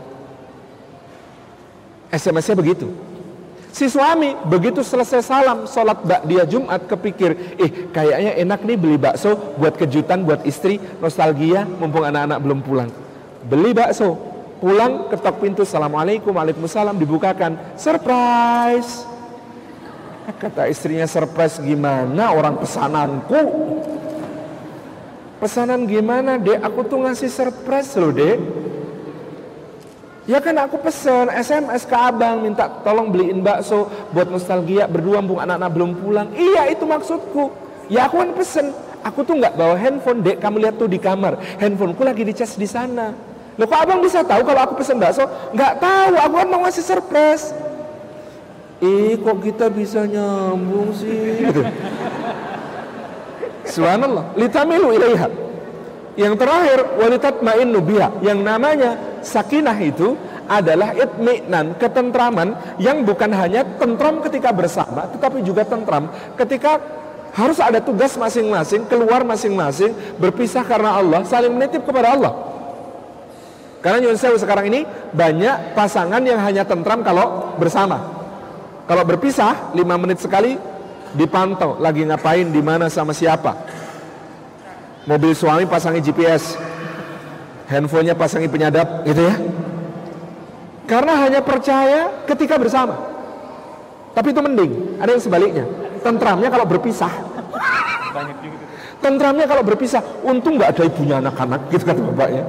SMS-nya 2.12 2.56
begitu. 2.56 2.88
Si 3.78 3.86
suami 3.94 4.34
begitu 4.50 4.82
selesai 4.82 5.22
salam 5.22 5.70
sholat 5.70 6.02
bak 6.02 6.26
dia 6.26 6.50
Jumat 6.50 6.90
kepikir, 6.90 7.38
eh 7.62 7.70
kayaknya 7.94 8.34
enak 8.42 8.66
nih 8.66 8.74
beli 8.74 8.98
bakso 8.98 9.38
buat 9.54 9.78
kejutan 9.78 10.26
buat 10.26 10.42
istri 10.50 10.82
nostalgia 10.98 11.62
mumpung 11.62 12.02
anak-anak 12.02 12.42
belum 12.42 12.60
pulang. 12.66 12.90
Beli 13.46 13.78
bakso, 13.78 14.18
pulang 14.58 15.14
ketok 15.14 15.38
pintu 15.38 15.62
assalamualaikum 15.62 16.34
waalaikumsalam 16.34 16.98
dibukakan. 16.98 17.54
Surprise! 17.78 19.06
Kata 20.28 20.68
istrinya 20.68 21.06
surprise 21.06 21.62
gimana 21.62 22.34
orang 22.34 22.58
pesananku? 22.58 23.42
Pesanan 25.38 25.86
gimana 25.86 26.42
dek? 26.42 26.66
Aku 26.66 26.82
tuh 26.82 27.06
ngasih 27.06 27.30
surprise 27.30 27.94
loh 27.94 28.10
dek 28.10 28.42
Ya 30.28 30.44
kan 30.44 30.60
aku 30.60 30.76
pesen 30.84 31.32
SMS 31.32 31.88
ke 31.88 31.96
abang 31.96 32.44
minta 32.44 32.68
tolong 32.84 33.08
beliin 33.08 33.40
bakso 33.40 33.88
buat 34.12 34.28
nostalgia 34.28 34.84
berdua 34.84 35.24
mumpung 35.24 35.40
anak-anak 35.40 35.72
belum 35.72 35.92
pulang. 36.04 36.28
Iya 36.36 36.68
itu 36.68 36.84
maksudku. 36.84 37.48
Ya 37.88 38.12
aku 38.12 38.20
kan 38.20 38.36
pesen. 38.36 38.76
Aku 39.08 39.24
tuh 39.24 39.40
nggak 39.40 39.56
bawa 39.56 39.80
handphone 39.80 40.20
dek. 40.20 40.44
Kamu 40.44 40.60
lihat 40.60 40.76
tuh 40.76 40.92
di 40.92 41.00
kamar. 41.00 41.40
Handphoneku 41.64 42.04
lagi 42.04 42.28
dicas 42.28 42.60
di 42.60 42.68
sana. 42.68 43.16
Loh 43.56 43.72
kok 43.72 43.80
abang 43.80 44.04
bisa 44.04 44.20
tahu 44.20 44.44
kalau 44.44 44.68
aku 44.68 44.84
pesen 44.84 45.00
bakso? 45.00 45.24
Nggak 45.56 45.80
tahu. 45.80 46.14
Aku 46.20 46.34
kan 46.44 46.48
mau 46.52 46.60
ngasih 46.68 46.84
surprise. 46.84 47.56
Eh 48.84 49.16
kok 49.16 49.40
kita 49.40 49.72
bisa 49.72 50.04
nyambung 50.04 50.92
sih? 50.92 51.48
Subhanallah. 53.80 54.36
Litamilu 54.36 54.92
ilaiha. 54.92 55.47
Yang 56.18 56.34
terakhir 56.42 56.80
walitat 56.98 57.36
ma'innu 57.46 57.80
biha. 57.86 58.10
Yang 58.26 58.40
namanya 58.42 58.92
sakinah 59.22 59.78
itu 59.78 60.18
adalah 60.50 60.96
itminan, 60.98 61.78
ketentraman 61.78 62.80
yang 62.82 63.06
bukan 63.06 63.30
hanya 63.36 63.62
tentram 63.78 64.24
ketika 64.24 64.50
bersama, 64.56 65.06
tetapi 65.12 65.44
juga 65.44 65.68
tentram 65.68 66.10
ketika 66.40 66.80
harus 67.36 67.62
ada 67.62 67.78
tugas 67.84 68.18
masing-masing, 68.18 68.88
keluar 68.90 69.22
masing-masing, 69.22 69.94
berpisah 70.18 70.66
karena 70.66 70.98
Allah, 70.98 71.22
saling 71.28 71.54
menitip 71.54 71.86
kepada 71.86 72.18
Allah. 72.18 72.34
Karena 73.78 74.10
Nyun 74.10 74.18
Sewu 74.18 74.42
sekarang 74.42 74.74
ini 74.74 74.90
banyak 75.14 75.78
pasangan 75.78 76.24
yang 76.26 76.42
hanya 76.42 76.66
tentram 76.66 77.06
kalau 77.06 77.54
bersama. 77.62 78.02
Kalau 78.90 79.04
berpisah, 79.06 79.76
lima 79.78 80.00
menit 80.02 80.18
sekali 80.24 80.58
dipantau 81.14 81.78
lagi 81.78 82.08
ngapain, 82.08 82.50
di 82.50 82.62
mana 82.64 82.90
sama 82.90 83.14
siapa. 83.14 83.54
Mobil 85.08 85.32
suami 85.32 85.64
pasangi 85.64 86.04
GPS, 86.04 86.60
handphonenya 87.72 88.12
pasangi 88.12 88.52
penyadap, 88.52 89.08
gitu 89.08 89.24
ya. 89.24 89.36
Karena 90.84 91.16
hanya 91.24 91.40
percaya 91.40 92.12
ketika 92.28 92.60
bersama. 92.60 93.00
Tapi 94.12 94.36
itu 94.36 94.42
mending. 94.44 95.00
Ada 95.00 95.16
yang 95.16 95.24
sebaliknya. 95.24 95.66
Tentramnya 96.04 96.52
kalau 96.52 96.68
berpisah. 96.68 97.12
Tentramnya 99.00 99.48
kalau 99.48 99.64
berpisah. 99.64 100.04
Untung 100.28 100.60
nggak 100.60 100.76
ada 100.76 100.84
ibunya 100.84 101.24
anak-anak, 101.24 101.72
gitu 101.72 101.88
kata 101.88 102.02
bapaknya. 102.04 102.44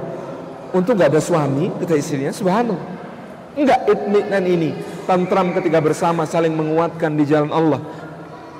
Untung 0.75 0.99
nggak 0.99 1.15
ada 1.15 1.21
suami, 1.23 1.71
kata 1.79 1.95
istrinya. 1.95 2.35
Subhanallah. 2.35 2.79
Enggak 3.55 3.79
dan 4.27 4.43
ini. 4.43 4.75
Tentram 5.07 5.55
ketika 5.55 5.79
bersama 5.79 6.27
saling 6.27 6.53
menguatkan 6.53 7.15
di 7.15 7.23
jalan 7.23 7.49
Allah. 7.55 7.79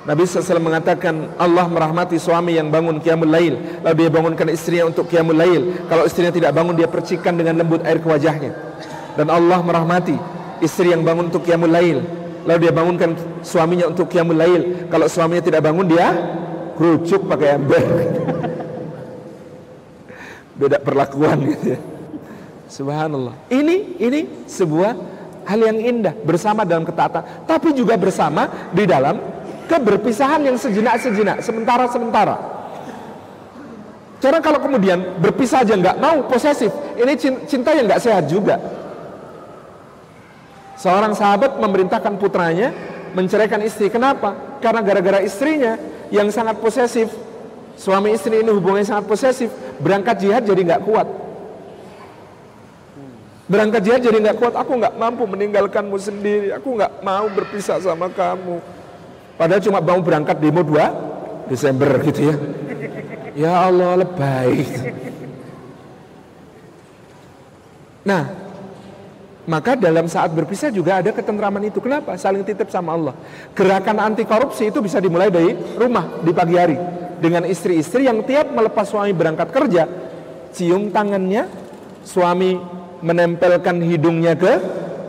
Nabi 0.00 0.24
SAW 0.24 0.64
mengatakan 0.64 1.36
Allah 1.36 1.68
merahmati 1.68 2.16
suami 2.16 2.56
yang 2.56 2.72
bangun 2.72 3.04
qiyamul 3.04 3.28
lail. 3.28 3.84
Lalu 3.84 3.94
dia 4.00 4.08
bangunkan 4.08 4.48
istrinya 4.48 4.88
untuk 4.88 5.12
qiyamul 5.12 5.36
lail. 5.36 5.76
Kalau 5.92 6.08
istrinya 6.08 6.32
tidak 6.32 6.56
bangun 6.56 6.72
dia 6.72 6.88
percikan 6.88 7.36
dengan 7.36 7.60
lembut 7.60 7.84
air 7.84 8.00
ke 8.00 8.08
wajahnya. 8.08 8.56
Dan 9.12 9.28
Allah 9.28 9.60
merahmati 9.60 10.16
istri 10.64 10.96
yang 10.96 11.04
bangun 11.04 11.28
untuk 11.28 11.44
qiyamul 11.44 11.68
lail. 11.68 12.00
Lalu 12.48 12.58
dia 12.64 12.72
bangunkan 12.72 13.10
suaminya 13.44 13.92
untuk 13.92 14.08
qiyamul 14.08 14.40
lail. 14.40 14.88
Kalau 14.88 15.04
suaminya 15.04 15.44
tidak 15.44 15.68
bangun 15.68 15.84
dia 15.84 16.08
kerucuk 16.80 17.28
pakai 17.28 17.60
ember. 17.60 17.84
Beda 20.60 20.80
perlakuan 20.80 21.44
gitu 21.44 21.76
ya. 21.76 21.78
Subhanallah. 22.72 23.36
Ini 23.52 24.00
ini 24.00 24.48
sebuah 24.48 24.96
hal 25.44 25.60
yang 25.60 25.76
indah. 25.76 26.16
Bersama 26.24 26.64
dalam 26.64 26.88
ketaatan 26.88 27.44
tapi 27.44 27.76
juga 27.76 28.00
bersama 28.00 28.72
di 28.72 28.88
dalam 28.88 29.29
keberpisahan 29.70 30.42
yang 30.42 30.58
sejenak-sejenak 30.58 31.38
sementara-sementara 31.46 32.60
Cara 34.20 34.36
kalau 34.44 34.60
kemudian 34.60 35.16
berpisah 35.16 35.64
aja 35.64 35.72
nggak 35.72 35.96
mau 35.96 36.28
posesif, 36.28 36.68
ini 37.00 37.16
cinta 37.48 37.72
yang 37.72 37.88
nggak 37.88 38.04
sehat 38.04 38.28
juga. 38.28 38.60
Seorang 40.76 41.16
sahabat 41.16 41.56
memerintahkan 41.56 42.20
putranya 42.20 42.68
menceraikan 43.16 43.64
istri. 43.64 43.88
Kenapa? 43.88 44.60
Karena 44.60 44.84
gara-gara 44.84 45.24
istrinya 45.24 45.80
yang 46.12 46.28
sangat 46.28 46.60
posesif. 46.60 47.08
Suami 47.80 48.12
istri 48.12 48.44
ini 48.44 48.52
hubungannya 48.52 48.84
sangat 48.84 49.08
posesif. 49.08 49.48
Berangkat 49.80 50.20
jihad 50.20 50.44
jadi 50.44 50.68
nggak 50.68 50.84
kuat. 50.84 51.08
Berangkat 53.48 53.80
jihad 53.88 54.00
jadi 54.04 54.20
nggak 54.20 54.36
kuat. 54.36 54.52
Aku 54.52 54.76
nggak 54.76 55.00
mampu 55.00 55.24
meninggalkanmu 55.24 55.96
sendiri. 55.96 56.52
Aku 56.60 56.76
nggak 56.76 57.00
mau 57.00 57.24
berpisah 57.32 57.80
sama 57.80 58.12
kamu. 58.12 58.60
Padahal 59.40 59.64
cuma 59.64 59.80
mau 59.80 59.96
berangkat 60.04 60.36
demo 60.36 60.60
2 60.60 61.48
Desember 61.48 61.96
gitu 62.04 62.28
ya. 62.28 62.36
Ya 63.32 63.52
Allah 63.56 64.04
lebay. 64.04 64.68
Nah, 68.04 68.36
maka 69.48 69.80
dalam 69.80 70.04
saat 70.12 70.28
berpisah 70.36 70.68
juga 70.68 71.00
ada 71.00 71.08
ketentraman 71.08 71.64
itu. 71.72 71.80
Kenapa? 71.80 72.20
Saling 72.20 72.44
titip 72.44 72.68
sama 72.68 72.92
Allah. 72.92 73.14
Gerakan 73.56 74.12
anti 74.12 74.28
korupsi 74.28 74.68
itu 74.68 74.84
bisa 74.84 75.00
dimulai 75.00 75.32
dari 75.32 75.56
rumah 75.72 76.20
di 76.20 76.36
pagi 76.36 76.60
hari. 76.60 76.76
Dengan 77.16 77.48
istri-istri 77.48 78.04
yang 78.04 78.20
tiap 78.28 78.52
melepas 78.52 78.84
suami 78.92 79.16
berangkat 79.16 79.48
kerja, 79.48 79.88
cium 80.52 80.92
tangannya, 80.92 81.48
suami 82.04 82.60
menempelkan 83.00 83.80
hidungnya 83.80 84.36
ke 84.36 84.52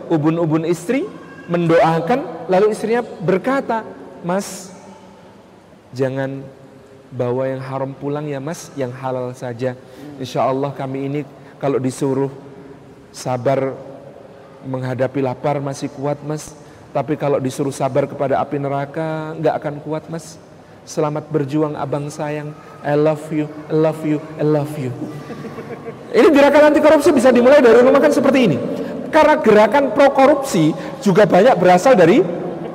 ubun-ubun 0.08 0.63
istri, 0.63 1.04
mendoakan, 1.52 2.48
lalu 2.48 2.72
istrinya 2.72 3.04
berkata, 3.04 4.01
Mas, 4.22 4.70
jangan 5.92 6.46
bawa 7.12 7.52
yang 7.52 7.62
haram 7.62 7.92
pulang 7.92 8.26
ya 8.26 8.40
mas, 8.40 8.72
yang 8.80 8.90
halal 8.96 9.36
saja. 9.36 9.76
Insya 10.18 10.48
Allah 10.48 10.72
kami 10.72 11.12
ini 11.12 11.22
kalau 11.60 11.78
disuruh 11.78 12.32
sabar 13.12 13.76
menghadapi 14.64 15.20
lapar 15.20 15.60
masih 15.60 15.92
kuat 15.92 16.18
mas. 16.24 16.56
Tapi 16.92 17.16
kalau 17.16 17.40
disuruh 17.40 17.72
sabar 17.72 18.04
kepada 18.08 18.40
api 18.40 18.60
neraka 18.60 19.36
nggak 19.38 19.56
akan 19.60 19.76
kuat 19.84 20.04
mas. 20.08 20.40
Selamat 20.82 21.30
berjuang 21.30 21.78
abang 21.78 22.10
sayang. 22.10 22.56
I 22.82 22.98
love 22.98 23.22
you 23.30 23.46
I 23.70 23.76
love 23.76 24.02
you 24.08 24.18
I 24.40 24.46
love 24.48 24.74
you. 24.80 24.90
Ini 26.12 26.28
gerakan 26.34 26.74
anti 26.74 26.82
korupsi 26.84 27.16
bisa 27.16 27.32
dimulai 27.32 27.64
dari 27.64 27.80
rumah 27.80 28.02
kan 28.02 28.12
seperti 28.12 28.40
ini. 28.50 28.58
Karena 29.12 29.40
gerakan 29.40 29.92
pro 29.92 30.12
korupsi 30.16 30.72
juga 31.04 31.28
banyak 31.28 31.56
berasal 31.60 31.96
dari 31.96 32.24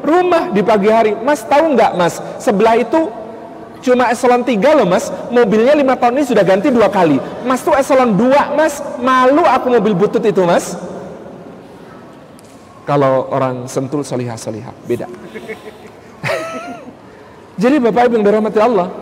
rumah 0.07 0.55
di 0.55 0.63
pagi 0.63 0.87
hari. 0.87 1.19
Mas 1.19 1.43
tahu 1.43 1.75
nggak 1.75 1.99
mas? 1.99 2.23
Sebelah 2.39 2.79
itu 2.79 3.11
cuma 3.83 4.07
eselon 4.09 4.47
3 4.47 4.79
loh 4.79 4.87
mas. 4.87 5.11
Mobilnya 5.35 5.75
lima 5.75 5.99
tahun 5.99 6.23
ini 6.23 6.27
sudah 6.31 6.47
ganti 6.47 6.71
dua 6.71 6.87
kali. 6.87 7.19
Mas 7.43 7.67
tuh 7.67 7.75
eselon 7.75 8.15
2 8.15 8.55
mas. 8.55 8.79
Malu 9.03 9.43
aku 9.43 9.67
mobil 9.75 9.99
butut 9.99 10.23
itu 10.23 10.47
mas. 10.47 10.79
Kalau 12.87 13.27
orang 13.35 13.67
sentul 13.67 14.07
solihah 14.07 14.39
solihah 14.39 14.71
beda. 14.87 15.11
Jadi 17.63 17.83
bapak 17.83 18.07
ibu 18.07 18.23
yang 18.23 18.27
dirahmati 18.31 18.63
Allah 18.63 18.95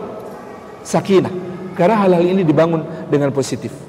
sakinah. 0.81 1.29
Karena 1.77 2.01
hal-hal 2.01 2.23
ini 2.23 2.41
dibangun 2.41 2.81
dengan 3.11 3.29
positif 3.29 3.84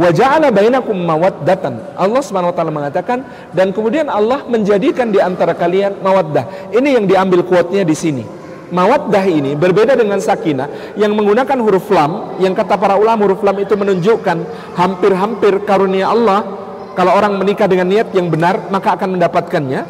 Waja'ala 0.00 0.48
bainakum 0.48 0.96
mawaddatan. 0.96 1.92
Allah 1.92 2.22
Subhanahu 2.24 2.48
wa 2.48 2.56
taala 2.56 2.72
mengatakan 2.72 3.20
dan 3.52 3.68
kemudian 3.76 4.08
Allah 4.08 4.48
menjadikan 4.48 5.12
di 5.12 5.20
antara 5.20 5.52
kalian 5.52 6.00
mawaddah. 6.00 6.72
Ini 6.72 6.96
yang 6.96 7.04
diambil 7.04 7.44
quote-nya 7.44 7.84
di 7.84 7.92
sini. 7.92 8.24
Mawaddah 8.72 9.26
ini 9.28 9.52
berbeda 9.58 9.98
dengan 9.98 10.16
sakinah 10.22 10.96
yang 10.96 11.12
menggunakan 11.12 11.58
huruf 11.60 11.90
lam 11.92 12.40
yang 12.40 12.56
kata 12.56 12.80
para 12.80 12.96
ulama 12.96 13.28
huruf 13.28 13.44
lam 13.44 13.60
itu 13.60 13.76
menunjukkan 13.76 14.38
hampir-hampir 14.78 15.66
karunia 15.68 16.08
Allah 16.08 16.46
kalau 16.94 17.12
orang 17.18 17.34
menikah 17.34 17.66
dengan 17.66 17.90
niat 17.90 18.14
yang 18.14 18.30
benar 18.30 18.70
maka 18.70 18.94
akan 18.94 19.18
mendapatkannya 19.18 19.82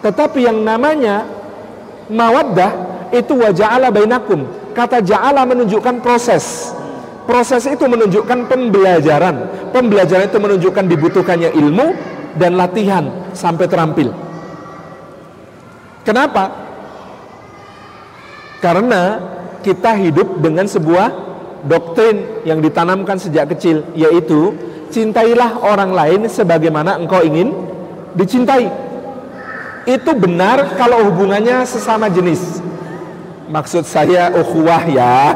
tetapi 0.00 0.48
yang 0.48 0.64
namanya 0.64 1.28
mawaddah 2.08 2.72
itu 3.12 3.36
waja'ala 3.36 3.92
bainakum 3.92 4.48
kata 4.72 5.04
ja'ala 5.04 5.44
menunjukkan 5.44 6.00
proses 6.00 6.72
proses 7.24 7.64
itu 7.68 7.84
menunjukkan 7.86 8.50
pembelajaran 8.50 9.36
pembelajaran 9.70 10.26
itu 10.28 10.38
menunjukkan 10.38 10.84
dibutuhkannya 10.90 11.50
ilmu 11.54 11.86
dan 12.36 12.56
latihan 12.56 13.04
sampai 13.32 13.66
terampil 13.68 14.10
kenapa? 16.02 16.62
karena 18.62 19.18
kita 19.66 19.98
hidup 19.98 20.38
dengan 20.38 20.70
sebuah 20.70 21.10
doktrin 21.66 22.46
yang 22.46 22.62
ditanamkan 22.62 23.18
sejak 23.18 23.50
kecil 23.54 23.82
yaitu 23.98 24.54
cintailah 24.94 25.58
orang 25.62 25.90
lain 25.90 26.20
sebagaimana 26.30 26.98
engkau 26.98 27.26
ingin 27.26 27.50
dicintai. 28.14 28.70
Itu 29.82 30.14
benar 30.14 30.78
kalau 30.78 31.10
hubungannya 31.10 31.66
sesama 31.66 32.06
jenis. 32.06 32.62
Maksud 33.50 33.82
saya 33.82 34.30
ukhuwah 34.30 34.86
ya. 34.86 35.34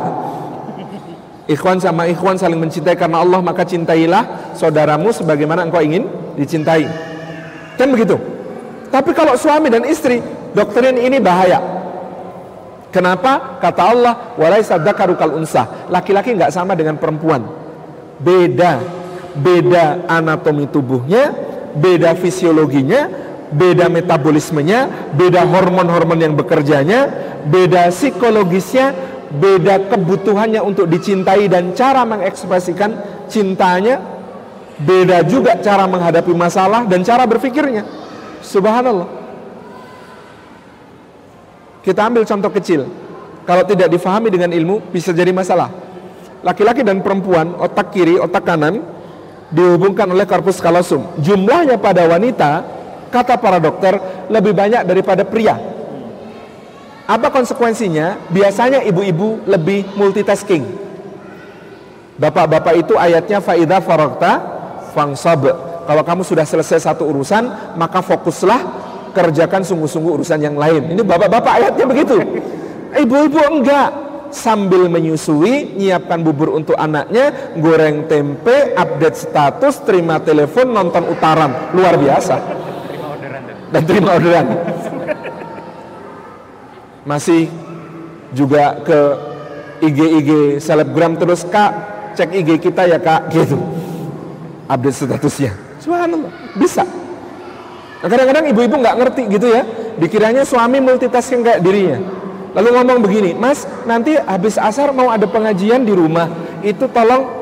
Ikhwan 1.47 1.79
sama 1.79 2.11
ikhwan 2.11 2.35
saling 2.35 2.59
mencintai 2.59 2.99
karena 2.99 3.23
Allah 3.23 3.39
maka 3.39 3.63
cintailah 3.63 4.55
saudaramu 4.59 5.15
sebagaimana 5.15 5.63
engkau 5.63 5.79
ingin 5.79 6.11
dicintai. 6.35 6.91
Kan 7.79 7.95
begitu. 7.95 8.19
Tapi 8.91 9.15
kalau 9.15 9.39
suami 9.39 9.71
dan 9.71 9.87
istri, 9.87 10.19
doktrin 10.55 10.99
ini 10.99 11.23
bahaya. 11.23 11.63
Kenapa? 12.91 13.63
Kata 13.63 13.83
Allah. 13.95 14.35
Laki-laki 15.91 16.35
nggak 16.35 16.51
sama 16.51 16.75
dengan 16.75 16.99
perempuan. 16.99 17.45
Beda 18.17 18.81
beda 19.37 20.09
anatomi 20.09 20.65
tubuhnya, 20.67 21.33
beda 21.77 22.17
fisiologinya, 22.17 23.09
beda 23.53 23.93
metabolismenya, 23.93 25.13
beda 25.13 25.45
hormon-hormon 25.45 26.19
yang 26.19 26.35
bekerjanya, 26.35 27.13
beda 27.47 27.93
psikologisnya, 27.93 28.97
beda 29.31 29.91
kebutuhannya 29.91 30.63
untuk 30.63 30.87
dicintai 30.87 31.51
dan 31.51 31.75
cara 31.75 32.07
mengekspresikan 32.07 32.95
cintanya, 33.27 33.99
beda 34.81 35.27
juga 35.27 35.59
cara 35.59 35.89
menghadapi 35.91 36.33
masalah 36.33 36.87
dan 36.87 37.03
cara 37.03 37.27
berpikirnya. 37.27 37.83
Subhanallah. 38.45 39.09
Kita 41.83 42.03
ambil 42.07 42.27
contoh 42.27 42.51
kecil. 42.51 42.83
Kalau 43.47 43.63
tidak 43.63 43.87
difahami 43.91 44.27
dengan 44.27 44.51
ilmu 44.51 44.91
bisa 44.91 45.15
jadi 45.15 45.31
masalah. 45.31 45.71
Laki-laki 46.43 46.83
dan 46.83 46.99
perempuan, 46.99 47.55
otak 47.59 47.95
kiri, 47.95 48.19
otak 48.19 48.43
kanan 48.43 48.83
dihubungkan 49.55 50.11
oleh 50.11 50.27
korpus 50.27 50.59
kalosum. 50.59 51.15
Jumlahnya 51.23 51.79
pada 51.79 52.07
wanita, 52.11 52.51
kata 53.15 53.39
para 53.39 53.63
dokter, 53.63 54.27
lebih 54.27 54.51
banyak 54.51 54.83
daripada 54.83 55.23
pria. 55.23 55.76
Apa 57.07 57.31
konsekuensinya? 57.31 58.19
Biasanya 58.35 58.83
ibu-ibu 58.83 59.47
lebih 59.47 59.95
multitasking. 59.95 60.67
Bapak-bapak 62.19 62.75
itu 62.83 62.99
ayatnya 62.99 63.39
faida 63.39 63.79
farokta 63.79 64.43
fangsab. 64.91 65.47
Kalau 65.87 66.03
kamu 66.03 66.27
sudah 66.27 66.43
selesai 66.43 66.83
satu 66.83 67.07
urusan, 67.07 67.77
maka 67.79 68.03
fokuslah 68.03 68.59
kerjakan 69.15 69.63
sungguh-sungguh 69.63 70.13
urusan 70.19 70.43
yang 70.43 70.59
lain. 70.59 70.99
Ini 70.99 71.03
bapak-bapak 71.07 71.53
ayatnya 71.63 71.87
begitu. 71.87 72.19
Ibu-ibu 72.97 73.39
enggak 73.55 73.89
sambil 74.35 74.91
menyusui, 74.91 75.79
nyiapkan 75.79 76.21
bubur 76.27 76.59
untuk 76.59 76.75
anaknya, 76.75 77.55
goreng 77.63 78.11
tempe, 78.11 78.75
update 78.75 79.17
status, 79.17 79.87
terima 79.87 80.19
telepon, 80.19 80.75
nonton 80.75 81.07
utaran. 81.07 81.71
Luar 81.71 81.95
biasa. 81.95 82.37
Dan 83.71 83.83
terima 83.87 84.19
orderan. 84.19 84.76
Masih 87.07 87.49
juga 88.35 88.83
ke 88.83 88.99
IG-IG 89.87 90.59
selebgram 90.59 91.15
terus 91.15 91.47
kak 91.47 91.73
cek 92.19 92.35
IG 92.35 92.59
kita 92.59 92.83
ya 92.91 92.99
kak 92.99 93.29
gitu. 93.35 93.57
Update 94.67 94.99
statusnya. 94.99 95.53
Subhanallah 95.79 96.33
bisa. 96.59 96.83
Kadang-kadang 98.03 98.51
ibu-ibu 98.51 98.77
nggak 98.83 98.97
ngerti 98.99 99.23
gitu 99.31 99.47
ya 99.55 99.63
dikiranya 99.97 100.45
suami 100.45 100.79
multitasking 100.83 101.43
kayak 101.43 101.61
dirinya. 101.65 101.99
Lalu 102.57 102.69
ngomong 102.73 102.99
begini, 103.05 103.31
Mas, 103.37 103.69
nanti 103.85 104.17
habis 104.17 104.57
asar 104.57 104.89
mau 104.97 105.13
ada 105.13 105.29
pengajian 105.29 105.85
di 105.85 105.93
rumah, 105.93 106.33
itu 106.65 106.89
tolong 106.89 107.36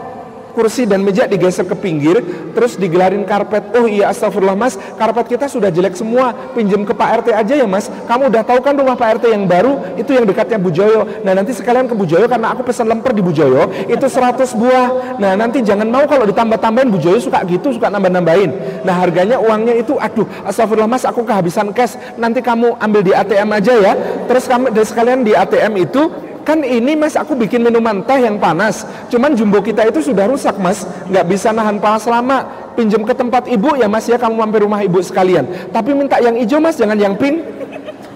kursi 0.55 0.87
dan 0.87 1.03
meja 1.03 1.27
digeser 1.27 1.67
ke 1.67 1.75
pinggir, 1.75 2.23
terus 2.55 2.79
digelarin 2.79 3.27
karpet. 3.27 3.75
Oh 3.75 3.91
iya 3.91 4.15
astagfirullah 4.15 4.55
mas, 4.55 4.79
karpet 4.97 5.35
kita 5.35 5.51
sudah 5.51 5.69
jelek 5.69 5.99
semua, 5.99 6.33
pinjem 6.55 6.87
ke 6.87 6.95
Pak 6.95 7.27
RT 7.27 7.29
aja 7.35 7.55
ya 7.59 7.67
mas. 7.67 7.91
Kamu 8.07 8.31
udah 8.31 8.47
tahu 8.47 8.63
kan 8.63 8.79
rumah 8.79 8.95
Pak 8.95 9.21
RT 9.21 9.35
yang 9.35 9.45
baru, 9.51 9.99
itu 9.99 10.15
yang 10.15 10.25
dekatnya 10.25 10.57
Bu 10.63 10.71
Joyo. 10.71 11.05
Nah 11.27 11.35
nanti 11.35 11.51
sekalian 11.53 11.91
ke 11.91 11.95
Bu 11.99 12.07
Joyo 12.07 12.31
karena 12.31 12.55
aku 12.55 12.63
pesan 12.63 12.87
lemper 12.87 13.11
di 13.11 13.21
Bu 13.21 13.35
Joyo, 13.35 13.69
itu 13.91 14.07
100 14.07 14.55
buah. 14.55 15.19
Nah 15.19 15.35
nanti 15.35 15.61
jangan 15.61 15.91
mau 15.91 16.07
kalau 16.07 16.25
ditambah-tambahin 16.31 16.89
Bu 16.89 17.03
Joyo 17.03 17.19
suka 17.19 17.43
gitu, 17.51 17.75
suka 17.75 17.91
nambah-nambahin. 17.91 18.83
Nah 18.87 18.95
harganya 18.95 19.43
uangnya 19.43 19.75
itu, 19.75 19.99
aduh 19.99 20.25
astagfirullah 20.47 20.89
mas, 20.89 21.03
aku 21.03 21.27
kehabisan 21.27 21.75
cash. 21.75 21.99
Nanti 22.15 22.39
kamu 22.39 22.79
ambil 22.79 23.03
di 23.03 23.11
ATM 23.11 23.49
aja 23.51 23.75
ya. 23.75 23.93
Terus 24.31 24.47
kamu 24.47 24.71
dan 24.71 24.85
sekalian 24.87 25.21
di 25.27 25.35
ATM 25.35 25.75
itu 25.83 26.34
kan 26.45 26.61
ini 26.61 26.93
mas 26.95 27.17
aku 27.17 27.33
bikin 27.35 27.65
minuman 27.65 28.05
teh 28.05 28.21
yang 28.21 28.37
panas. 28.37 28.85
Cuman 29.09 29.33
jumbo 29.33 29.65
kita 29.65 29.89
itu 29.89 30.05
sudah 30.05 30.29
rusak 30.29 30.55
mas. 30.61 30.85
Nggak 31.09 31.25
bisa 31.27 31.49
nahan 31.51 31.81
panas 31.81 32.05
lama. 32.05 32.45
Pinjam 32.77 33.03
ke 33.03 33.17
tempat 33.17 33.49
ibu 33.49 33.73
ya 33.75 33.89
mas 33.89 34.05
ya. 34.05 34.21
Kamu 34.21 34.37
mampir 34.37 34.63
rumah 34.63 34.85
ibu 34.85 35.01
sekalian. 35.01 35.73
Tapi 35.73 35.97
minta 35.97 36.21
yang 36.21 36.37
hijau 36.37 36.61
mas 36.61 36.77
jangan 36.77 37.01
yang 37.01 37.17
pink. 37.17 37.41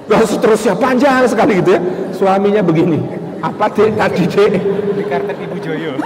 Terus 0.08 0.28
seterusnya 0.36 0.76
panjang 0.76 1.24
sekali 1.24 1.64
gitu 1.64 1.76
ya? 1.76 1.80
Suaminya 2.12 2.60
begini. 2.60 3.00
Apa 3.40 3.72
dek? 3.72 3.96
Tadi 3.96 4.24
dek. 4.28 4.52
Di 4.94 5.02
karpet 5.08 5.36
ibu 5.40 5.56
Joyo. 5.64 5.92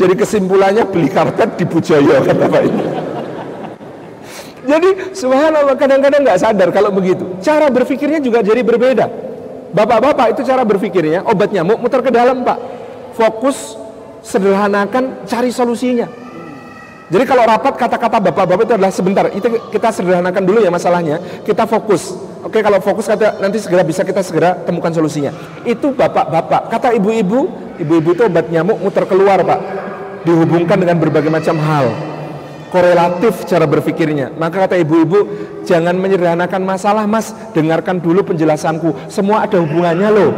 Jadi 0.00 0.14
kesimpulannya 0.16 0.88
beli 0.88 1.12
karpet 1.12 1.60
di 1.60 1.64
Bu 1.68 1.84
Joyo 1.84 2.24
kata 2.24 2.48
Pak 2.48 2.62
ini 2.64 2.84
jadi 4.66 5.14
subhanallah 5.14 5.78
kadang-kadang 5.78 6.26
nggak 6.26 6.42
sadar 6.42 6.74
kalau 6.74 6.90
begitu. 6.90 7.38
Cara 7.38 7.70
berpikirnya 7.70 8.18
juga 8.18 8.42
jadi 8.42 8.66
berbeda 8.66 9.06
Bapak-bapak 9.76 10.32
itu 10.32 10.40
cara 10.48 10.64
berpikirnya, 10.64 11.20
obat 11.28 11.52
nyamuk 11.52 11.76
muter 11.76 12.00
ke 12.00 12.08
dalam 12.08 12.40
pak. 12.40 12.56
Fokus, 13.12 13.76
sederhanakan, 14.24 15.28
cari 15.28 15.52
solusinya. 15.52 16.08
Jadi 17.12 17.24
kalau 17.28 17.44
rapat 17.44 17.76
kata-kata 17.76 18.18
bapak-bapak 18.18 18.64
itu 18.64 18.74
adalah 18.74 18.88
sebentar, 18.88 19.28
itu 19.36 19.46
kita 19.68 19.92
sederhanakan 19.92 20.42
dulu 20.48 20.64
ya 20.64 20.72
masalahnya. 20.72 21.20
Kita 21.44 21.68
fokus. 21.68 22.16
Oke 22.40 22.64
kalau 22.64 22.80
fokus 22.80 23.04
kata 23.04 23.36
nanti 23.36 23.60
segera 23.60 23.84
bisa 23.84 24.00
kita 24.00 24.24
segera 24.24 24.56
temukan 24.64 24.88
solusinya. 24.96 25.36
Itu 25.68 25.92
bapak-bapak. 25.92 26.72
Kata 26.72 26.96
ibu-ibu, 26.96 27.44
ibu-ibu 27.76 28.16
itu 28.16 28.22
obat 28.24 28.48
nyamuk 28.48 28.80
muter 28.80 29.04
keluar 29.04 29.44
pak. 29.44 29.60
Dihubungkan 30.24 30.80
dengan 30.80 30.96
berbagai 30.96 31.28
macam 31.28 31.60
hal 31.60 32.15
korelatif 32.76 33.48
cara 33.48 33.64
berpikirnya. 33.64 34.36
Maka 34.36 34.68
kata 34.68 34.76
ibu-ibu, 34.76 35.24
jangan 35.64 35.96
menyederhanakan 35.96 36.60
masalah 36.60 37.08
mas, 37.08 37.32
dengarkan 37.56 37.96
dulu 37.96 38.20
penjelasanku. 38.20 39.08
Semua 39.08 39.48
ada 39.48 39.56
hubungannya 39.56 40.08
loh. 40.12 40.32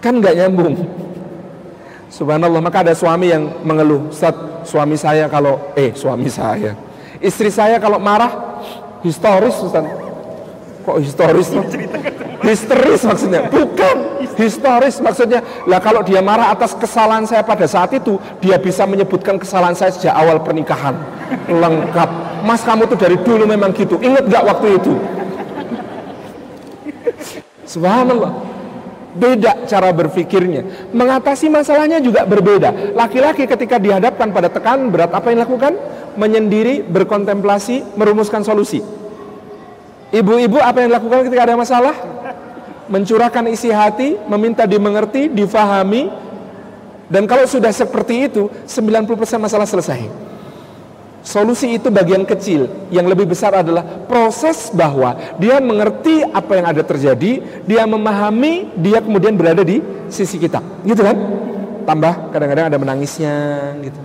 Kan 0.00 0.24
nggak 0.24 0.34
nyambung. 0.40 0.74
Subhanallah, 2.08 2.60
maka 2.64 2.80
ada 2.80 2.96
suami 2.96 3.28
yang 3.28 3.60
mengeluh, 3.60 4.08
Ustaz, 4.08 4.36
suami 4.64 4.96
saya 4.96 5.28
kalau, 5.28 5.72
eh 5.76 5.92
suami 5.96 6.28
saya, 6.28 6.76
istri 7.20 7.48
saya 7.48 7.80
kalau 7.80 7.96
marah, 7.96 8.60
historis 9.04 9.56
Ustaz. 9.60 10.01
Kok 10.82 10.96
historis? 10.98 11.48
Histeris 12.42 13.06
maksudnya, 13.06 13.46
bukan 13.46 14.26
historis 14.34 14.98
maksudnya. 14.98 15.46
Lah 15.70 15.78
kalau 15.78 16.02
dia 16.02 16.18
marah 16.18 16.50
atas 16.50 16.74
kesalahan 16.74 17.22
saya 17.22 17.46
pada 17.46 17.70
saat 17.70 17.94
itu, 17.94 18.18
dia 18.42 18.58
bisa 18.58 18.82
menyebutkan 18.82 19.38
kesalahan 19.38 19.78
saya 19.78 19.94
sejak 19.94 20.10
awal 20.10 20.42
pernikahan. 20.42 20.98
Lengkap. 21.46 22.10
Mas 22.42 22.66
kamu 22.66 22.90
tuh 22.90 22.98
dari 22.98 23.14
dulu 23.22 23.46
memang 23.46 23.70
gitu. 23.70 23.94
Ingat 24.02 24.26
gak 24.26 24.42
waktu 24.42 24.66
itu? 24.74 24.92
Subhanallah. 27.62 28.32
Beda 29.12 29.62
cara 29.70 29.92
berpikirnya. 29.94 30.90
Mengatasi 30.90 31.46
masalahnya 31.46 32.02
juga 32.02 32.26
berbeda. 32.26 32.96
Laki-laki 32.96 33.46
ketika 33.46 33.78
dihadapkan 33.78 34.34
pada 34.34 34.50
tekanan 34.50 34.90
berat, 34.90 35.14
apa 35.14 35.30
yang 35.30 35.44
dilakukan? 35.44 35.78
Menyendiri, 36.18 36.82
berkontemplasi, 36.82 37.94
merumuskan 37.94 38.42
solusi. 38.42 39.01
Ibu-ibu 40.12 40.60
apa 40.60 40.84
yang 40.84 40.88
dilakukan 40.92 41.26
ketika 41.26 41.42
ada 41.48 41.56
masalah? 41.56 41.96
mencurahkan 42.92 43.48
isi 43.48 43.72
hati, 43.72 44.20
meminta 44.28 44.68
dimengerti, 44.68 45.32
difahami, 45.32 46.12
dan 47.12 47.28
kalau 47.28 47.48
sudah 47.48 47.72
seperti 47.72 48.28
itu, 48.28 48.52
90% 48.68 49.40
masalah 49.40 49.64
selesai. 49.64 50.04
Solusi 51.22 51.78
itu 51.78 51.86
bagian 51.88 52.26
kecil, 52.26 52.66
yang 52.90 53.06
lebih 53.06 53.30
besar 53.30 53.54
adalah 53.54 53.86
proses 54.10 54.74
bahwa 54.74 55.14
dia 55.38 55.62
mengerti 55.62 56.26
apa 56.26 56.52
yang 56.58 56.66
ada 56.66 56.82
terjadi, 56.82 57.62
dia 57.62 57.82
memahami, 57.86 58.74
dia 58.74 58.98
kemudian 58.98 59.38
berada 59.38 59.62
di 59.62 59.78
sisi 60.10 60.36
kita. 60.36 60.58
Gitu 60.82 60.98
kan? 60.98 61.14
Tambah 61.86 62.34
kadang-kadang 62.34 62.74
ada 62.74 62.78
menangisnya 62.78 63.34
gitu. 63.86 64.00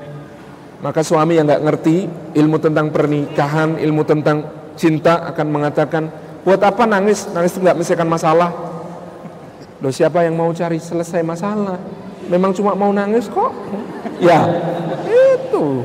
Maka 0.78 1.02
suami 1.02 1.42
yang 1.42 1.50
nggak 1.50 1.64
ngerti 1.66 1.96
ilmu 2.38 2.62
tentang 2.62 2.94
pernikahan, 2.94 3.82
ilmu 3.82 4.06
tentang 4.06 4.46
cinta 4.78 5.26
akan 5.28 5.48
mengatakan, 5.50 6.08
buat 6.46 6.62
apa 6.62 6.86
nangis? 6.86 7.28
Nangis 7.34 7.58
itu 7.58 7.66
nggak 7.66 7.76
menyelesaikan 7.76 8.08
masalah. 8.08 8.50
Loh 9.82 9.92
siapa 9.92 10.24
yang 10.24 10.38
mau 10.38 10.54
cari 10.54 10.78
selesai 10.78 11.26
masalah? 11.26 11.82
Memang 12.30 12.54
cuma 12.54 12.78
mau 12.78 12.94
nangis 12.94 13.28
kok. 13.28 13.52
Ya, 14.22 14.46
itu. 15.10 15.84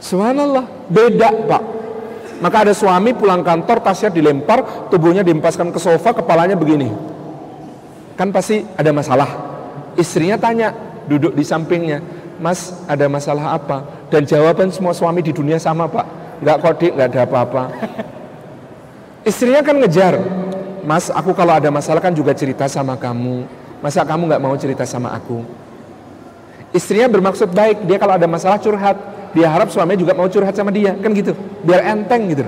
Subhanallah, 0.00 0.64
beda 0.90 1.28
pak. 1.46 1.62
Maka 2.36 2.68
ada 2.68 2.74
suami 2.76 3.16
pulang 3.16 3.40
kantor, 3.40 3.80
tasnya 3.80 4.12
dilempar, 4.12 4.88
tubuhnya 4.92 5.24
diempaskan 5.24 5.72
ke 5.72 5.80
sofa, 5.80 6.12
kepalanya 6.12 6.52
begini. 6.52 6.92
Kan 8.16 8.28
pasti 8.28 8.60
ada 8.76 8.92
masalah. 8.92 9.28
Istrinya 9.96 10.36
tanya, 10.36 10.76
duduk 11.08 11.32
di 11.32 11.40
sampingnya, 11.40 12.04
Mas 12.36 12.76
ada 12.84 13.08
masalah 13.08 13.56
apa? 13.56 14.06
Dan 14.12 14.28
jawaban 14.28 14.68
semua 14.68 14.92
suami 14.92 15.24
di 15.24 15.32
dunia 15.32 15.56
sama 15.56 15.88
pak. 15.88 16.04
Nggak 16.40 16.56
kodik, 16.60 16.92
nggak 16.92 17.08
ada 17.12 17.20
apa-apa. 17.24 17.62
Istrinya 19.26 19.62
kan 19.64 19.76
ngejar, 19.82 20.14
Mas, 20.86 21.10
aku 21.10 21.34
kalau 21.34 21.58
ada 21.58 21.66
masalah 21.66 21.98
kan 21.98 22.14
juga 22.14 22.30
cerita 22.30 22.70
sama 22.70 22.94
kamu. 22.94 23.42
Masa 23.82 24.06
kamu 24.06 24.30
nggak 24.30 24.42
mau 24.42 24.54
cerita 24.54 24.86
sama 24.86 25.10
aku? 25.12 25.42
Istrinya 26.70 27.10
bermaksud 27.10 27.50
baik, 27.50 27.82
dia 27.90 27.98
kalau 27.98 28.14
ada 28.14 28.28
masalah 28.30 28.60
curhat. 28.62 28.94
Dia 29.34 29.52
harap 29.52 29.68
suaminya 29.68 30.00
juga 30.00 30.12
mau 30.14 30.30
curhat 30.30 30.54
sama 30.54 30.70
dia, 30.70 30.94
kan 30.96 31.10
gitu. 31.12 31.34
Biar 31.66 31.84
enteng 31.90 32.30
gitu. 32.30 32.46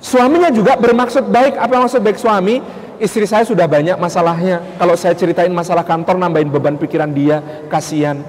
Suaminya 0.00 0.48
juga 0.48 0.80
bermaksud 0.80 1.28
baik, 1.28 1.60
apa 1.60 1.74
maksud 1.76 2.00
baik 2.00 2.18
suami? 2.18 2.64
Istri 2.98 3.26
saya 3.28 3.44
sudah 3.44 3.68
banyak 3.68 4.00
masalahnya. 4.00 4.64
Kalau 4.80 4.94
saya 4.96 5.12
ceritain 5.12 5.52
masalah 5.52 5.84
kantor, 5.84 6.16
nambahin 6.16 6.48
beban 6.48 6.78
pikiran 6.80 7.12
dia, 7.12 7.44
kasihan. 7.68 8.22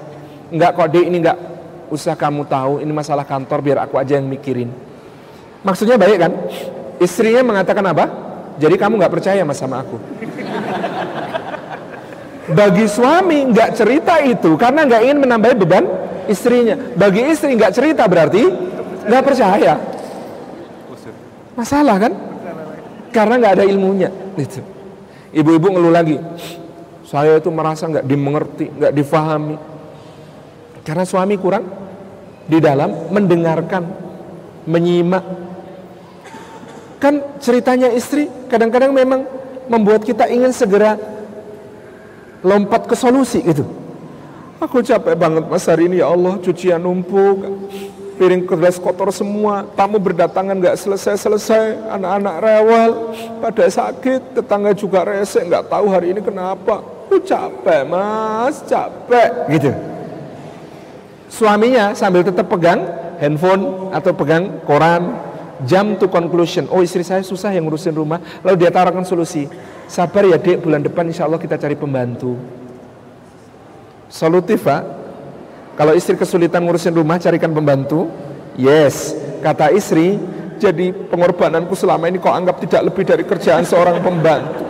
Enggak 0.52 0.76
kok, 0.76 0.92
deh 0.92 1.02
ini 1.06 1.24
enggak 1.24 1.55
usah 1.90 2.18
kamu 2.18 2.46
tahu, 2.48 2.82
ini 2.82 2.92
masalah 2.92 3.22
kantor 3.22 3.58
biar 3.62 3.78
aku 3.86 4.00
aja 4.00 4.18
yang 4.18 4.26
mikirin. 4.26 4.70
Maksudnya 5.62 5.98
baik 5.98 6.18
kan? 6.18 6.32
Istrinya 7.02 7.42
mengatakan 7.42 7.84
apa? 7.86 8.04
Jadi 8.56 8.74
kamu 8.80 8.96
nggak 9.02 9.12
percaya 9.12 9.42
mas 9.44 9.60
sama 9.60 9.84
aku. 9.84 10.00
Bagi 12.46 12.86
suami 12.86 13.50
nggak 13.50 13.70
cerita 13.74 14.22
itu 14.22 14.54
karena 14.54 14.86
nggak 14.86 15.02
ingin 15.02 15.18
menambah 15.18 15.52
beban 15.66 15.84
istrinya. 16.30 16.78
Bagi 16.94 17.26
istri 17.26 17.58
nggak 17.58 17.72
cerita 17.74 18.06
berarti 18.06 18.42
nggak 19.06 19.22
percaya. 19.26 19.74
Masalah 21.58 21.96
kan? 21.98 22.12
Karena 23.10 23.34
nggak 23.40 23.54
ada 23.60 23.64
ilmunya. 23.66 24.08
Itu. 24.38 24.62
Ibu-ibu 25.34 25.66
ngeluh 25.74 25.92
lagi. 25.92 26.16
Saya 27.06 27.38
itu 27.38 27.50
merasa 27.50 27.86
nggak 27.86 28.06
dimengerti, 28.06 28.66
nggak 28.72 28.92
difahami. 28.92 29.56
Karena 30.86 31.02
suami 31.02 31.34
kurang 31.34 31.66
di 32.46 32.62
dalam 32.62 33.10
mendengarkan, 33.10 33.82
menyimak. 34.70 35.24
Kan 37.02 37.42
ceritanya 37.42 37.90
istri 37.90 38.30
kadang-kadang 38.46 38.94
memang 38.94 39.26
membuat 39.66 40.06
kita 40.06 40.30
ingin 40.30 40.54
segera 40.54 40.94
lompat 42.46 42.86
ke 42.86 42.94
solusi 42.94 43.42
gitu. 43.42 43.66
Aku 44.62 44.80
capek 44.80 45.18
banget 45.18 45.44
mas 45.50 45.66
hari 45.66 45.90
ini 45.90 46.00
ya 46.00 46.08
Allah 46.08 46.38
cucian 46.40 46.80
numpuk 46.80 47.44
piring 48.16 48.48
gelas 48.48 48.80
kotor 48.80 49.12
semua 49.12 49.68
tamu 49.76 50.00
berdatangan 50.00 50.56
nggak 50.56 50.80
selesai-selesai 50.80 51.92
anak-anak 51.92 52.36
rewel 52.40 52.90
pada 53.44 53.68
sakit 53.68 54.40
tetangga 54.40 54.72
juga 54.72 55.04
rese 55.04 55.44
nggak 55.44 55.68
tahu 55.68 55.92
hari 55.92 56.16
ini 56.16 56.24
kenapa 56.24 56.80
aku 56.80 57.20
capek 57.20 57.84
mas 57.84 58.64
capek 58.64 59.30
gitu 59.52 59.95
suaminya 61.30 61.92
sambil 61.92 62.22
tetap 62.26 62.46
pegang 62.50 62.82
handphone 63.18 63.90
atau 63.92 64.12
pegang 64.12 64.62
koran 64.66 65.18
jam 65.64 65.96
to 65.96 66.06
conclusion 66.06 66.68
oh 66.68 66.84
istri 66.84 67.00
saya 67.00 67.24
susah 67.24 67.50
yang 67.50 67.64
ngurusin 67.64 67.96
rumah 67.96 68.20
lalu 68.44 68.66
dia 68.66 68.70
tawarkan 68.70 69.08
solusi 69.08 69.48
sabar 69.88 70.28
ya 70.28 70.36
dek 70.36 70.62
bulan 70.62 70.84
depan 70.84 71.08
insya 71.08 71.24
Allah 71.24 71.40
kita 71.40 71.56
cari 71.56 71.74
pembantu 71.74 72.36
Solutif 74.06 74.62
Pak. 74.62 74.82
Kalau 75.76 75.92
istri 75.92 76.16
kesulitan 76.16 76.64
ngurusin 76.64 76.94
rumah 76.94 77.20
carikan 77.20 77.52
pembantu. 77.52 78.08
Yes, 78.56 79.12
kata 79.44 79.68
istri, 79.76 80.16
jadi 80.56 80.96
pengorbananku 81.12 81.76
selama 81.76 82.08
ini 82.08 82.16
kau 82.16 82.32
anggap 82.32 82.56
tidak 82.64 82.88
lebih 82.88 83.04
dari 83.04 83.24
kerjaan 83.28 83.68
seorang 83.68 84.00
pembantu. 84.00 84.64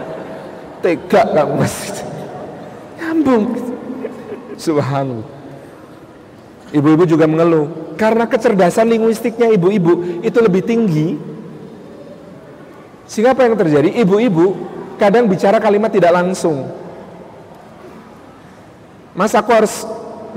Tega 0.82 1.22
kamu. 1.30 1.62
Nyambung. 2.98 3.44
Subhanallah. 4.58 5.35
Ibu-ibu 6.74 7.06
juga 7.06 7.30
mengeluh 7.30 7.94
karena 7.94 8.26
kecerdasan 8.26 8.90
linguistiknya 8.90 9.50
ibu-ibu 9.54 10.22
itu 10.22 10.38
lebih 10.42 10.62
tinggi. 10.66 11.16
Sehingga 13.06 13.32
apa 13.32 13.46
yang 13.46 13.54
terjadi? 13.54 13.88
Ibu-ibu 14.02 14.46
kadang 14.98 15.30
bicara 15.30 15.62
kalimat 15.62 15.94
tidak 15.94 16.10
langsung. 16.10 16.66
Mas 19.16 19.32
aku 19.32 19.50
harus 19.54 19.86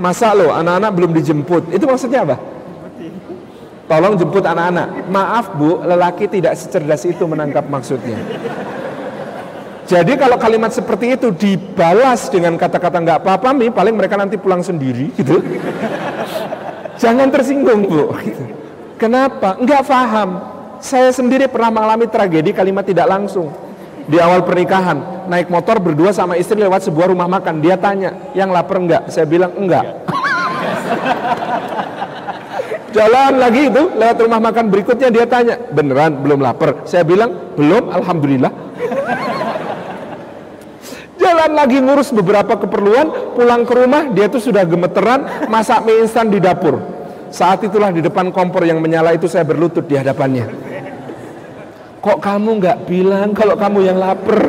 masak 0.00 0.32
loh, 0.38 0.54
anak-anak 0.54 0.90
belum 0.96 1.10
dijemput. 1.12 1.68
Itu 1.74 1.84
maksudnya 1.84 2.24
apa? 2.24 2.36
Tolong 3.90 4.14
jemput 4.16 4.46
anak-anak. 4.46 5.10
Maaf 5.10 5.52
bu, 5.58 5.82
lelaki 5.82 6.30
tidak 6.30 6.54
secerdas 6.56 7.02
itu 7.04 7.26
menangkap 7.26 7.66
maksudnya. 7.66 8.16
Jadi 9.90 10.14
kalau 10.14 10.38
kalimat 10.38 10.70
seperti 10.70 11.18
itu 11.18 11.34
dibalas 11.34 12.30
dengan 12.30 12.54
kata-kata 12.54 13.02
nggak 13.02 13.18
apa-apa 13.26 13.50
mi, 13.50 13.74
paling 13.74 13.98
mereka 13.98 14.14
nanti 14.14 14.38
pulang 14.38 14.62
sendiri 14.62 15.10
gitu. 15.18 15.42
Jangan 17.00 17.32
tersinggung 17.32 17.88
bu. 17.88 18.12
Kenapa? 19.00 19.56
Nggak 19.56 19.82
paham. 19.88 20.30
Saya 20.84 21.12
sendiri 21.12 21.48
pernah 21.48 21.72
mengalami 21.72 22.08
tragedi 22.08 22.52
kalimat 22.52 22.84
tidak 22.84 23.08
langsung 23.08 23.48
di 24.10 24.18
awal 24.18 24.42
pernikahan 24.42 25.30
naik 25.30 25.46
motor 25.46 25.78
berdua 25.78 26.10
sama 26.10 26.34
istri 26.34 26.58
lewat 26.58 26.82
sebuah 26.82 27.14
rumah 27.14 27.30
makan 27.30 27.62
dia 27.62 27.78
tanya 27.78 28.10
yang 28.34 28.50
lapar 28.50 28.82
enggak 28.82 29.06
saya 29.06 29.22
bilang 29.22 29.54
enggak 29.54 29.86
jalan 32.96 33.38
lagi 33.38 33.70
itu 33.70 33.82
lewat 33.94 34.18
rumah 34.18 34.42
makan 34.42 34.66
berikutnya 34.66 35.14
dia 35.14 35.30
tanya 35.30 35.62
beneran 35.70 36.18
belum 36.26 36.42
lapar 36.42 36.82
saya 36.88 37.04
bilang 37.06 37.54
belum 37.54 37.92
alhamdulillah 37.92 38.50
jalan 41.40 41.56
lagi 41.56 41.80
ngurus 41.80 42.12
beberapa 42.12 42.52
keperluan 42.60 43.32
pulang 43.32 43.64
ke 43.64 43.72
rumah 43.72 44.12
dia 44.12 44.28
tuh 44.28 44.44
sudah 44.44 44.68
gemeteran 44.68 45.48
masak 45.48 45.80
mie 45.88 46.04
instan 46.04 46.28
di 46.28 46.36
dapur 46.36 46.76
saat 47.32 47.64
itulah 47.64 47.88
di 47.88 48.04
depan 48.04 48.28
kompor 48.28 48.60
yang 48.68 48.76
menyala 48.76 49.16
itu 49.16 49.24
saya 49.24 49.48
berlutut 49.48 49.88
di 49.88 49.96
hadapannya 49.96 50.70
Kok 52.00 52.16
kamu 52.16 52.64
nggak 52.64 52.78
bilang 52.88 53.36
kalau 53.36 53.60
kamu 53.60 53.78
yang 53.84 54.00
lapar? 54.00 54.40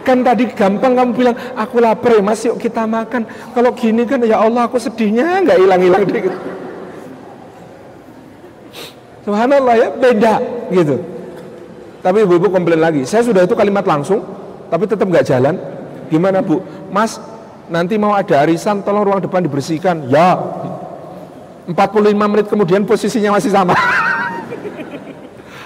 Kan 0.00 0.24
tadi 0.24 0.48
gampang 0.48 0.96
kamu 0.96 1.10
bilang, 1.12 1.36
aku 1.52 1.76
lapar 1.78 2.16
ya 2.16 2.22
mas, 2.24 2.40
yuk 2.40 2.56
kita 2.56 2.88
makan. 2.88 3.28
Kalau 3.52 3.70
gini 3.76 4.08
kan 4.08 4.18
ya 4.24 4.40
Allah 4.40 4.64
aku 4.64 4.80
sedihnya 4.80 5.44
nggak 5.44 5.60
hilang-hilang 5.60 6.02
dikit. 6.08 6.34
Subhanallah 9.28 9.74
ya, 9.76 9.88
beda 9.92 10.34
gitu. 10.72 10.96
Tapi 12.00 12.18
ibu-ibu 12.26 12.50
komplain 12.50 12.80
lagi, 12.80 13.06
saya 13.06 13.22
sudah 13.22 13.46
itu 13.46 13.54
kalimat 13.54 13.86
langsung, 13.86 14.24
tapi 14.72 14.88
tetap 14.88 15.04
nggak 15.04 15.28
jalan. 15.28 15.60
Gimana 16.08 16.40
bu? 16.40 16.64
Mas, 16.88 17.20
nanti 17.68 18.00
mau 18.00 18.16
ada 18.16 18.40
arisan, 18.40 18.80
tolong 18.80 19.04
ruang 19.04 19.20
depan 19.20 19.44
dibersihkan. 19.44 20.08
Ya, 20.08 20.40
45 21.68 21.76
menit 22.16 22.48
kemudian 22.48 22.88
posisinya 22.88 23.36
masih 23.36 23.52
sama. 23.52 23.76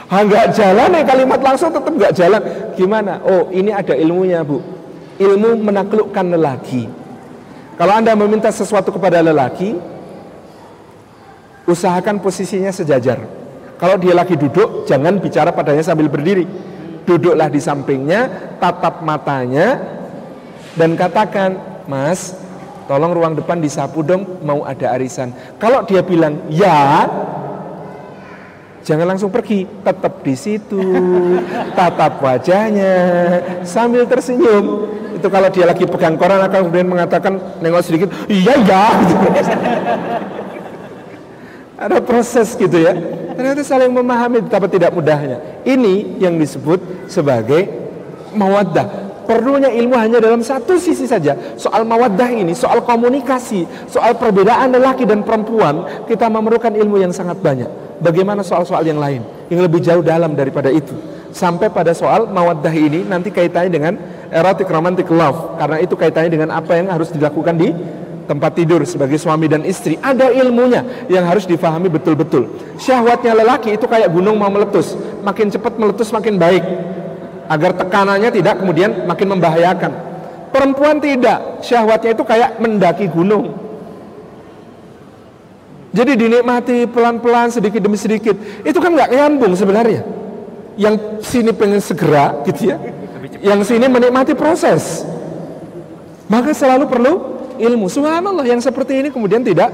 nggak 0.07 0.55
jalan 0.55 0.91
ya 0.91 1.03
kalimat 1.07 1.39
langsung 1.39 1.71
tetap 1.71 1.93
nggak 1.95 2.15
jalan. 2.19 2.43
Gimana? 2.75 3.23
Oh 3.23 3.47
ini 3.55 3.71
ada 3.71 3.95
ilmunya 3.95 4.43
bu. 4.43 4.59
Ilmu 5.23 5.63
menaklukkan 5.63 6.27
lelaki. 6.35 6.91
Kalau 7.79 7.93
anda 7.95 8.13
meminta 8.19 8.51
sesuatu 8.51 8.91
kepada 8.91 9.23
lelaki, 9.23 9.79
usahakan 11.65 12.19
posisinya 12.19 12.75
sejajar. 12.75 13.23
Kalau 13.77 13.97
dia 14.01 14.17
lagi 14.17 14.35
duduk, 14.35 14.89
jangan 14.89 15.21
bicara 15.21 15.53
padanya 15.53 15.85
sambil 15.85 16.09
berdiri. 16.09 16.49
Duduklah 17.07 17.47
di 17.47 17.63
sampingnya, 17.63 18.27
tatap 18.59 19.07
matanya, 19.07 19.79
dan 20.75 20.99
katakan, 20.99 21.55
Mas, 21.87 22.35
tolong 22.91 23.15
ruang 23.15 23.39
depan 23.39 23.63
disapu 23.63 24.03
dong, 24.03 24.43
mau 24.43 24.67
ada 24.67 24.91
arisan. 24.99 25.31
Kalau 25.63 25.87
dia 25.87 26.03
bilang, 26.03 26.43
ya, 26.51 27.07
Jangan 28.87 29.03
langsung 29.03 29.35
pergi, 29.35 29.67
tetap 29.83 30.23
di 30.23 30.39
situ, 30.39 30.79
tatap 31.75 32.23
wajahnya 32.23 32.95
sambil 33.67 34.07
tersenyum. 34.07 34.87
Itu 35.11 35.27
kalau 35.27 35.51
dia 35.51 35.67
lagi 35.67 35.91
pegang 35.91 36.15
koran 36.15 36.39
akan 36.39 36.71
kemudian 36.71 36.87
mengatakan 36.87 37.35
nengok 37.59 37.83
sedikit, 37.83 38.15
iya 38.31 38.55
ya. 38.63 38.95
Ada 41.83 41.99
proses 41.99 42.55
gitu 42.55 42.79
ya. 42.79 42.95
Ternyata 43.37 43.61
saling 43.61 43.93
memahami 43.93 44.41
betapa 44.49 44.65
tidak 44.67 44.97
mudahnya. 44.97 45.63
Ini 45.69 46.19
yang 46.19 46.41
disebut 46.41 47.07
sebagai 47.13 47.69
mawaddah. 48.33 49.07
Perlunya 49.27 49.69
ilmu 49.75 49.99
hanya 49.99 50.23
dalam 50.23 50.41
satu 50.41 50.79
sisi 50.79 51.05
saja. 51.05 51.35
Soal 51.59 51.83
mawaddah 51.83 52.31
ini, 52.31 52.55
soal 52.55 52.81
komunikasi, 52.81 53.67
soal 53.91 54.15
perbedaan 54.15 54.71
lelaki 54.71 55.03
dan 55.03 55.27
perempuan, 55.27 56.07
kita 56.07 56.31
memerlukan 56.31 56.71
ilmu 56.73 57.03
yang 57.03 57.11
sangat 57.11 57.43
banyak. 57.43 57.69
Bagaimana 58.01 58.47
soal-soal 58.47 58.87
yang 58.87 59.03
lain 59.03 59.27
yang 59.51 59.61
lebih 59.67 59.83
jauh 59.83 60.01
dalam 60.01 60.39
daripada 60.39 60.71
itu? 60.71 60.95
Sampai 61.35 61.69
pada 61.69 61.93
soal 61.93 62.31
mawaddah 62.31 62.73
ini 62.73 63.05
nanti 63.05 63.29
kaitannya 63.35 63.69
dengan 63.69 63.93
erotic 64.31 64.71
romantic 64.71 65.11
love 65.11 65.59
karena 65.61 65.77
itu 65.83 65.95
kaitannya 65.99 66.31
dengan 66.33 66.49
apa 66.55 66.73
yang 66.79 66.89
harus 66.89 67.13
dilakukan 67.13 67.55
di 67.61 67.75
tempat 68.27 68.59
tidur 68.59 68.83
sebagai 68.85 69.17
suami 69.17 69.47
dan 69.47 69.63
istri. 69.63 69.97
Ada 69.97 70.35
ilmunya 70.35 71.07
yang 71.09 71.25
harus 71.25 71.47
difahami 71.47 71.87
betul-betul. 71.87 72.51
Syahwatnya 72.77 73.33
lelaki 73.39 73.79
itu 73.79 73.87
kayak 73.87 74.11
gunung 74.11 74.37
mau 74.37 74.51
meletus, 74.51 74.99
makin 75.23 75.49
cepat 75.49 75.79
meletus 75.79 76.11
makin 76.11 76.37
baik. 76.37 76.63
Agar 77.47 77.79
tekanannya 77.79 78.31
tidak 78.35 78.59
kemudian 78.59 79.07
makin 79.07 79.39
membahayakan. 79.39 79.93
Perempuan 80.51 80.99
tidak, 80.99 81.63
syahwatnya 81.63 82.11
itu 82.13 82.25
kayak 82.27 82.59
mendaki 82.59 83.07
gunung 83.07 83.67
jadi 85.97 86.13
dinikmati 86.13 86.85
pelan-pelan 86.93 87.49
sedikit 87.49 87.81
demi 87.81 87.97
sedikit. 87.97 88.37
Itu 88.61 88.77
kan 88.85 88.93
nggak 88.93 89.17
nyambung 89.17 89.57
sebenarnya. 89.57 90.05
Yang 90.77 91.25
sini 91.25 91.57
pengen 91.57 91.81
segera 91.81 92.45
gitu 92.45 92.69
ya. 92.69 92.77
Yang 93.41 93.73
sini 93.73 93.89
menikmati 93.89 94.37
proses. 94.37 95.09
Maka 96.29 96.53
selalu 96.53 96.85
perlu 96.85 97.36
ilmu. 97.59 97.91
Subhanallah 97.91 98.47
yang 98.47 98.61
seperti 98.61 99.05
ini 99.05 99.09
kemudian 99.13 99.45
tidak 99.45 99.73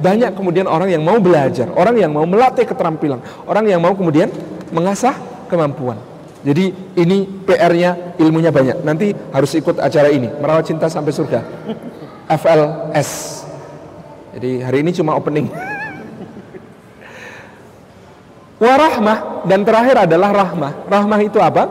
banyak 0.00 0.32
kemudian 0.32 0.64
orang 0.64 0.90
yang 0.90 1.04
mau 1.04 1.20
belajar, 1.20 1.68
orang 1.76 1.96
yang 1.98 2.10
mau 2.10 2.24
melatih 2.24 2.64
keterampilan, 2.64 3.20
orang 3.44 3.64
yang 3.68 3.80
mau 3.80 3.92
kemudian 3.92 4.32
mengasah 4.72 5.14
kemampuan. 5.46 6.00
Jadi 6.40 6.72
ini 6.96 7.28
PR-nya 7.44 8.16
ilmunya 8.16 8.48
banyak. 8.48 8.80
Nanti 8.80 9.12
harus 9.12 9.52
ikut 9.52 9.76
acara 9.76 10.08
ini, 10.08 10.32
merawat 10.40 10.72
cinta 10.72 10.88
sampai 10.88 11.12
surga. 11.12 11.44
FLS 12.30 13.40
jadi 14.30 14.62
hari 14.62 14.86
ini 14.86 14.94
cuma 14.94 15.18
opening. 15.18 15.50
Warahmah 18.62 19.42
dan 19.46 19.66
terakhir 19.66 20.06
adalah 20.06 20.30
rahmah. 20.30 20.86
Rahmah 20.86 21.20
itu 21.24 21.40
apa? 21.42 21.66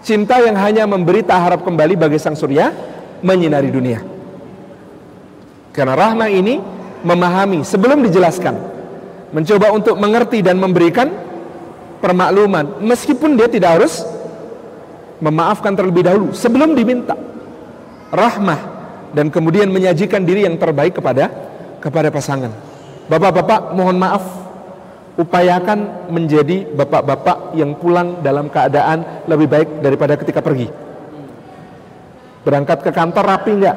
Cinta 0.00 0.40
yang 0.40 0.56
hanya 0.56 0.88
memberi 0.88 1.20
tak 1.20 1.44
harap 1.44 1.60
kembali 1.60 2.00
bagi 2.00 2.16
sang 2.16 2.32
surya 2.32 2.72
menyinari 3.20 3.68
dunia. 3.68 4.00
Karena 5.70 5.94
rahmah 5.94 6.30
ini 6.30 6.58
memahami 7.06 7.62
sebelum 7.62 8.02
dijelaskan. 8.06 8.54
Mencoba 9.30 9.70
untuk 9.70 9.94
mengerti 9.94 10.42
dan 10.42 10.58
memberikan 10.58 11.06
permakluman 12.02 12.82
meskipun 12.82 13.38
dia 13.38 13.46
tidak 13.46 13.78
harus 13.78 14.02
memaafkan 15.22 15.76
terlebih 15.76 16.02
dahulu 16.02 16.34
sebelum 16.34 16.74
diminta 16.74 17.14
rahmah 18.10 18.58
dan 19.14 19.30
kemudian 19.30 19.70
menyajikan 19.70 20.24
diri 20.26 20.48
yang 20.48 20.58
terbaik 20.58 20.98
kepada 20.98 21.30
kepada 21.78 22.08
pasangan. 22.10 22.50
Bapak-bapak 23.06 23.76
mohon 23.76 24.00
maaf 24.00 24.24
upayakan 25.20 26.08
menjadi 26.08 26.64
bapak-bapak 26.72 27.54
yang 27.54 27.76
pulang 27.76 28.24
dalam 28.24 28.48
keadaan 28.48 29.26
lebih 29.28 29.46
baik 29.46 29.68
daripada 29.84 30.16
ketika 30.16 30.40
pergi. 30.40 30.66
Berangkat 32.40 32.80
ke 32.80 32.90
kantor 32.90 33.24
rapi 33.28 33.52
enggak? 33.52 33.76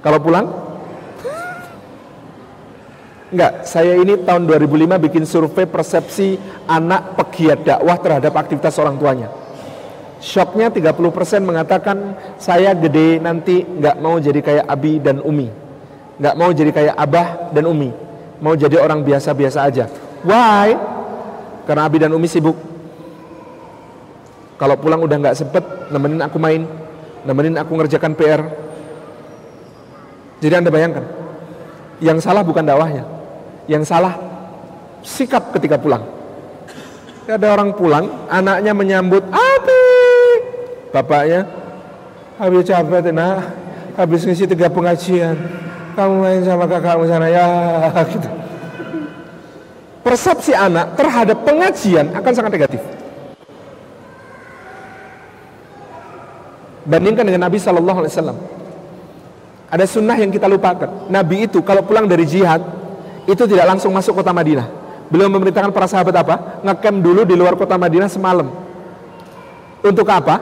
Kalau 0.00 0.18
pulang? 0.20 0.46
Enggak, 3.30 3.62
saya 3.62 3.94
ini 3.94 4.18
tahun 4.26 4.42
2005 4.50 5.06
bikin 5.06 5.22
survei 5.22 5.62
persepsi 5.62 6.34
anak 6.66 7.14
pegiat 7.14 7.62
dakwah 7.62 7.94
terhadap 8.02 8.34
aktivitas 8.34 8.74
orang 8.82 8.98
tuanya. 8.98 9.30
Shocknya 10.18 10.68
30% 10.68 10.98
mengatakan 11.46 12.18
saya 12.42 12.74
gede 12.74 13.22
nanti 13.22 13.62
nggak 13.62 13.96
mau 14.02 14.18
jadi 14.18 14.40
kayak 14.42 14.64
Abi 14.66 14.98
dan 14.98 15.22
Umi. 15.22 15.48
Nggak 16.20 16.34
mau 16.36 16.50
jadi 16.52 16.70
kayak 16.74 16.94
Abah 16.98 17.28
dan 17.54 17.64
Umi. 17.70 17.94
Mau 18.42 18.52
jadi 18.58 18.76
orang 18.82 19.00
biasa-biasa 19.06 19.58
aja. 19.62 19.86
Why? 20.26 20.76
Karena 21.64 21.86
Abi 21.86 22.02
dan 22.02 22.12
Umi 22.12 22.26
sibuk. 22.26 22.58
Kalau 24.60 24.76
pulang 24.76 25.00
udah 25.00 25.16
nggak 25.16 25.38
sempet 25.38 25.64
nemenin 25.88 26.20
aku 26.20 26.36
main, 26.36 26.68
nemenin 27.24 27.56
aku 27.56 27.72
ngerjakan 27.78 28.12
PR. 28.12 28.42
Jadi 30.40 30.54
anda 30.56 30.72
bayangkan, 30.72 31.04
yang 32.00 32.16
salah 32.16 32.40
bukan 32.40 32.64
dakwahnya, 32.64 33.04
yang 33.68 33.84
salah 33.84 34.16
sikap 35.04 35.52
ketika 35.52 35.76
pulang. 35.76 36.00
Ada 37.28 37.46
orang 37.54 37.76
pulang, 37.76 38.26
anaknya 38.26 38.72
menyambut, 38.74 39.22
Abi, 39.30 39.86
bapaknya, 40.90 41.46
habis 42.40 42.66
capek, 42.66 43.12
nah, 43.12 43.52
habis 43.94 44.24
ngisi 44.26 44.48
tiga 44.48 44.66
pengajian, 44.66 45.36
kamu 45.94 46.14
main 46.24 46.42
sama 46.42 46.64
kakakmu 46.66 47.04
sana 47.06 47.28
ya, 47.28 47.46
gitu. 48.16 48.28
Persepsi 50.00 50.56
anak 50.56 50.96
terhadap 50.96 51.44
pengajian 51.44 52.16
akan 52.16 52.32
sangat 52.32 52.52
negatif. 52.56 52.80
Bandingkan 56.88 57.28
dengan 57.28 57.46
Nabi 57.46 57.60
Shallallahu 57.60 57.98
Alaihi 58.02 58.14
Wasallam. 58.16 58.59
Ada 59.70 59.86
sunnah 59.86 60.18
yang 60.18 60.34
kita 60.34 60.50
lupakan. 60.50 61.06
Nabi 61.06 61.46
itu 61.46 61.62
kalau 61.62 61.86
pulang 61.86 62.10
dari 62.10 62.26
jihad 62.26 62.58
itu 63.22 63.42
tidak 63.46 63.70
langsung 63.70 63.94
masuk 63.94 64.18
kota 64.18 64.34
Madinah. 64.34 64.66
Beliau 65.06 65.30
memerintahkan 65.30 65.70
para 65.70 65.86
sahabat 65.86 66.14
apa? 66.22 66.34
Ngecamp 66.66 66.98
dulu 66.98 67.22
di 67.22 67.38
luar 67.38 67.54
kota 67.54 67.78
Madinah 67.78 68.10
semalam. 68.10 68.50
Untuk 69.86 70.06
apa? 70.10 70.38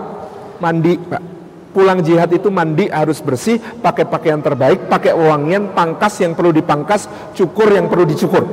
Mandi, 0.60 0.96
Pak. 0.96 1.22
Pulang 1.68 2.00
jihad 2.00 2.32
itu 2.32 2.48
mandi 2.48 2.88
harus 2.88 3.20
bersih, 3.20 3.60
pakai 3.60 4.08
pakaian 4.08 4.40
terbaik, 4.40 4.88
pakai 4.88 5.12
wangian, 5.12 5.76
pangkas 5.76 6.16
yang 6.24 6.32
perlu 6.32 6.50
dipangkas, 6.50 7.06
cukur 7.36 7.70
yang 7.70 7.86
perlu 7.86 8.08
dicukur. 8.08 8.44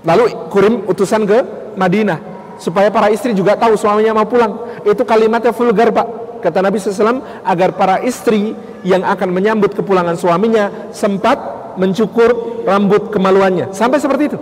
Lalu 0.00 0.48
kurim 0.48 0.88
utusan 0.88 1.28
ke 1.28 1.38
Madinah 1.76 2.18
supaya 2.56 2.88
para 2.88 3.12
istri 3.12 3.36
juga 3.36 3.56
tahu 3.56 3.76
suaminya 3.76 4.24
mau 4.24 4.26
pulang. 4.28 4.80
Itu 4.84 5.04
kalimatnya 5.04 5.52
vulgar, 5.52 5.92
Pak. 5.92 6.19
Kata 6.40 6.64
Nabi 6.64 6.80
SAW 6.80 7.44
agar 7.44 7.76
para 7.76 8.00
istri 8.00 8.56
yang 8.82 9.04
akan 9.04 9.28
menyambut 9.30 9.76
kepulangan 9.76 10.16
suaminya 10.16 10.90
sempat 10.90 11.36
mencukur 11.76 12.64
rambut 12.64 13.12
kemaluannya. 13.12 13.70
Sampai 13.76 14.00
seperti 14.00 14.34
itu. 14.34 14.38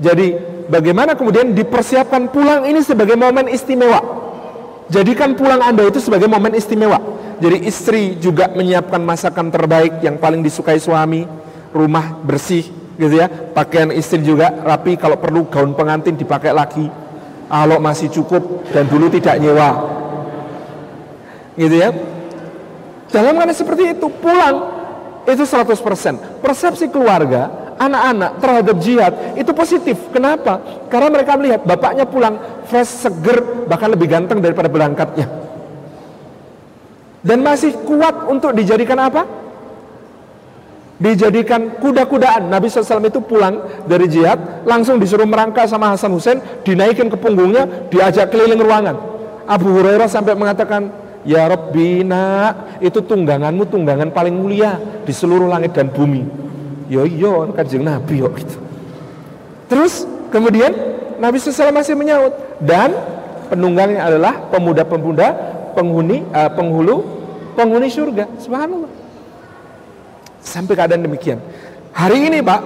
Jadi 0.00 0.34
bagaimana 0.66 1.14
kemudian 1.14 1.54
dipersiapkan 1.54 2.32
pulang 2.32 2.66
ini 2.66 2.82
sebagai 2.82 3.14
momen 3.14 3.46
istimewa. 3.52 4.00
Jadikan 4.90 5.32
pulang 5.38 5.62
Anda 5.64 5.88
itu 5.88 6.02
sebagai 6.02 6.28
momen 6.28 6.52
istimewa. 6.56 7.00
Jadi 7.40 7.66
istri 7.66 8.16
juga 8.20 8.50
menyiapkan 8.52 9.00
masakan 9.00 9.50
terbaik 9.50 10.00
yang 10.04 10.20
paling 10.20 10.44
disukai 10.44 10.78
suami, 10.78 11.26
rumah 11.72 12.20
bersih 12.22 12.68
gitu 12.98 13.14
ya. 13.16 13.26
Pakaian 13.28 13.90
istri 13.94 14.22
juga 14.22 14.50
rapi 14.50 14.96
kalau 15.00 15.18
perlu 15.18 15.46
gaun 15.48 15.72
pengantin 15.74 16.14
dipakai 16.14 16.52
lagi. 16.52 16.86
Kalau 17.44 17.78
masih 17.78 18.10
cukup 18.10 18.66
dan 18.74 18.88
dulu 18.90 19.06
tidak 19.12 19.38
nyewa 19.38 20.02
gitu 21.54 21.74
ya. 21.74 21.90
Dalam 23.10 23.38
keadaan 23.38 23.54
seperti 23.54 23.94
itu 23.94 24.06
pulang 24.18 24.56
itu 25.24 25.44
100% 25.46 26.42
persepsi 26.42 26.90
keluarga 26.90 27.64
anak-anak 27.78 28.30
terhadap 28.38 28.76
jihad 28.82 29.12
itu 29.38 29.50
positif. 29.54 29.96
Kenapa? 30.10 30.86
karena 30.90 31.08
mereka 31.10 31.34
melihat 31.34 31.60
bapaknya 31.66 32.06
pulang 32.06 32.38
fresh, 32.70 33.06
seger 33.06 33.66
bahkan 33.66 33.90
lebih 33.90 34.06
ganteng 34.06 34.38
daripada 34.38 34.70
berangkatnya. 34.70 35.26
Dan 37.24 37.40
masih 37.40 37.74
kuat 37.82 38.28
untuk 38.30 38.54
dijadikan 38.54 39.00
apa? 39.00 39.44
dijadikan 40.94 41.82
kuda-kudaan. 41.82 42.46
Nabi 42.46 42.70
SAW 42.70 43.02
itu 43.02 43.18
pulang 43.18 43.82
dari 43.90 44.06
jihad 44.06 44.62
langsung 44.62 45.02
disuruh 45.02 45.26
merangkak 45.26 45.66
sama 45.66 45.90
Hasan 45.90 46.14
Hussein 46.14 46.38
dinaikin 46.62 47.10
ke 47.10 47.18
punggungnya 47.18 47.66
diajak 47.90 48.30
keliling 48.30 48.62
ruangan. 48.62 48.94
Abu 49.44 49.74
Hurairah 49.74 50.06
sampai 50.06 50.38
mengatakan 50.38 50.88
Ya 51.24 51.48
Rabbi 51.48 52.04
nak 52.04 52.80
itu 52.84 53.00
tungganganmu 53.00 53.64
tunggangan 53.72 54.12
paling 54.12 54.36
mulia 54.36 54.76
di 55.08 55.12
seluruh 55.12 55.48
langit 55.48 55.72
dan 55.72 55.88
bumi. 55.88 56.24
Yo 56.92 57.08
yo 57.08 57.48
kanjeng 57.56 57.80
Nabi 57.80 58.20
yo 58.20 58.28
gitu. 58.36 58.60
Terus 59.72 60.04
kemudian 60.28 60.72
Nabi 61.16 61.40
SAW 61.40 61.72
masih 61.72 61.96
menyaut 61.96 62.36
dan 62.60 62.92
penunggangnya 63.48 64.04
adalah 64.04 64.36
pemuda-pemuda 64.52 65.26
penghuni 65.72 66.20
uh, 66.28 66.50
penghulu 66.52 67.04
penghuni 67.56 67.88
surga. 67.88 68.28
Subhanallah. 68.36 68.92
Sampai 70.44 70.76
keadaan 70.76 71.08
demikian. 71.08 71.40
Hari 71.96 72.28
ini 72.28 72.44
Pak 72.44 72.60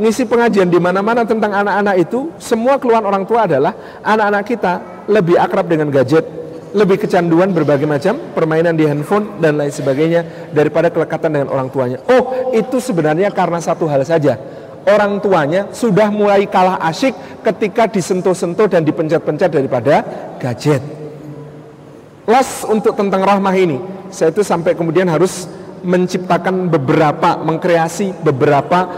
ngisi 0.00 0.24
pengajian 0.24 0.66
di 0.72 0.80
mana-mana 0.80 1.22
tentang 1.28 1.52
anak-anak 1.52 1.96
itu 2.00 2.32
semua 2.40 2.80
keluhan 2.80 3.04
orang 3.04 3.22
tua 3.28 3.44
adalah 3.44 4.00
anak-anak 4.00 4.42
kita 4.48 4.72
lebih 5.06 5.36
akrab 5.36 5.68
dengan 5.68 5.92
gadget, 5.92 6.24
lebih 6.70 7.02
kecanduan 7.02 7.50
berbagai 7.50 7.86
macam 7.86 8.18
permainan 8.34 8.78
di 8.78 8.86
handphone 8.86 9.42
dan 9.42 9.58
lain 9.58 9.74
sebagainya 9.74 10.50
daripada 10.54 10.90
kelekatan 10.90 11.30
dengan 11.34 11.48
orang 11.50 11.68
tuanya. 11.68 11.98
Oh, 12.06 12.52
itu 12.54 12.78
sebenarnya 12.78 13.34
karena 13.34 13.58
satu 13.58 13.90
hal 13.90 14.02
saja. 14.06 14.38
Orang 14.86 15.20
tuanya 15.20 15.68
sudah 15.76 16.08
mulai 16.08 16.48
kalah 16.48 16.80
asyik 16.88 17.12
ketika 17.44 17.84
disentuh-sentuh 17.90 18.64
dan 18.70 18.80
dipencet-pencet 18.80 19.50
daripada 19.52 20.00
gadget. 20.40 20.80
Les 22.24 22.50
untuk 22.64 22.96
tentang 22.96 23.20
rahmah 23.20 23.54
ini, 23.58 23.76
saya 24.08 24.32
itu 24.32 24.40
sampai 24.40 24.72
kemudian 24.72 25.10
harus 25.10 25.50
menciptakan 25.84 26.70
beberapa, 26.70 27.40
mengkreasi 27.40 28.24
beberapa 28.24 28.88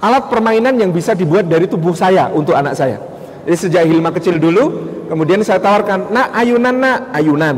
alat 0.00 0.24
permainan 0.32 0.80
yang 0.80 0.90
bisa 0.90 1.12
dibuat 1.12 1.46
dari 1.46 1.68
tubuh 1.68 1.92
saya 1.92 2.32
untuk 2.32 2.56
anak 2.56 2.74
saya. 2.74 2.98
Jadi 3.44 3.56
sejak 3.56 3.82
Hilma 3.88 4.12
kecil 4.12 4.36
dulu, 4.36 4.64
kemudian 5.08 5.40
saya 5.40 5.58
tawarkan, 5.62 6.12
nak 6.12 6.28
ayunan 6.36 6.76
nak, 6.76 6.98
ayunan. 7.16 7.56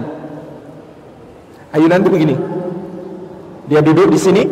Ayunan 1.73 1.99
itu 2.05 2.11
begini. 2.13 2.37
Dia 3.67 3.81
duduk 3.81 4.13
di 4.13 4.19
sini 4.21 4.43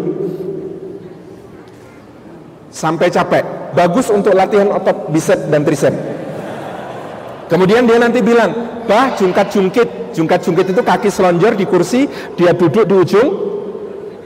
sampai 2.72 3.12
capek. 3.12 3.44
Bagus 3.76 4.08
untuk 4.10 4.34
latihan 4.34 4.72
otot 4.72 5.12
bicep 5.12 5.50
dan 5.52 5.62
tricep. 5.62 5.94
Kemudian 7.50 7.86
dia 7.86 7.98
nanti 7.98 8.22
bilang, 8.22 8.82
bah 8.86 9.14
jungkat 9.18 9.50
jungkit. 9.52 9.88
Jungkat 10.10 10.42
jungkit 10.42 10.74
itu 10.74 10.82
kaki 10.82 11.06
selonjor 11.06 11.54
di 11.54 11.66
kursi, 11.70 12.10
dia 12.34 12.50
duduk 12.50 12.82
di 12.82 12.94
ujung, 12.98 13.28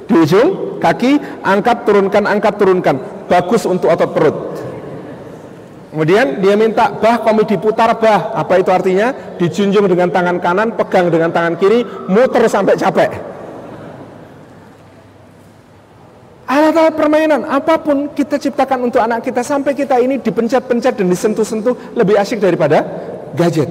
di 0.09 0.15
ujung 0.17 0.81
kaki, 0.81 1.45
angkat 1.45 1.85
turunkan, 1.85 2.25
angkat 2.25 2.55
turunkan. 2.57 2.97
Bagus 3.29 3.69
untuk 3.69 3.93
otot 3.93 4.11
perut. 4.13 4.37
Kemudian 5.95 6.43
dia 6.43 6.59
minta 6.59 6.91
bah 6.91 7.23
kami 7.23 7.47
diputar 7.47 7.95
bah. 8.03 8.35
Apa 8.35 8.59
itu 8.59 8.75
artinya? 8.75 9.15
Dijunjung 9.39 9.87
dengan 9.87 10.11
tangan 10.11 10.43
kanan, 10.43 10.75
pegang 10.75 11.07
dengan 11.07 11.31
tangan 11.31 11.55
kiri, 11.55 11.87
muter 12.11 12.51
sampai 12.51 12.75
capek. 12.75 13.15
Alat-alat 16.51 16.99
permainan 16.99 17.47
apa 17.47 17.79
pun 17.79 18.11
kita 18.11 18.43
ciptakan 18.43 18.91
untuk 18.91 18.99
anak 18.99 19.23
kita 19.23 19.47
sampai 19.47 19.71
kita 19.79 20.03
ini 20.03 20.19
dipencet-pencet 20.19 20.99
dan 20.99 21.07
disentuh-sentuh 21.07 21.95
lebih 21.95 22.19
asyik 22.19 22.43
daripada 22.43 22.83
gadget. 23.39 23.71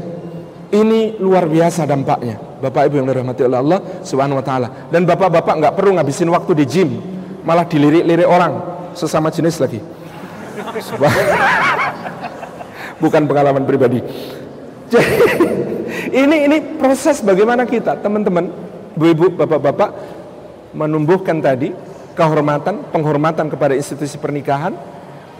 Ini 0.71 1.19
luar 1.19 1.51
biasa 1.51 1.83
dampaknya. 1.83 2.39
Bapak 2.63 2.87
Ibu 2.87 3.03
yang 3.03 3.07
dirahmati 3.11 3.43
oleh 3.43 3.59
Allah 3.59 3.79
Subhanahu 3.99 4.39
wa 4.39 4.45
taala. 4.47 4.67
Dan 4.87 5.03
bapak-bapak 5.03 5.59
nggak 5.59 5.73
perlu 5.75 5.99
ngabisin 5.99 6.31
waktu 6.31 6.55
di 6.55 6.65
gym, 6.71 6.89
malah 7.43 7.67
dilirik-lirik 7.67 8.31
orang 8.31 8.63
sesama 8.95 9.27
jenis 9.27 9.59
lagi. 9.59 9.83
Bukan 13.03 13.27
pengalaman 13.27 13.67
pribadi. 13.67 13.99
Jadi, 14.87 15.15
ini 16.23 16.47
ini 16.47 16.57
proses 16.79 17.19
bagaimana 17.19 17.67
kita 17.67 17.99
teman-teman, 17.99 18.47
ibu-ibu, 18.95 19.35
bapak-bapak 19.35 19.91
menumbuhkan 20.71 21.43
tadi 21.43 21.75
kehormatan, 22.15 22.87
penghormatan 22.95 23.51
kepada 23.51 23.75
institusi 23.75 24.15
pernikahan, 24.15 24.71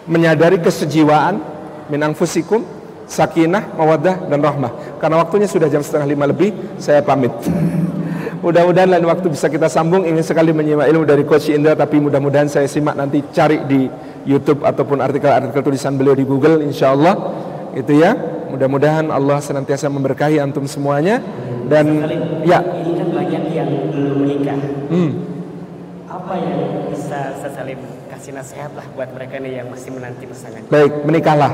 menyadari 0.04 0.60
kesejiwaan 0.60 1.40
minang 1.88 2.12
fusikum 2.12 2.84
sakinah, 3.06 3.76
mawadah, 3.76 4.28
dan 4.28 4.40
rahmah. 4.40 5.00
Karena 5.00 5.20
waktunya 5.20 5.48
sudah 5.48 5.68
jam 5.68 5.84
setengah 5.84 6.08
lima 6.08 6.24
lebih, 6.28 6.52
saya 6.80 7.04
pamit. 7.04 7.32
Mudah-mudahan 8.44 8.92
lain 8.92 9.08
waktu 9.08 9.32
bisa 9.32 9.48
kita 9.48 9.72
sambung. 9.72 10.04
Ingin 10.04 10.20
sekali 10.20 10.52
menyimak 10.52 10.84
ilmu 10.88 11.04
dari 11.08 11.24
Coach 11.24 11.48
Indra, 11.48 11.72
tapi 11.72 11.96
mudah-mudahan 11.96 12.44
saya 12.44 12.68
simak 12.68 12.92
nanti 12.92 13.24
cari 13.32 13.64
di 13.64 13.88
YouTube 14.28 14.68
ataupun 14.68 15.00
artikel-artikel 15.00 15.64
tulisan 15.64 15.96
beliau 15.96 16.12
di 16.12 16.28
Google, 16.28 16.60
insya 16.60 16.92
Allah. 16.92 17.16
Itu 17.74 17.92
ya. 17.98 18.14
Mudah-mudahan 18.54 19.10
Allah 19.10 19.42
senantiasa 19.42 19.90
memberkahi 19.90 20.38
antum 20.38 20.64
semuanya. 20.64 21.18
Dan 21.66 22.06
ya. 22.46 22.62
Ini 22.62 22.92
kan 22.96 23.08
banyak 23.10 23.42
yang 23.50 23.70
belum 23.90 24.14
menikah. 24.22 24.58
Hmm. 24.88 25.12
Apa 26.06 26.34
yang 26.38 26.60
bisa 26.94 27.34
Salim 27.54 27.78
kasih 28.10 28.32
nasihat 28.34 28.72
lah 28.74 28.86
buat 28.96 29.12
mereka 29.14 29.36
nih 29.38 29.62
yang 29.62 29.68
masih 29.70 29.94
menanti 29.94 30.24
pasangan? 30.26 30.62
Baik, 30.72 30.92
menikahlah. 31.04 31.52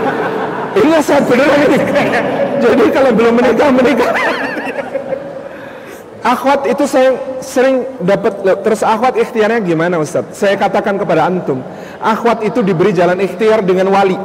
ini 0.80 0.88
nasihat 0.90 1.24
beneran 1.28 1.60
ini. 1.68 1.78
Jadi 2.58 2.84
kalau 2.90 3.10
belum 3.14 3.34
menikah, 3.38 3.68
menikah. 3.70 4.12
Akhwat 6.24 6.64
itu 6.64 6.88
saya 6.88 7.20
sering 7.44 7.84
dapat 8.00 8.40
terus 8.64 8.80
akhwat 8.80 9.20
ikhtiarnya 9.20 9.60
gimana 9.60 10.00
Ustaz? 10.00 10.24
Saya 10.32 10.56
katakan 10.56 10.96
kepada 10.96 11.28
antum, 11.28 11.60
akhwat 12.00 12.40
itu 12.48 12.64
diberi 12.64 12.96
jalan 12.96 13.20
ikhtiar 13.20 13.60
dengan 13.60 13.92
wali. 13.92 14.16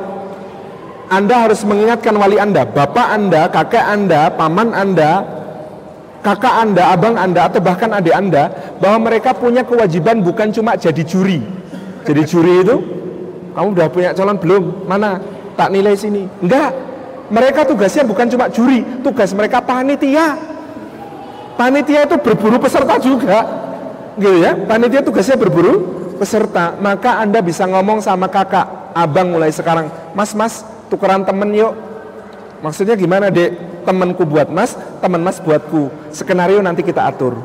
Anda 1.10 1.49
harus 1.49 1.66
mengingatkan 1.66 2.14
wali 2.14 2.38
Anda, 2.38 2.70
bapak 2.70 3.07
Anda, 3.10 3.49
kakek 3.49 3.82
Anda, 3.82 4.30
paman 4.30 4.78
Anda, 4.78 5.26
kakak 6.22 6.55
Anda, 6.62 6.93
abang 6.93 7.18
Anda 7.18 7.49
atau 7.49 7.60
bahkan 7.60 7.89
adik 7.89 8.14
Anda 8.14 8.53
bahwa 8.78 9.10
mereka 9.10 9.34
punya 9.34 9.66
kewajiban 9.66 10.22
bukan 10.22 10.53
cuma 10.53 10.78
jadi 10.78 11.01
juri. 11.01 11.41
Jadi 12.05 12.22
juri 12.30 12.53
itu 12.62 12.76
kamu 13.57 13.68
udah 13.74 13.88
punya 13.89 14.10
calon 14.14 14.38
belum? 14.38 14.86
Mana? 14.86 15.18
Tak 15.57 15.74
nilai 15.74 15.97
sini. 15.97 16.30
Enggak. 16.45 16.72
Mereka 17.30 17.66
tugasnya 17.66 18.05
bukan 18.05 18.26
cuma 18.30 18.49
juri, 18.49 18.82
tugas 19.05 19.30
mereka 19.38 19.62
panitia 19.62 20.34
Panitia 21.60 22.07
itu 22.07 22.16
berburu 22.24 22.55
peserta 22.55 22.95
juga. 23.03 23.43
Gitu 24.16 24.39
ya. 24.39 24.55
Panitia 24.64 25.03
tugasnya 25.03 25.36
berburu 25.36 25.74
peserta. 26.16 26.80
Maka 26.80 27.20
Anda 27.20 27.43
bisa 27.43 27.68
ngomong 27.68 27.99
sama 27.99 28.32
kakak, 28.32 28.95
abang 28.95 29.36
mulai 29.36 29.51
sekarang, 29.51 29.91
"Mas, 30.16 30.32
Mas, 30.32 30.64
tukeran 30.90 31.24
temen 31.24 31.54
yuk." 31.54 31.74
Maksudnya 32.60 33.00
gimana, 33.00 33.32
Dek? 33.32 33.56
Temenku 33.88 34.28
buat 34.28 34.52
Mas, 34.52 34.76
temen 35.00 35.24
Mas 35.24 35.40
buatku. 35.40 35.88
Skenario 36.12 36.60
nanti 36.60 36.84
kita 36.84 37.08
atur. 37.08 37.40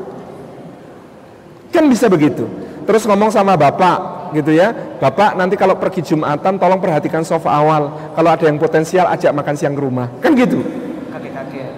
Kan 1.71 1.87
bisa 1.87 2.11
begitu. 2.11 2.43
Terus 2.83 3.07
ngomong 3.07 3.31
sama 3.31 3.55
bapak, 3.55 4.33
gitu 4.35 4.51
ya. 4.51 4.75
Bapak 4.99 5.39
nanti 5.39 5.55
kalau 5.55 5.79
pergi 5.79 6.03
Jumatan 6.03 6.59
tolong 6.59 6.83
perhatikan 6.83 7.23
sofa 7.23 7.47
awal. 7.47 8.11
Kalau 8.11 8.29
ada 8.29 8.43
yang 8.43 8.59
potensial 8.59 9.07
ajak 9.07 9.31
makan 9.31 9.55
siang 9.55 9.73
ke 9.73 9.81
rumah. 9.81 10.11
Kan 10.19 10.35
gitu 10.35 10.59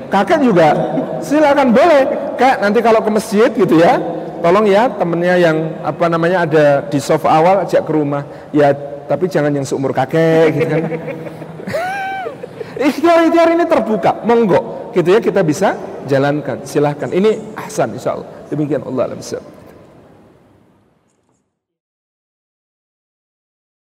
kakek 0.07 0.39
juga 0.43 0.67
silakan 1.19 1.75
boleh 1.75 2.01
kak 2.39 2.63
nanti 2.63 2.79
kalau 2.79 3.03
ke 3.03 3.11
masjid 3.11 3.49
gitu 3.51 3.79
ya 3.79 3.99
tolong 4.39 4.65
ya 4.69 4.87
temennya 4.95 5.35
yang 5.35 5.57
apa 5.83 6.05
namanya 6.07 6.47
ada 6.47 6.65
di 6.87 6.99
sofa 7.01 7.27
awal 7.27 7.67
ajak 7.67 7.83
ke 7.83 7.91
rumah 7.91 8.23
ya 8.55 8.71
tapi 9.07 9.27
jangan 9.27 9.51
yang 9.51 9.65
seumur 9.67 9.91
kakek 9.91 10.55
gitu 10.55 10.65
kan 10.67 10.83
ikhtiar-ikhtiar 12.77 13.49
ini 13.53 13.65
terbuka. 13.65 14.23
Monggo. 14.23 14.91
Gitu 14.93 15.09
ya 15.09 15.19
kita 15.19 15.41
bisa 15.41 15.75
jalankan. 16.05 16.63
Silahkan. 16.63 17.09
Ini 17.11 17.57
ahsan 17.57 17.97
insya 17.97 18.17
Allah. 18.17 18.27
Demikian 18.47 18.85
Allah 18.85 19.11
alam 19.11 19.19